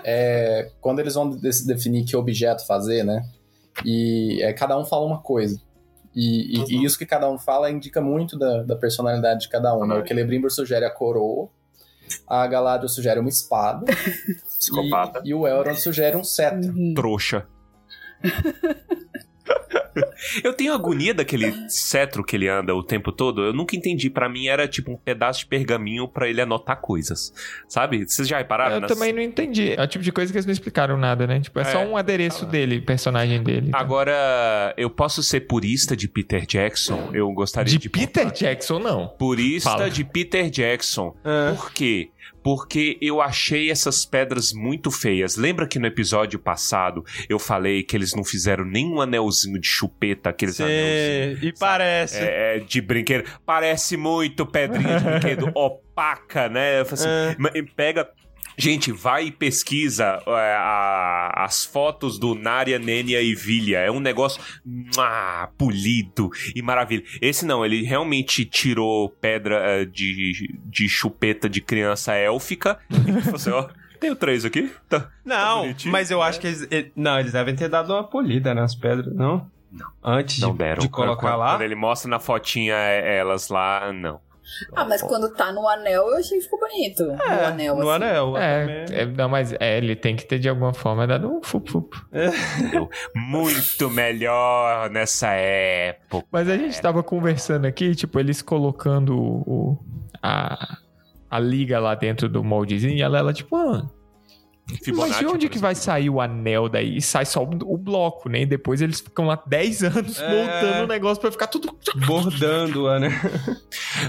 [0.05, 3.23] É, quando eles vão de- definir que objeto fazer, né?
[3.85, 5.59] E é, cada um fala uma coisa.
[6.15, 9.75] E, e- e isso que cada um fala indica muito da, da personalidade de cada
[9.77, 9.87] um.
[9.87, 9.97] Né?
[9.99, 11.49] O Celebrimbor sugere a coroa,
[12.29, 13.87] a Galadriel sugere uma espada,
[14.61, 15.23] Psicopata.
[15.25, 16.73] e, e o Elrond sugere um cetro.
[16.95, 17.47] Trouxa.
[20.43, 23.43] Eu tenho agonia daquele cetro que ele anda o tempo todo.
[23.45, 24.11] Eu nunca entendi.
[24.11, 27.33] Pra mim era tipo um pedaço de pergaminho pra ele anotar coisas.
[27.69, 28.05] Sabe?
[28.09, 28.75] Vocês já repararam?
[28.77, 29.73] Eu nas- também não entendi.
[29.77, 31.39] É o tipo de coisa que eles não explicaram nada, né?
[31.41, 33.69] Tipo, é, É, só um adereço dele, personagem dele.
[33.69, 33.79] então.
[33.79, 37.11] Agora, eu posso ser purista de Peter Jackson.
[37.13, 37.89] Eu gostaria de de.
[37.89, 39.09] Peter Jackson, não.
[39.09, 39.91] Purista Fala.
[39.91, 41.15] de Peter Jackson.
[41.25, 41.53] É.
[41.53, 42.09] Por quê?
[42.45, 45.35] Porque eu achei essas pedras muito feias.
[45.35, 50.29] Lembra que no episódio passado eu falei que eles não fizeram nenhum anelzinho de chupeta,
[50.29, 52.19] aqueles anelzinhos Sim, e parece.
[52.19, 53.25] é, é, de brinquedo?
[53.47, 56.81] Parece muito pedrinha de brinquedo opaca, né?
[56.81, 57.63] Eu falei assim, É.
[57.75, 58.09] Pega.
[58.57, 63.79] Gente, vai e pesquisa é, a- as fotos do Narya, Nenya e Vilha.
[63.79, 64.41] É um negócio
[64.99, 67.03] ah, polido e maravilha.
[67.21, 73.37] Esse não, ele realmente tirou pedra é, de, de chupeta de criança élfica e falou
[73.37, 73.69] assim: ó,
[74.01, 74.71] tenho três aqui.
[74.89, 75.09] Tá.
[75.25, 76.67] Não, bonitinho, mas eu acho que eles.
[76.71, 79.51] ele- Não, eles devem ter dado uma polida nas pedras, não?
[79.73, 79.91] Não.
[80.05, 80.81] Antes Não de, deram.
[80.83, 81.51] de colocar quando, lá.
[81.55, 84.21] Quando ele mostra na fotinha é, elas lá, não.
[84.75, 87.03] Ah, mas quando tá no anel, eu achei que ficou bonito.
[87.05, 88.05] no É, anel, no assim.
[88.05, 88.37] anel.
[88.37, 91.71] É, é, não, mas é, ele tem que ter de alguma forma dado um fup,
[91.71, 91.97] fup.
[92.71, 96.27] Deu muito melhor nessa época.
[96.31, 99.79] Mas a gente tava conversando aqui, tipo, eles colocando o, o-
[100.23, 100.79] a,
[101.31, 103.89] a liga lá dentro do moldezinho, e ela, ela tipo, ah,
[104.67, 106.97] mas de Fibonacci, onde que vai sair o anel daí?
[106.97, 108.43] E sai só o, bloco, né?
[108.43, 110.29] E depois eles ficam lá 10 anos É.
[110.29, 111.77] montando o negócio pra ficar tudo...
[112.07, 113.11] Bordando, né?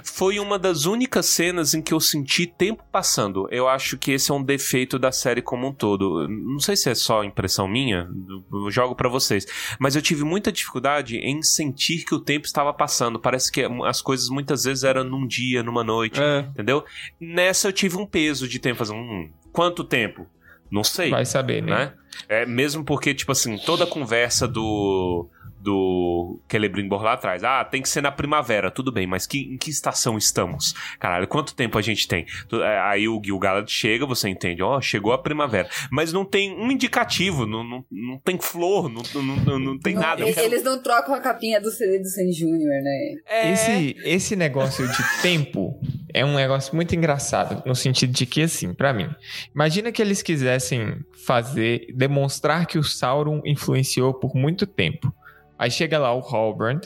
[0.04, 3.48] Foi uma das únicas cenas em que eu senti tempo passando.
[3.52, 6.28] Eu acho que esse é um defeito da série como um todo.
[6.28, 8.08] Não sei se é só impressão minha,
[8.52, 9.46] eu jogo pra vocês.
[9.80, 13.20] Mas eu tive muita dificuldade em sentir que o tempo estava passando.
[13.20, 16.40] Parece que as coisas muitas vezes eram num dia, numa noite, É.
[16.50, 16.84] entendeu?
[17.20, 18.78] Nessa eu tive um peso de tempo.
[18.78, 20.28] Fazendo, hum, quanto tempo?
[20.72, 21.10] Não sei.
[21.10, 21.76] Vai saber, né?
[21.76, 21.94] né?
[22.28, 25.30] É, mesmo porque, tipo assim, toda a conversa do,
[25.66, 27.44] do Celebrimbor lá atrás.
[27.44, 30.74] Ah, tem que ser na primavera, tudo bem, mas que, em que estação estamos?
[31.00, 32.26] Caralho, quanto tempo a gente tem?
[32.54, 35.68] É, Aí o Gil-galad chega, você entende, ó, chegou a primavera.
[35.92, 39.96] Mas não tem um indicativo, não, não, não tem flor, não, não, não, não tem
[39.96, 40.24] Não, nada.
[40.24, 43.16] e- Eles não trocam a capinha do CD do Sam Júnior, né?
[43.26, 45.80] É, Esse, esse negócio de tempo
[46.14, 49.10] é um negócio muito engraçado, no sentido de que, assim, pra mim,
[49.54, 55.12] imagina que eles quisessem fazer, demonstrar que o Sauron influenciou por muito tempo.
[55.58, 56.82] Aí chega lá o Halbrand,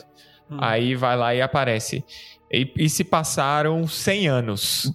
[0.58, 2.04] aí vai lá e aparece.
[2.52, 4.92] E, e se passaram 100 anos.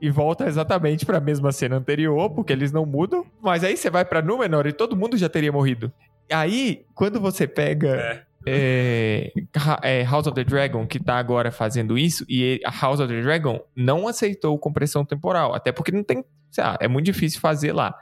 [0.00, 3.24] E volta exatamente pra mesma cena anterior, porque eles não mudam.
[3.42, 5.92] Mas aí você vai pra Númenor e todo mundo já teria morrido.
[6.30, 11.98] Aí, quando você pega é, Ha- é, House of the Dragon, que tá agora fazendo
[11.98, 16.24] isso, e a House of the Dragon não aceitou compressão temporal, até porque não tem.
[16.56, 17.94] lá, é muito difícil fazer lá.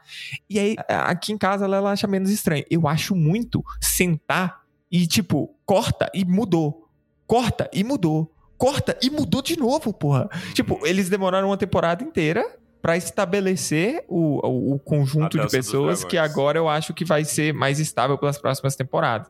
[0.50, 2.64] E aí, a- aqui em casa, ela acha menos estranho.
[2.70, 4.60] Eu acho muito sentar
[4.90, 6.88] e, tipo, corta e mudou.
[7.26, 8.32] Corta e mudou.
[8.56, 10.28] Corta e mudou de novo, porra.
[10.54, 12.44] Tipo, eles demoraram uma temporada inteira
[12.80, 17.52] pra estabelecer o, o, o conjunto de pessoas que agora eu acho que vai ser
[17.52, 19.26] mais estável pelas próximas temporadas.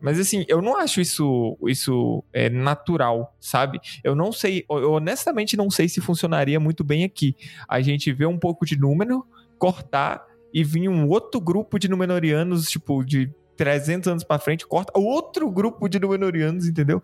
[0.00, 3.80] Mas assim, eu não acho isso, isso é, natural, sabe?
[4.04, 7.34] Eu não sei, eu honestamente não sei se funcionaria muito bem aqui.
[7.68, 9.26] A gente vê um pouco de número,
[9.58, 10.24] cortar
[10.54, 13.32] e vir um outro grupo de Númenóreanos, tipo, de
[13.62, 17.00] 300 anos pra frente, corta outro grupo de Númenóreanos, entendeu?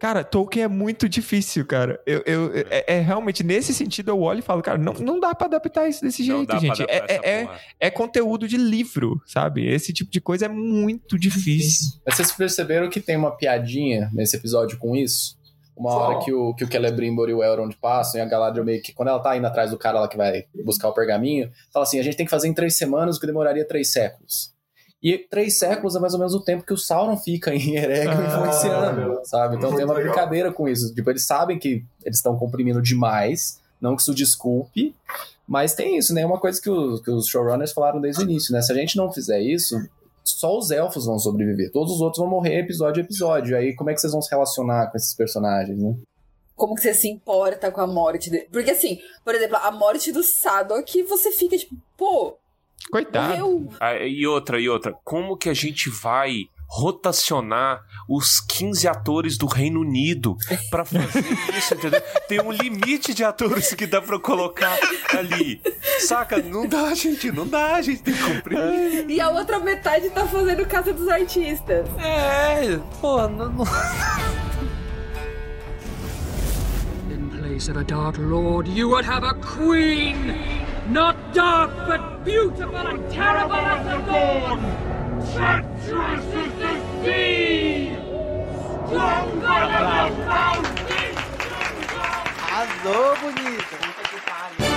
[0.00, 2.00] Cara, Tolkien é muito difícil, cara.
[2.04, 5.34] Eu, eu- é, é realmente, nesse sentido, eu olho e falo, cara, não, não dá
[5.34, 6.82] pra adaptar isso desse Não jeito, gente.
[6.82, 7.60] É, essa é, é, porra.
[7.78, 9.66] é conteúdo de livro, sabe?
[9.68, 12.00] Esse tipo de coisa é muito difícil.
[12.04, 15.36] Mas vocês perceberam que tem uma piadinha nesse episódio com isso?
[15.76, 18.82] Uma hora que o, que o Celebrimbor e o Elrond passam e a Galadriel meio
[18.82, 21.84] que, quando ela tá indo atrás do cara lá que vai buscar o pergaminho, fala
[21.84, 24.52] assim, a gente tem que fazer em três semanas o que demoraria três séculos.
[25.02, 28.10] E três séculos é mais ou menos o tempo que o Sauron fica em Eregion
[28.12, 28.26] Ah.
[28.26, 29.56] influenciando, sabe?
[29.56, 30.92] Então tem uma brincadeira com isso.
[30.94, 34.94] Tipo, eles sabem que eles estão comprimindo demais, não que isso desculpe,
[35.46, 36.22] mas tem isso, né?
[36.22, 38.60] É uma coisa que, o- que os showrunners falaram desde o início, né?
[38.60, 39.76] Se a gente não fizer isso,
[40.24, 41.70] só os elfos vão sobreviver.
[41.70, 43.56] Todos os outros vão morrer episódio a episódio.
[43.56, 45.94] Aí como é que vocês vão se relacionar com esses personagens, né?
[46.56, 48.48] Como que você se importa com a morte dele?
[48.50, 52.36] Porque assim, por exemplo, a morte do Sadok, você fica tipo, pô,
[52.90, 53.68] Coitado.
[53.80, 54.94] Ah, E outra, e outra.
[55.04, 60.36] Como que a gente vai rotacionar os 15 atores do Reino Unido
[60.70, 61.24] pra fazer
[61.56, 62.00] isso, entendeu?
[62.28, 64.78] Tem um limite de atores que dá pra colocar
[65.16, 65.62] ali.
[66.00, 66.42] Saca?
[66.42, 69.08] Não dá, gente, não dá, a gente tem que cumprir.
[69.08, 71.86] E a outra metade tá fazendo Casa dos Artistas.
[71.98, 73.64] É, pô, não, não...
[77.10, 80.67] In place of a Dark Lord, you would have a queen!
[80.90, 84.60] Not dark, but beautiful and terrible as the dawn!
[85.34, 87.92] Treacherous as the sea!
[88.86, 91.28] Stronger than the foundation!
[92.40, 93.76] Arrasou, bonita.
[93.76, 94.68] Puta que pariu.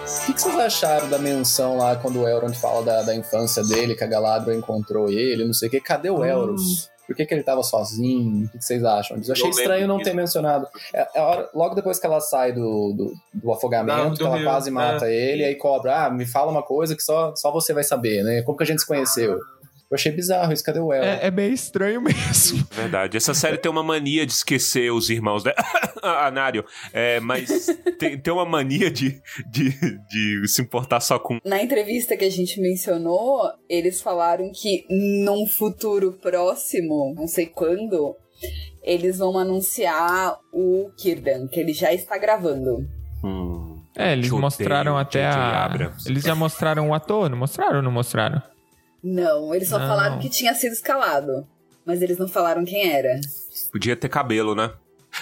[0.00, 3.62] O que, que vocês acharam da menção lá quando o Elrond fala da, da infância
[3.64, 5.78] dele, que a Galadriel encontrou ele, não sei o que?
[5.78, 6.88] Cadê o Elros?
[7.08, 8.44] Por que, que ele tava sozinho?
[8.44, 9.16] O que, que vocês acham?
[9.16, 10.68] Eu achei Eu estranho não ter mencionado.
[10.94, 14.22] É, é hora- logo depois que ela sai do, do, do afogamento, Não, do que
[14.24, 15.14] ela rio, quase mata é.
[15.14, 18.42] ele, aí cobra, ah, me fala uma coisa que só, só você vai saber, né?
[18.42, 19.40] Como que a gente se conheceu?
[19.90, 21.08] Eu achei bizarro isso, cadê o Elrond?
[21.22, 22.62] É, é meio estranho mesmo.
[22.70, 23.16] Verdade.
[23.16, 25.56] Essa série tem uma mania de esquecer os irmãos dela.
[26.02, 26.62] a Nário.
[26.92, 27.66] É, mas
[27.98, 29.18] tem, tem uma mania de,
[29.50, 29.70] de,
[30.08, 31.38] de se importar só com.
[31.42, 34.84] Na entrevista que a gente mencionou, eles falaram que
[35.24, 38.14] num futuro próximo, não sei quando,
[38.82, 42.86] eles vão anunciar o Kirdan, que ele já está gravando.
[43.24, 45.70] Hum, É, eles te odeio, mostraram até a.
[46.04, 48.42] Eles já mostraram o ator, não mostraram ou não mostraram?
[49.12, 49.88] Não, eles só Não.
[49.88, 51.46] falaram que tinha sido escalado.
[51.84, 53.18] Mas eles não falaram quem era.
[53.72, 54.70] Podia ter cabelo, né?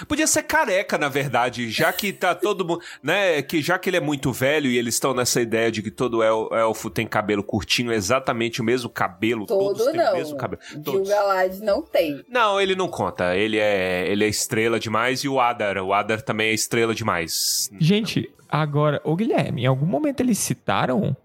[0.05, 3.95] Podia ser careca, na verdade, já que tá todo mundo, né, que já que ele
[3.97, 7.41] é muito velho e eles estão nessa ideia de que todo el- elfo tem cabelo
[7.41, 10.11] curtinho, exatamente o mesmo cabelo, todos Todo têm não.
[10.13, 10.61] o mesmo cabelo.
[10.69, 11.07] Gil Todos.
[11.09, 12.21] Galad não tem.
[12.29, 13.35] Não, ele não conta.
[13.35, 17.69] Ele é, ele é estrela demais e o Adar, o Adar também é estrela demais.
[17.79, 21.15] Gente, agora, ô Guilherme, em algum momento eles citaram.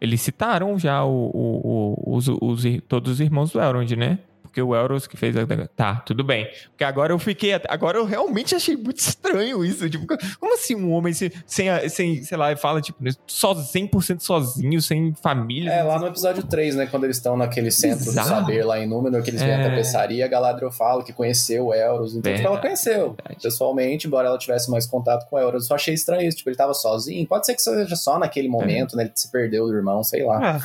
[0.00, 4.18] Eles citaram já o, o- o- os, os todos os irmãos do Elrond, né?
[4.58, 5.46] Porque o Elros que fez a...
[5.76, 6.48] Tá, tudo bem.
[6.70, 7.52] Porque agora eu fiquei...
[7.68, 9.88] Agora eu realmente achei muito estranho isso.
[9.88, 10.06] Tipo,
[10.40, 15.14] como assim um homem sem, sem, sem sei lá, fala, tipo, só 100% sozinho, sem
[15.14, 15.70] família?
[15.70, 16.86] É, lá no episódio 3, né?
[16.86, 18.28] Quando eles estão naquele centro Bizarro.
[18.28, 19.66] do saber lá em Númenor, que eles vêm É.
[19.66, 22.14] a tapeçaria, a Galadriel fala que conheceu o Elros.
[22.16, 23.42] Então, tipo, ela Verdade, conheceu verdade.
[23.42, 25.62] pessoalmente, embora ela tivesse mais contato com o Elros.
[25.64, 26.38] Eu só achei estranho isso.
[26.38, 27.26] Tipo, ele tava sozinho.
[27.26, 29.04] Pode ser que seja só naquele momento, né?
[29.04, 30.60] Ele se perdeu do irmão, sei lá.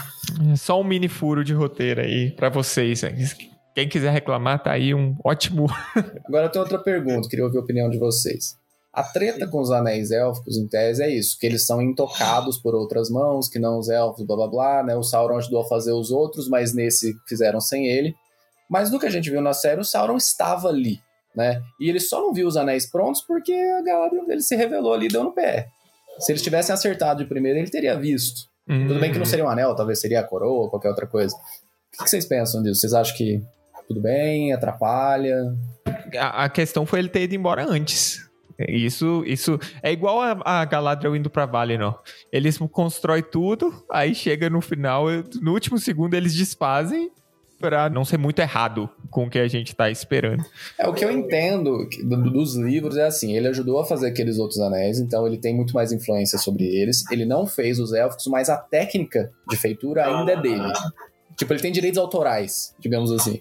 [0.51, 3.01] É Só um mini furo de roteiro aí pra vocês.
[3.03, 3.13] né?
[3.73, 5.67] Quem quiser reclamar, tá aí um ótimo.
[6.25, 8.55] Agora eu tenho outra pergunta, queria ouvir a opinião de vocês.
[8.93, 12.75] A treta com os anéis élficos, em tese, é isso, que eles são intocados por
[12.75, 14.95] outras mãos, que não os elfos, blá blá blá, né?
[14.95, 18.13] O Sauron ajudou a fazer os outros, mas nesse fizeram sem ele.
[18.69, 20.99] Mas no que a gente viu na série, o Sauron estava ali,
[21.35, 21.59] né?
[21.79, 25.07] E ele só não viu os anéis prontos porque a Galadriel dele se revelou ali
[25.07, 25.67] e deu no pé.
[26.19, 28.47] Se eles tivessem acertado de primeiro, ele teria visto.
[28.87, 31.35] Tudo bem que não seria um anel, talvez seria a coroa ou qualquer outra coisa.
[31.35, 32.79] O que vocês pensam disso?
[32.79, 33.41] Vocês acham que
[33.87, 35.55] tudo bem, atrapalha?
[36.17, 38.29] A, a questão foi ele ter ido embora antes.
[38.69, 42.01] Isso, isso é igual a, a Galadriel indo pra Valinor.
[42.31, 45.05] Eles constroem tudo, aí chega no final,
[45.41, 47.09] no último segundo eles desfazem
[47.59, 50.43] pra não ser muito errado com o que a gente tá esperando.
[50.77, 54.37] É, o que eu entendo do- dos livros é assim, ele ajudou a fazer aqueles
[54.37, 57.09] outros anéis, então ele tem muito mais influência sobre eles.
[57.09, 60.73] Ele não fez os élficos, mas a técnica de feitura ainda é dele.
[61.37, 63.39] Tipo, ele tem direitos autorais, digamos assim.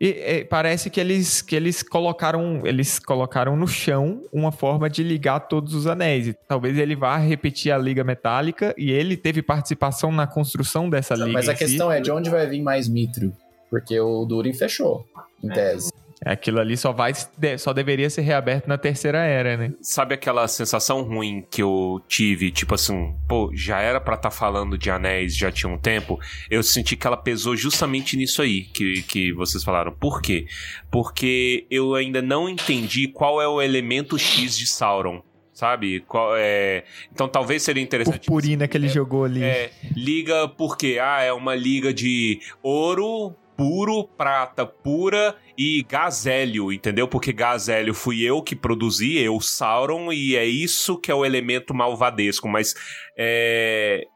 [0.00, 5.02] E, e parece que eles, que eles colocaram eles colocaram no chão uma forma de
[5.02, 6.28] ligar todos os anéis.
[6.28, 11.14] E talvez ele vá repetir a liga metálica e ele teve participação na construção dessa
[11.14, 11.32] liga.
[11.32, 11.64] Mas a em si.
[11.64, 13.32] questão é de onde vai vir mais Mithril?
[13.70, 15.06] Porque o Durin fechou,
[15.42, 15.90] em tese.
[16.24, 17.12] Aquilo ali só vai
[17.58, 19.72] só deveria ser reaberto na terceira era, né?
[19.80, 24.76] Sabe aquela sensação ruim que eu tive, tipo assim, pô, já era pra estar falando
[24.76, 26.18] de anéis já tinha um tempo?
[26.50, 29.92] Eu senti que ela pesou justamente nisso aí que, que vocês falaram.
[29.92, 30.46] Por quê?
[30.90, 35.22] Porque eu ainda não entendi qual é o elemento X de Sauron.
[35.54, 36.00] Sabe?
[36.00, 36.84] Qual é...
[37.12, 38.26] Então talvez seria interessante.
[38.26, 39.42] Purpurina que ele jogou ali.
[39.42, 47.06] É, liga porque ah, é uma liga de ouro puro, prata pura e gazélio, entendeu?
[47.06, 51.74] Porque gazélio fui eu que produzi, eu, Sauron, e é isso que é o elemento
[51.74, 52.48] malvadesco.
[52.48, 52.74] Mas
[53.18, 54.06] é,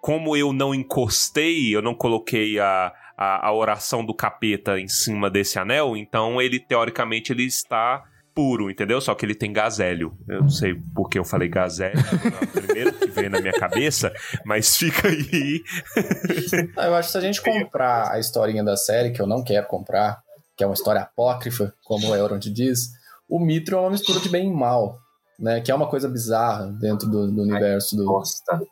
[0.00, 5.28] como eu não encostei, eu não coloquei a, a, a oração do capeta em cima
[5.28, 8.00] desse anel, então ele, teoricamente, ele está
[8.34, 9.00] puro, entendeu?
[9.00, 10.16] Só que ele tem gazélio.
[10.28, 13.52] Eu não sei por que eu falei gazélio, é o primeiro que veio na minha
[13.52, 14.12] cabeça,
[14.44, 15.62] mas fica aí.
[16.76, 19.42] Ah, eu acho que se a gente comprar a historinha da série, que eu não
[19.42, 20.20] quero comprar,
[20.56, 22.90] que é uma história apócrifa, como o Elrond diz,
[23.28, 24.98] o Mithril é uma mistura de bem e mal,
[25.38, 25.60] né?
[25.60, 28.22] Que é uma coisa bizarra dentro do, do universo do...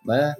[0.06, 0.34] Né?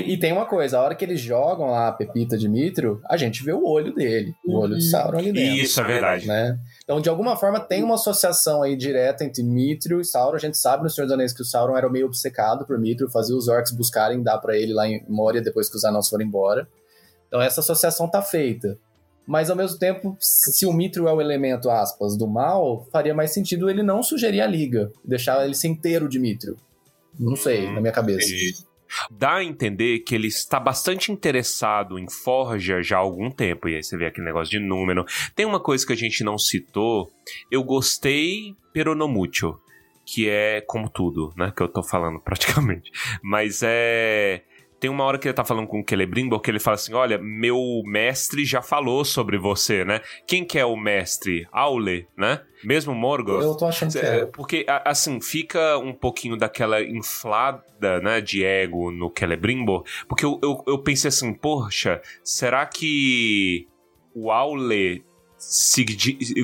[0.00, 3.00] E, e tem uma coisa, a hora que eles jogam lá a pepita de Mithril,
[3.08, 5.64] a gente vê o olho dele, o olho de Sauron ali dentro.
[5.64, 6.26] Isso é verdade.
[6.26, 6.58] Né?
[6.84, 10.36] Então, de alguma forma, tem uma associação aí direta entre Mithril e Sauron.
[10.36, 13.10] A gente sabe no Senhor dos Anéis que o Sauron era meio obcecado por Mithril,
[13.10, 16.24] fazia os orcs buscarem dar pra ele lá em Moria depois que os anãos foram
[16.24, 16.68] embora.
[17.26, 18.78] Então, essa associação tá feita.
[19.26, 23.32] Mas, ao mesmo tempo, se o Mithril é o elemento, aspas, do mal, faria mais
[23.32, 26.58] sentido ele não sugerir a liga, deixar ele ser inteiro de Mithril.
[27.18, 28.28] Não sei, na minha cabeça.
[29.10, 33.68] Dá a entender que ele está bastante interessado em Forja já há algum tempo.
[33.68, 35.04] E aí você vê aquele negócio de número.
[35.34, 37.10] Tem uma coisa que a gente não citou.
[37.50, 38.94] Eu gostei, pero.
[40.06, 41.52] Que é como tudo, né?
[41.56, 42.90] Que eu tô falando praticamente.
[43.22, 44.42] Mas é.
[44.84, 47.16] Tem uma hora que ele tá falando com o Celebrimbor que ele fala assim: Olha,
[47.16, 47.56] meu
[47.86, 50.02] mestre já falou sobre você, né?
[50.26, 51.48] Quem que é o mestre?
[51.50, 52.42] Aule, né?
[52.62, 53.42] Mesmo Morgoth?
[53.42, 54.26] Eu tô achando que É, é.
[54.26, 60.62] Porque, assim, fica um pouquinho daquela inflada, né, de ego no Celebrimbor, porque eu, eu,
[60.66, 63.66] eu pensei assim, poxa, será que
[64.14, 65.02] o Aule,
[65.48, 65.84] se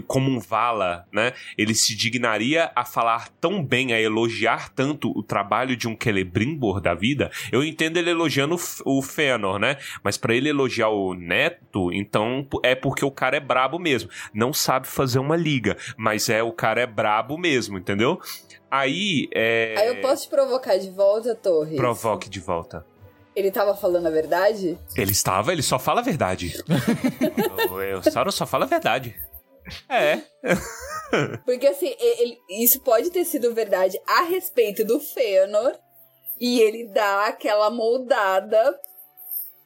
[0.07, 5.23] como um Vala, né, ele se dignaria a falar tão bem, a elogiar tanto o
[5.23, 7.31] trabalho de um Celebrimbor da vida?
[7.51, 12.75] Eu entendo ele elogiando o Fëanor, né, mas pra ele elogiar o Neto, então é
[12.75, 14.11] porque o cara é brabo mesmo.
[14.33, 18.21] Não sabe fazer uma liga, mas é o cara é brabo mesmo, entendeu?
[18.71, 19.75] Aí é.
[19.77, 21.77] Aí eu posso te provocar de volta, Torres?
[21.77, 22.87] Provoque de volta.
[23.35, 24.79] Ele tava falando a verdade?
[24.97, 26.55] Ele estava, ele só fala a verdade.
[28.05, 29.15] o, Sauron só fala a verdade.
[29.89, 30.21] É.
[31.45, 35.73] Porque assim, ele- isso pode ter sido verdade a respeito do Fëanor.
[36.41, 38.75] E ele dá aquela moldada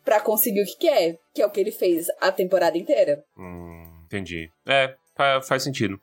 [0.04, 1.18] pra conseguir o que quer.
[1.32, 3.24] Que é o que ele fez a temporada inteira.
[3.38, 4.50] Hum, entendi.
[4.66, 5.98] É, fa- faz sentido.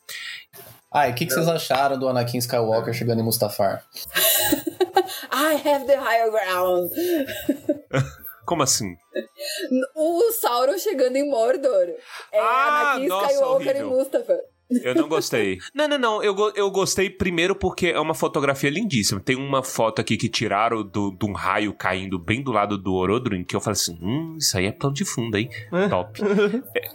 [0.91, 3.85] Ah, e o que, que vocês acharam do Anakin Skywalker chegando em Mustafar?
[5.31, 6.91] I have the higher ground.
[8.45, 8.95] Como assim?
[9.95, 11.87] O Sauron chegando em Mordor.
[12.31, 13.87] É Ah, Anakin nossa, Skywalker horrível.
[13.87, 14.39] e Mustafa.
[14.83, 15.57] Eu não gostei.
[15.75, 16.23] não, não, não.
[16.23, 19.19] Eu, eu gostei primeiro porque é uma fotografia lindíssima.
[19.19, 22.93] Tem uma foto aqui que tiraram do- de um raio caindo bem do lado do
[22.93, 25.49] Orodruin, que eu falei assim: hum, isso aí é plano de fundo, hein?
[25.89, 26.19] Top.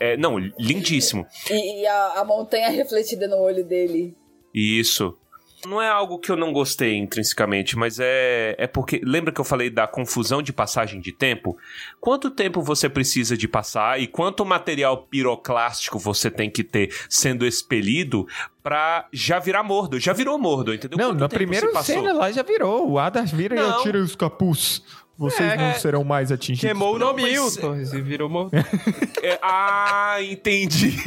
[0.01, 1.27] É, é, não, lindíssimo.
[1.51, 4.17] E, e a, a montanha refletida no olho dele.
[4.55, 5.17] Isso.
[5.67, 9.01] Não é algo que eu não gostei intrinsecamente, mas é, é porque.
[9.05, 11.57] Lembra que eu falei da confusão de passagem de tempo?
[12.01, 17.45] Quanto tempo você precisa de passar e quanto material piroclástico você tem que ter sendo
[17.47, 18.27] expelido
[18.63, 19.99] pra já virar mordo?
[19.99, 20.99] Já virou mordo, entendeu?
[20.99, 22.91] Não, Quanto na primeira cena lá já virou.
[22.91, 23.81] O Adar vira e Não.
[23.81, 24.83] atira os capuz.
[25.19, 25.73] Vocês É, não é.
[25.75, 26.71] serão mais atingidos.
[26.71, 28.49] Queimou o Não, nome mas- Hilton, e virou uma...
[29.23, 30.95] É, ah, entendi.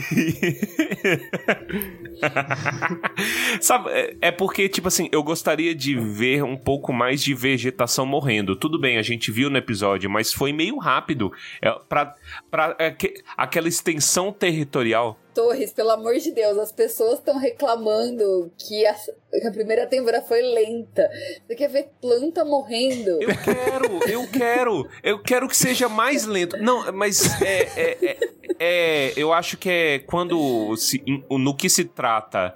[3.62, 8.06] Sabe, é, é porque, tipo assim, eu gostaria de ver um pouco mais de vegetação
[8.06, 8.56] morrendo.
[8.56, 11.32] Tudo bem, a gente viu no episódio, mas foi meio rápido.
[11.62, 12.16] É, pra,
[12.50, 15.20] pra é, que- aquela extensão territorial.
[15.40, 20.26] Torres, pelo amor de Deus, as pessoas estão reclamando que a, que a primeira temporada
[20.26, 21.10] foi lenta.
[21.48, 23.12] Você quer ver planta morrendo?
[23.22, 26.58] Eu quero, eu quero, eu quero que seja mais lento.
[26.58, 28.18] Não, mas é, é, é-
[28.60, 32.54] é- eu acho que é quando se- no que se trata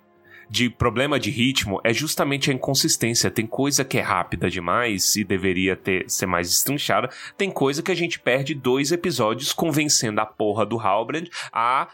[0.50, 3.32] de problema de ritmo é justamente a inconsistência.
[3.32, 7.10] Tem coisa que é rápida demais e deveria ter ser mais estrinchada.
[7.38, 11.88] Tem coisa que a gente perde dois episódios convencendo a porra do Halbrand a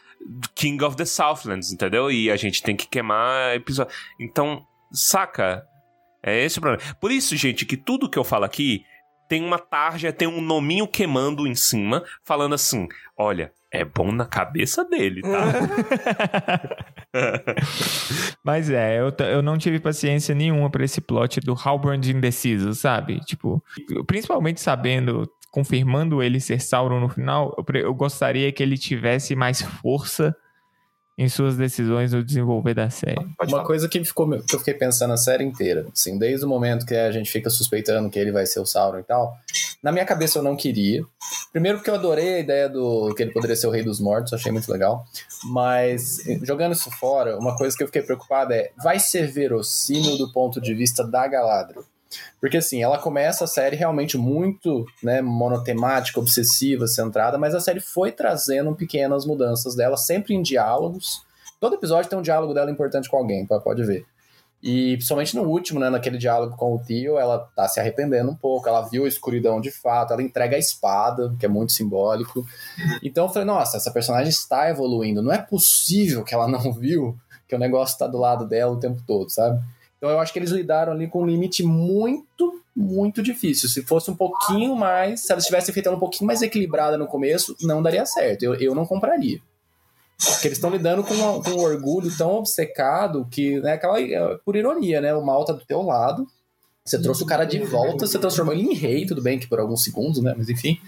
[0.55, 2.11] King of the Southlands, entendeu?
[2.11, 3.93] E a gente tem que queimar episódio.
[4.19, 5.65] Então, saca?
[6.21, 6.95] É esse o problema.
[6.99, 8.83] Por isso, gente, que tudo que eu falo aqui
[9.29, 14.25] tem uma tarja, tem um nominho queimando em cima, falando assim: olha, é bom na
[14.25, 15.53] cabeça dele, tá?
[18.43, 23.19] Mas é, eu, eu não tive paciência nenhuma pra esse plot do Halbrand indeciso, sabe?
[23.21, 23.63] Tipo,
[24.07, 29.61] principalmente sabendo, confirmando ele ser Sauron no final, eu, eu gostaria que ele tivesse mais
[29.61, 30.35] força
[31.19, 33.19] em suas decisões no desenvolver da série.
[33.45, 36.85] Uma coisa que, ficou, que eu fiquei pensando a série inteira, assim, desde o momento
[36.85, 39.35] que a gente fica suspeitando que ele vai ser o Sauron e tal,
[39.83, 41.03] na minha cabeça eu não queria.
[41.51, 44.31] Primeiro porque eu adorei a ideia do que ele poderia ser o Rei dos Mortos,
[44.31, 45.03] achei muito legal.
[45.51, 50.31] Mas, jogando isso fora, uma coisa que eu fiquei preocupado é, vai ser verossímil do
[50.31, 51.83] ponto de vista da Galadriel?
[52.39, 57.79] Porque assim, ela começa a série realmente muito né, monotemática, obsessiva, centrada, mas a série
[57.79, 61.21] foi trazendo pequenas mudanças dela, sempre em diálogos.
[61.59, 64.05] Todo episódio tem um diálogo dela importante com alguém, pode- ver.
[64.61, 68.35] E principalmente no último, né, naquele diálogo com o tio, ela tá se arrependendo um
[68.35, 72.45] pouco, ela viu a escuridão de fato, ela entrega a espada, que é muito simbólico.
[73.01, 77.17] Então eu falei, nossa, essa personagem está evoluindo, não é possível que ela não viu
[77.47, 79.61] que o negócio tá do lado dela o tempo todo, sabe?
[79.99, 83.69] Então eu acho que eles lidaram ali com um limite muito, muito difícil.
[83.69, 87.05] Se fosse um pouquinho mais, se elas tivessem feito ela um pouquinho mais equilibrada no
[87.05, 88.43] começo, não daria certo.
[88.43, 89.39] Eu, eu não compraria.
[90.17, 93.97] Porque eles estão lidando com, uma- com um orgulho tão obcecado que, né, aquela,
[94.45, 95.13] por ironia, né?
[95.13, 96.25] O mal tá do teu lado.
[96.89, 99.59] Você trouxe o cara de volta, você transformou ele em rei, tudo bem que por
[99.59, 100.33] alguns segundos, né?
[100.37, 100.79] Mas enfim.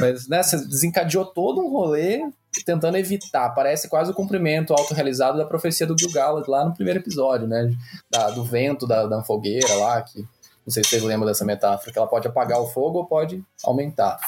[0.00, 2.28] Mas, né, você desencadeou todo um rolê
[2.64, 3.50] tentando evitar.
[3.50, 7.70] Parece quase o cumprimento autorrealizado da profecia do Gil-galad lá no primeiro episódio, né?
[8.10, 10.20] Da- do vento da, da fogueira lá, que
[10.66, 13.40] não sei se vocês lembram dessa metáfora, que ela pode apagar o fogo ou pode
[13.62, 14.18] aumentar.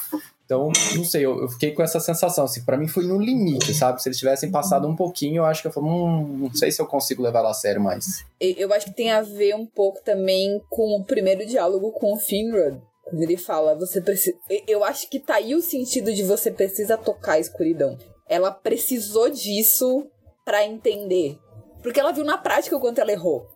[0.49, 3.75] Então, não sei, eu, eu fiquei com essa sensação, assim, pra mim foi no limite,
[3.75, 4.03] sabe?
[4.03, 6.81] Se eles tivessem passado um pouquinho, eu acho que eu falei, hum, não sei se
[6.81, 8.25] eu consigo levar ela a sério mais.
[8.41, 12.17] Eu acho que tem a ver um pouco também com o primeiro diálogo com o
[12.17, 12.81] Finrod.
[13.05, 14.39] Quando ele fala, você precisa.
[14.67, 17.99] Eu acho que tá aí o sentido de você precisa tocar a escuridão.
[18.27, 20.07] Ela precisou disso
[20.47, 21.39] pra entender.
[21.83, 23.47] Porque ela viu na prática o quanto ela errou.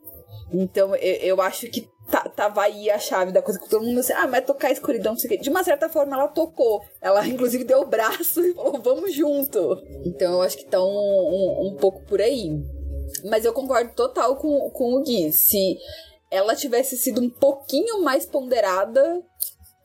[0.53, 1.89] Então eu, eu acho que
[2.21, 5.13] tava aí a chave da coisa que todo mundo assim, ah, mas tocar a escuridão,
[5.13, 5.39] não sei o quê.
[5.39, 6.83] De uma certa forma ela tocou.
[7.01, 9.83] Ela inclusive deu o braço e falou, vamos junto.
[10.05, 12.51] Então eu acho que tá um, um, um pouco por aí.
[13.25, 15.33] Mas eu concordo total com, com o Gui.
[15.33, 15.77] Se
[16.31, 19.23] ela tivesse sido um pouquinho mais ponderada,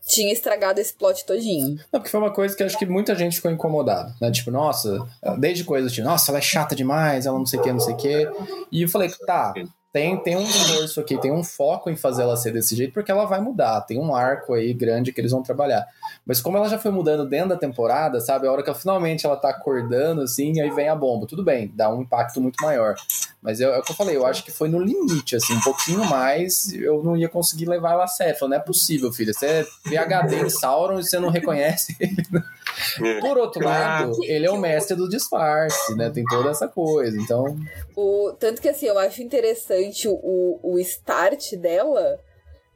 [0.08, 1.76] tinha estragado esse plot todinho.
[1.92, 4.32] Não, porque foi uma coisa que acho que muita gente ficou incomodado, né?
[4.32, 5.06] Tipo, nossa,
[5.38, 7.94] desde coisas tipo, nossa, ela é chata demais, ela não sei o que, não sei
[7.94, 8.30] o que.
[8.72, 9.54] E eu falei, tá,
[9.98, 13.10] tem, tem um esforço aqui, tem um foco em fazer ela ser desse jeito, porque
[13.10, 15.88] ela vai mudar, tem um arco aí grande que eles vão trabalhar.
[16.24, 18.48] Mas como ela já foi mudando dentro da temporada, sabe?
[18.48, 21.26] A hora que ela, finalmente ela tá acordando, assim, aí vem a bomba.
[21.26, 22.94] Tudo bem, dá um impacto muito maior.
[23.42, 25.62] Mas eu- é o que eu falei, eu acho que foi no limite, assim, um
[25.62, 28.38] pouquinho mais, eu não ia conseguir levar ela a sério.
[28.38, 29.34] Falei, não é possível, filha.
[29.34, 32.24] Você vê HD em Sauron e você não reconhece ele.
[33.22, 36.10] Por outro lado, ele é o mestre do disfarce, né?
[36.12, 37.18] Tem toda essa coisa.
[37.20, 37.58] Então,
[37.96, 42.20] O, tanto que assim, eu acho interessante o, o start dela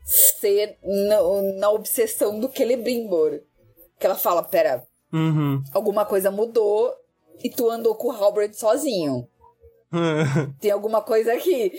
[0.03, 1.17] ser na,
[1.59, 3.39] na obsessão do Celebrimbor.
[3.99, 4.83] Que ela fala, pera,
[5.13, 5.61] Uhum.
[5.73, 6.89] alguma coisa mudou
[7.43, 9.27] e tu andou com o Halberd sozinho.
[10.61, 11.69] Tem alguma coisa aqui.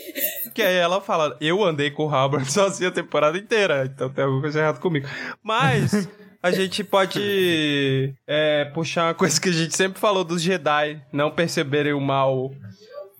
[0.53, 4.23] que aí ela fala, eu andei com o Halberd sozinho a temporada inteira, então tem
[4.23, 5.07] alguma coisa errada comigo.
[5.41, 6.07] Mas
[6.43, 11.31] a gente pode é, puxar uma coisa que a gente sempre falou dos Jedi, não
[11.31, 12.51] perceberem o mal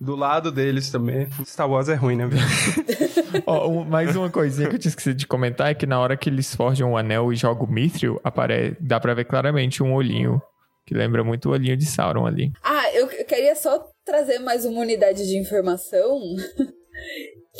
[0.03, 1.27] do lado deles também.
[1.45, 2.43] Star Wars é ruim, né, velho?
[3.47, 6.15] Ó, um- mais uma coisinha que eu tinha esquecido de comentar é que na hora
[6.17, 8.75] que eles forjam o anel e jogam o Mithril, apare...
[8.79, 10.41] dá pra ver claramente um olhinho,
[10.85, 12.51] que lembra muito o olhinho de Sauron ali.
[12.63, 16.19] Ah, eu eu queria só trazer mais uma unidade de informação.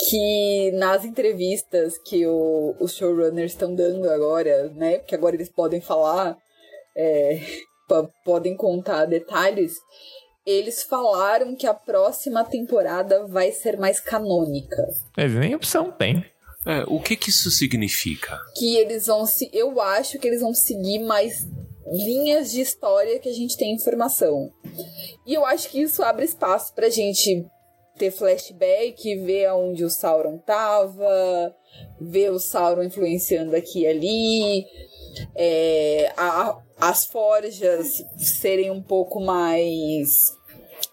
[0.09, 4.97] que nas entrevistas que o- os showrunners estão dando agora, né?
[4.99, 6.35] Porque agora eles podem falar,
[6.97, 7.39] é,
[7.87, 9.73] po- podem contar detalhes.
[10.45, 14.75] Eles falaram que a próxima temporada vai ser mais canônica.
[15.17, 16.25] Mas nem opção tem.
[16.65, 18.39] É, o que que isso significa?
[18.57, 19.49] que eles vão se.
[19.53, 21.45] Eu acho que eles vão seguir mais
[21.87, 24.49] linhas de história que a gente tem informação.
[25.27, 27.45] E eu acho que isso abre espaço pra gente
[27.97, 31.53] ter flashback, ver aonde o Sauron tava,
[32.01, 34.65] ver o Sauron influenciando aqui e ali.
[35.35, 36.57] é, a-
[36.89, 40.09] as forjas serem um pouco mais.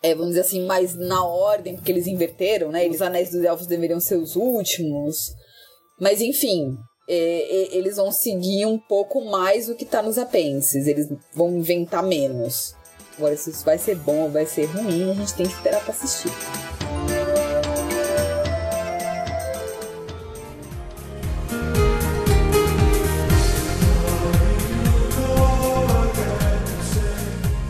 [0.00, 2.86] é, vamos dizer assim, mais na ordem, porque eles inverteram, né?
[2.88, 5.32] Os anéis dos elfos deveriam ser os últimos.
[5.98, 6.76] Mas enfim,
[7.08, 10.86] é, é, eles vão seguir um pouco mais o que tá nos apêndices.
[10.86, 12.72] Eles vão inventar menos.
[13.18, 15.82] Agora, se isso vai ser bom ou vai ser ruim, a gente tem que esperar
[15.82, 16.30] pra assistir.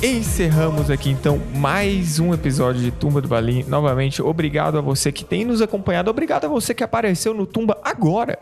[0.02, 3.64] Encerramos aqui então mais um episódio de Tumba do Balim.
[3.64, 7.78] Novamente, obrigado a você que tem nos acompanhado, obrigado a você que apareceu no Tumba
[7.85, 8.39] agora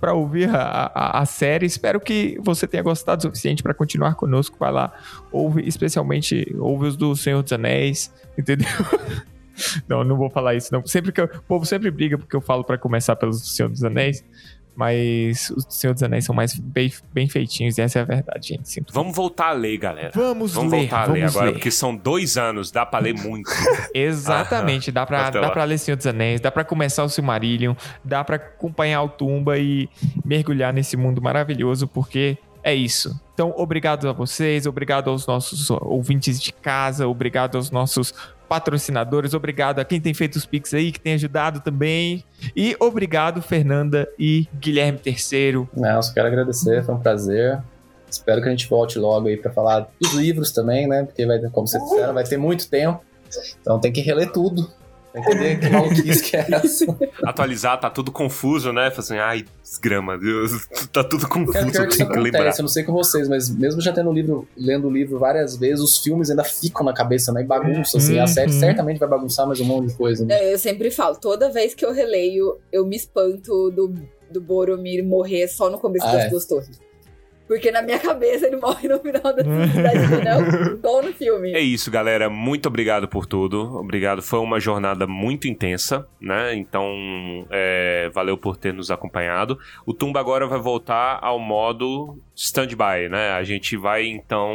[0.00, 1.64] para ouvir a, a, a série.
[1.66, 4.56] Espero que você tenha gostado o suficiente para continuar conosco.
[4.58, 4.92] Vai lá,
[5.30, 8.66] ouve, especialmente ouve os do Senhor dos Anéis, entendeu?
[9.86, 10.84] Não, não vou falar isso não.
[10.86, 13.68] Sempre que eu- o povo sempre briga porque eu falo para começar pelos do Senhor
[13.68, 14.24] dos Anéis,
[14.74, 18.48] mas os Senhor dos Anéis são mais bem, bem feitinhos e essa é a verdade,
[18.48, 18.68] gente.
[18.68, 20.10] Sinto Vamos voltar a ler, galera.
[20.14, 21.52] Vamos Vamos ler, voltar a ler agora, ler.
[21.52, 23.50] porque são dois anos, dá pra ler muito.
[23.94, 27.74] Exatamente, dá pra, dá pra ler Senhor dos Anéis, dá pra começar o Silmarillion,
[28.04, 29.88] dá pra acompanhar o Tumba e
[30.24, 33.18] mergulhar nesse mundo maravilhoso, porque é isso.
[33.34, 38.12] Então, obrigado a vocês, obrigado aos nossos ouvintes de casa, obrigado aos nossos
[38.50, 42.24] patrocinadores, obrigado a quem tem feito os Pix aí, que tem ajudado também.
[42.56, 45.68] E obrigado, Fernanda e Guilherme III.
[45.72, 47.62] Não, só quero agradecer, foi um prazer.
[48.10, 51.04] Espero que a gente volte logo aí pra falar dos livros também, né?
[51.04, 53.00] Porque, vai, como vocês disseram, vai ter muito tempo.
[53.60, 54.68] Então tem que reler tudo.
[55.12, 56.86] Pra entender que maluquice que é essa.
[57.24, 58.90] Atualizar, tá tudo confuso, né?
[58.90, 62.18] Fala assim, ai, desgrama, Deus, tá tudo confuso, Cara, pior eu que isso tenho que
[62.18, 62.40] lembrar.
[62.40, 65.18] acontece, eu não sei com vocês, mas mesmo já tendo o livro, lendo o livro
[65.18, 67.40] várias vezes, os filmes ainda ficam na cabeça, né?
[67.42, 68.18] E bagunça, assim.
[68.18, 68.58] A série Uhum.
[68.60, 70.24] certamente vai bagunçar mais um monte de coisa.
[70.24, 70.34] Né?
[70.34, 73.94] É, Eu sempre falo, toda vez que eu releio, eu me espanto do,
[74.30, 76.28] do Boromir morrer só no começo Ah, das é.
[76.28, 76.80] duas torres.
[77.50, 81.52] Porque na minha cabeça ele morre no final da cidade, não, igual no filme.
[81.52, 82.30] É isso, galera.
[82.30, 83.76] Muito obrigado por tudo.
[83.76, 84.22] Obrigado.
[84.22, 86.54] Foi uma jornada muito intensa, né?
[86.54, 89.58] Então, é, valeu por ter nos acompanhado.
[89.84, 93.30] O Tumba agora vai voltar ao modo stand-by, né?
[93.30, 94.54] A gente vai, então,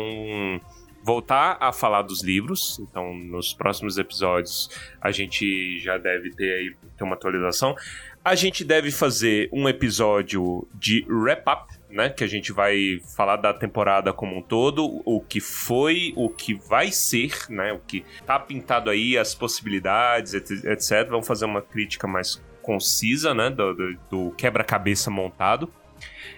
[1.04, 2.80] voltar a falar dos livros.
[2.80, 4.70] Então, nos próximos episódios,
[5.02, 7.76] a gente já deve ter aí ter uma atualização.
[8.24, 12.10] A gente deve fazer um episódio de wrap-up, né?
[12.10, 16.54] Que a gente vai falar da temporada como um todo, o que foi, o que
[16.54, 17.74] vai ser, né?
[17.74, 21.08] O que tá pintado aí, as possibilidades, et- etc.
[21.10, 23.50] Vamos fazer uma crítica mais concisa, né?
[23.50, 25.72] Do, do- do quebra-cabeça montado.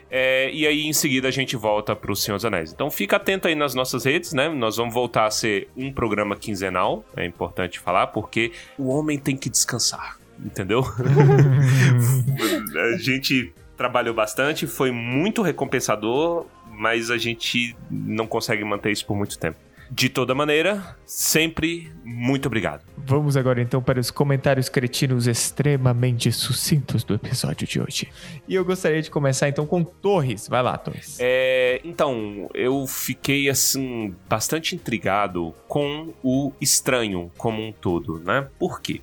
[0.10, 2.72] É, e aí, em seguida, a gente volta pro Senhor dos Anéis.
[2.72, 4.48] Então, fica atento aí nas nossas redes, né?
[4.48, 9.36] Nós vamos voltar a ser um programa quinzenal, é importante falar, porque o homem tem
[9.36, 10.82] que descansar, entendeu?
[12.94, 19.16] a gente trabalhou bastante, foi muito recompensador, mas a gente não consegue manter isso por
[19.16, 19.58] muito tempo.
[19.90, 22.82] De toda maneira, sempre muito obrigado.
[22.98, 28.10] Vamos agora então para os comentários cretinos extremamente sucintos do episódio de hoje.
[28.48, 30.50] E eu gostaria de começar então com Torres.
[30.50, 31.18] Vai lá, Torres.
[31.22, 38.46] É, então, eu fiquei assim bastante intrigado com o estranho como um todo, né?
[38.60, 39.00] Por quê?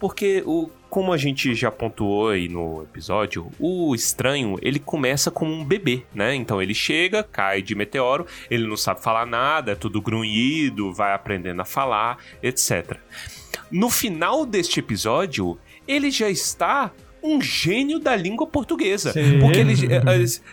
[0.00, 5.52] Porque o como a gente já pontuou aí no episódio, o estranho, ele começa como
[5.52, 6.36] um bebê, né?
[6.36, 11.12] Então ele chega, cai de meteoro, ele não sabe falar nada, é tudo grunhido, vai
[11.12, 12.96] aprendendo a falar, etc.
[13.72, 15.58] No final deste episódio,
[15.88, 16.92] ele já está
[17.24, 19.12] um gênio da língua portuguesa.
[19.12, 19.40] Sim.
[19.40, 19.74] Porque ele.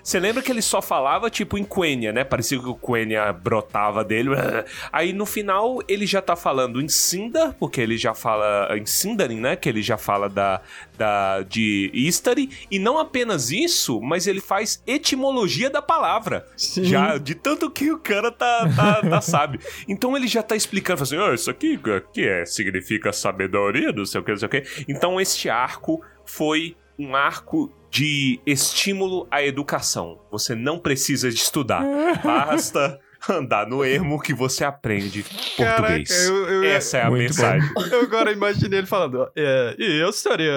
[0.02, 2.24] Você lembra que ele só falava, tipo, em Quenya, né?
[2.24, 4.30] Parecia que o Quenya brotava dele.
[4.92, 9.42] Aí no final ele já tá falando em Sindar, porque ele já fala em Sindarin,
[9.42, 9.58] né?
[9.58, 10.62] Que ele já fala da,
[10.98, 12.50] da de Istari.
[12.72, 16.48] E não apenas isso, mas ele faz etimologia da palavra.
[16.56, 16.86] Sim.
[16.86, 19.60] Já de tanto que o cara tá, tá, tá sabe.
[19.90, 21.78] Então ele já tá explicando, assim, oh, isso aqui
[22.14, 24.64] que é, significa sabedoria, não sei o que, não sei o que.
[24.88, 26.02] Então este arco
[26.36, 30.20] foi um arco de estímulo à educação.
[30.32, 31.84] Você não precisa de estudar.
[32.24, 33.00] Basta
[33.30, 36.10] andar no ermo que você aprende português.
[36.10, 37.70] Caraca, eu- eu- Essa é a mensagem.
[37.92, 40.54] Eu agora imaginei ele falando, é, e eu estaria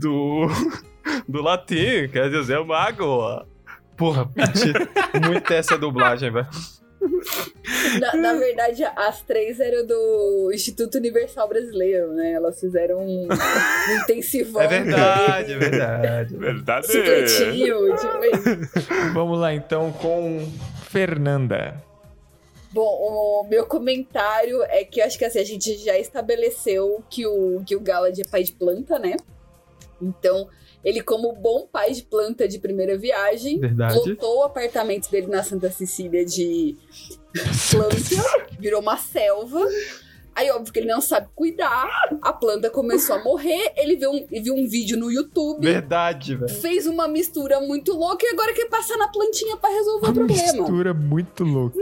[0.00, 0.46] do,
[1.28, 3.44] do latim, quer dizer, mago.
[3.96, 4.72] Porra, pedi
[5.28, 6.48] muito essa dublagem, velho.
[8.00, 12.32] Na, na verdade, as três eram do Instituto Universal Brasileiro, né?
[12.32, 14.62] Elas fizeram um, um intensivão.
[14.62, 16.36] É verdade, é verdade.
[16.38, 16.86] Verdade.
[16.86, 18.88] Supletinho, tipo isso.
[19.12, 20.46] Vamos lá então com
[20.88, 21.82] Fernanda.
[22.70, 27.26] Bom, o meu comentário é que eu acho que assim, a gente já estabeleceu que
[27.26, 29.16] o, que o Galad é pai de planta, né?
[30.00, 30.48] Então,
[30.84, 33.94] ele, como bom pai de planta de primeira viagem, Verdade.
[33.94, 36.76] lotou o apartamento dele na Santa Cecília de
[37.70, 39.60] planta, virou uma selva.
[40.38, 41.88] Aí, óbvio que ele não sabe cuidar,
[42.22, 46.36] a planta começou a morrer, ele viu um, ele viu um vídeo no YouTube, Verdade,
[46.36, 46.48] velho.
[46.60, 50.14] fez uma mistura muito louca e agora quer passar na plantinha pra resolver o Uma
[50.14, 50.52] problema.
[50.52, 51.76] mistura muito louca.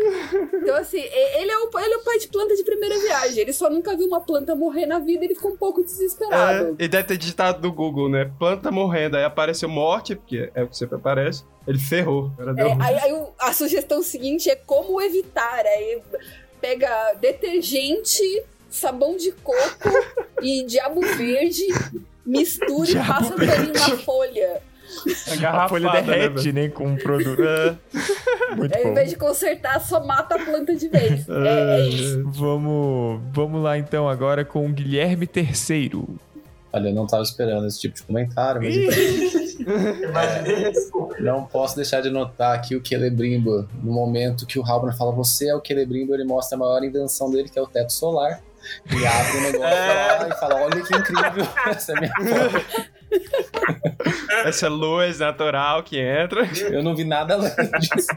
[0.54, 3.40] Então, assim, ele é, o, ele é o pai de planta de primeira viagem.
[3.42, 5.84] Ele só nunca viu uma planta morrer na vida e ele ficou um pouco É,
[5.84, 6.76] desesperado.
[6.78, 8.30] ele deve ter digitado no Google, né?
[8.38, 11.44] Planta morrendo, aí apareceu morte, porque é o que sempre aparece.
[11.68, 12.30] Ele ferrou.
[12.38, 15.64] É, aí, aí o- a sugestão seguinte é como evitar.
[15.66, 16.00] Aí
[16.66, 19.88] pega detergente, sabão de coco
[20.42, 21.62] e diabo verde,
[22.24, 24.62] mistura e Diabo passa um paninho na folha.
[24.86, 27.42] A folha Garrafada, né, derrete, né, com o produto.
[27.42, 27.76] É.
[28.56, 28.90] Muito ao bom.
[28.90, 31.28] invés de consertar, só mata a planta de vez.
[31.28, 32.24] É, é isso.
[32.30, 36.04] Vamos, vamos lá então agora com o Guilherme III.
[36.72, 38.60] Olha, eu não tava esperando esse tipo de comentário,
[40.12, 40.76] mas
[41.20, 43.68] não posso deixar de notar aqui o Celebrimbo.
[43.82, 47.30] No momento que o Halbrand fala, você é o Celebrimbo, ele mostra a maior invenção
[47.30, 48.42] dele, que é o teto solar.
[48.90, 52.12] E abre o negócio lá e fala, olha que incrível, essa é minha.
[54.44, 56.46] Essa luz natural que entra.
[56.70, 58.08] Eu não vi nada além disso.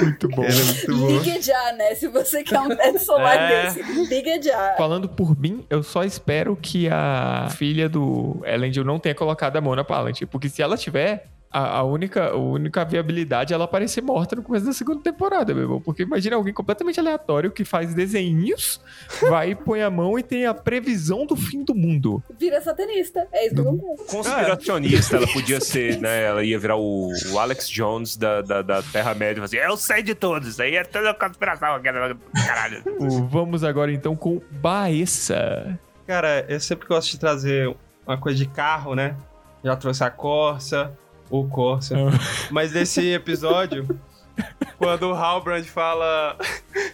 [0.00, 0.44] Muito bom.
[0.44, 1.06] É muito bom.
[1.08, 1.94] Ligue já, né?
[1.94, 3.64] Se você quer um teto solar É.
[3.72, 4.74] desse, liga já.
[4.76, 9.60] Falando por mim, eu só espero que a filha do Elendil não tenha colocado a
[9.60, 13.64] mão na Palantir, porque se ela tiver, a, a única, a única viabilidade é ela
[13.64, 15.80] aparecer morta no começo da segunda temporada, meu irmão.
[15.80, 18.80] Porque imagina alguém completamente aleatório que faz desenhinhos,
[19.28, 22.22] vai e põe a mão e tem a previsão do fim do mundo.
[22.38, 23.26] Vira satanista.
[23.32, 24.10] É isso que acontece.
[24.16, 26.24] Conspiracionista, ela podia ser, né?
[26.24, 29.42] Ela ia virar o, o Alex Jones da, da, da Terra-média.
[29.44, 31.80] Assim, eu sei de tudo, isso aí é toda conspiração.
[31.82, 32.82] Caralho.
[33.02, 35.78] O- vamos agora então com Baessa.
[36.06, 37.74] Cara, eu sempre gosto de trazer
[38.06, 39.16] uma coisa de carro, né?
[39.64, 40.92] Já trouxe a Corsa,
[41.32, 41.96] o Corsa.
[42.50, 43.88] Mas nesse episódio,
[44.76, 46.36] quando o Halbrand fala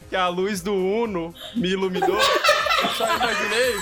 [0.08, 3.74] que a luz do Uno me iluminou, eu só imaginei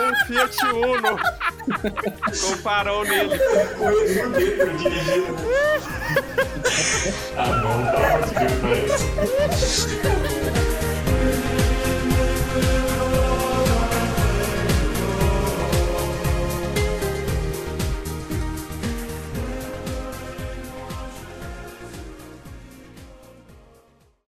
[0.00, 1.18] um Fiat Uno
[2.28, 3.38] com farol nele.
[7.36, 8.18] Ah, não, tá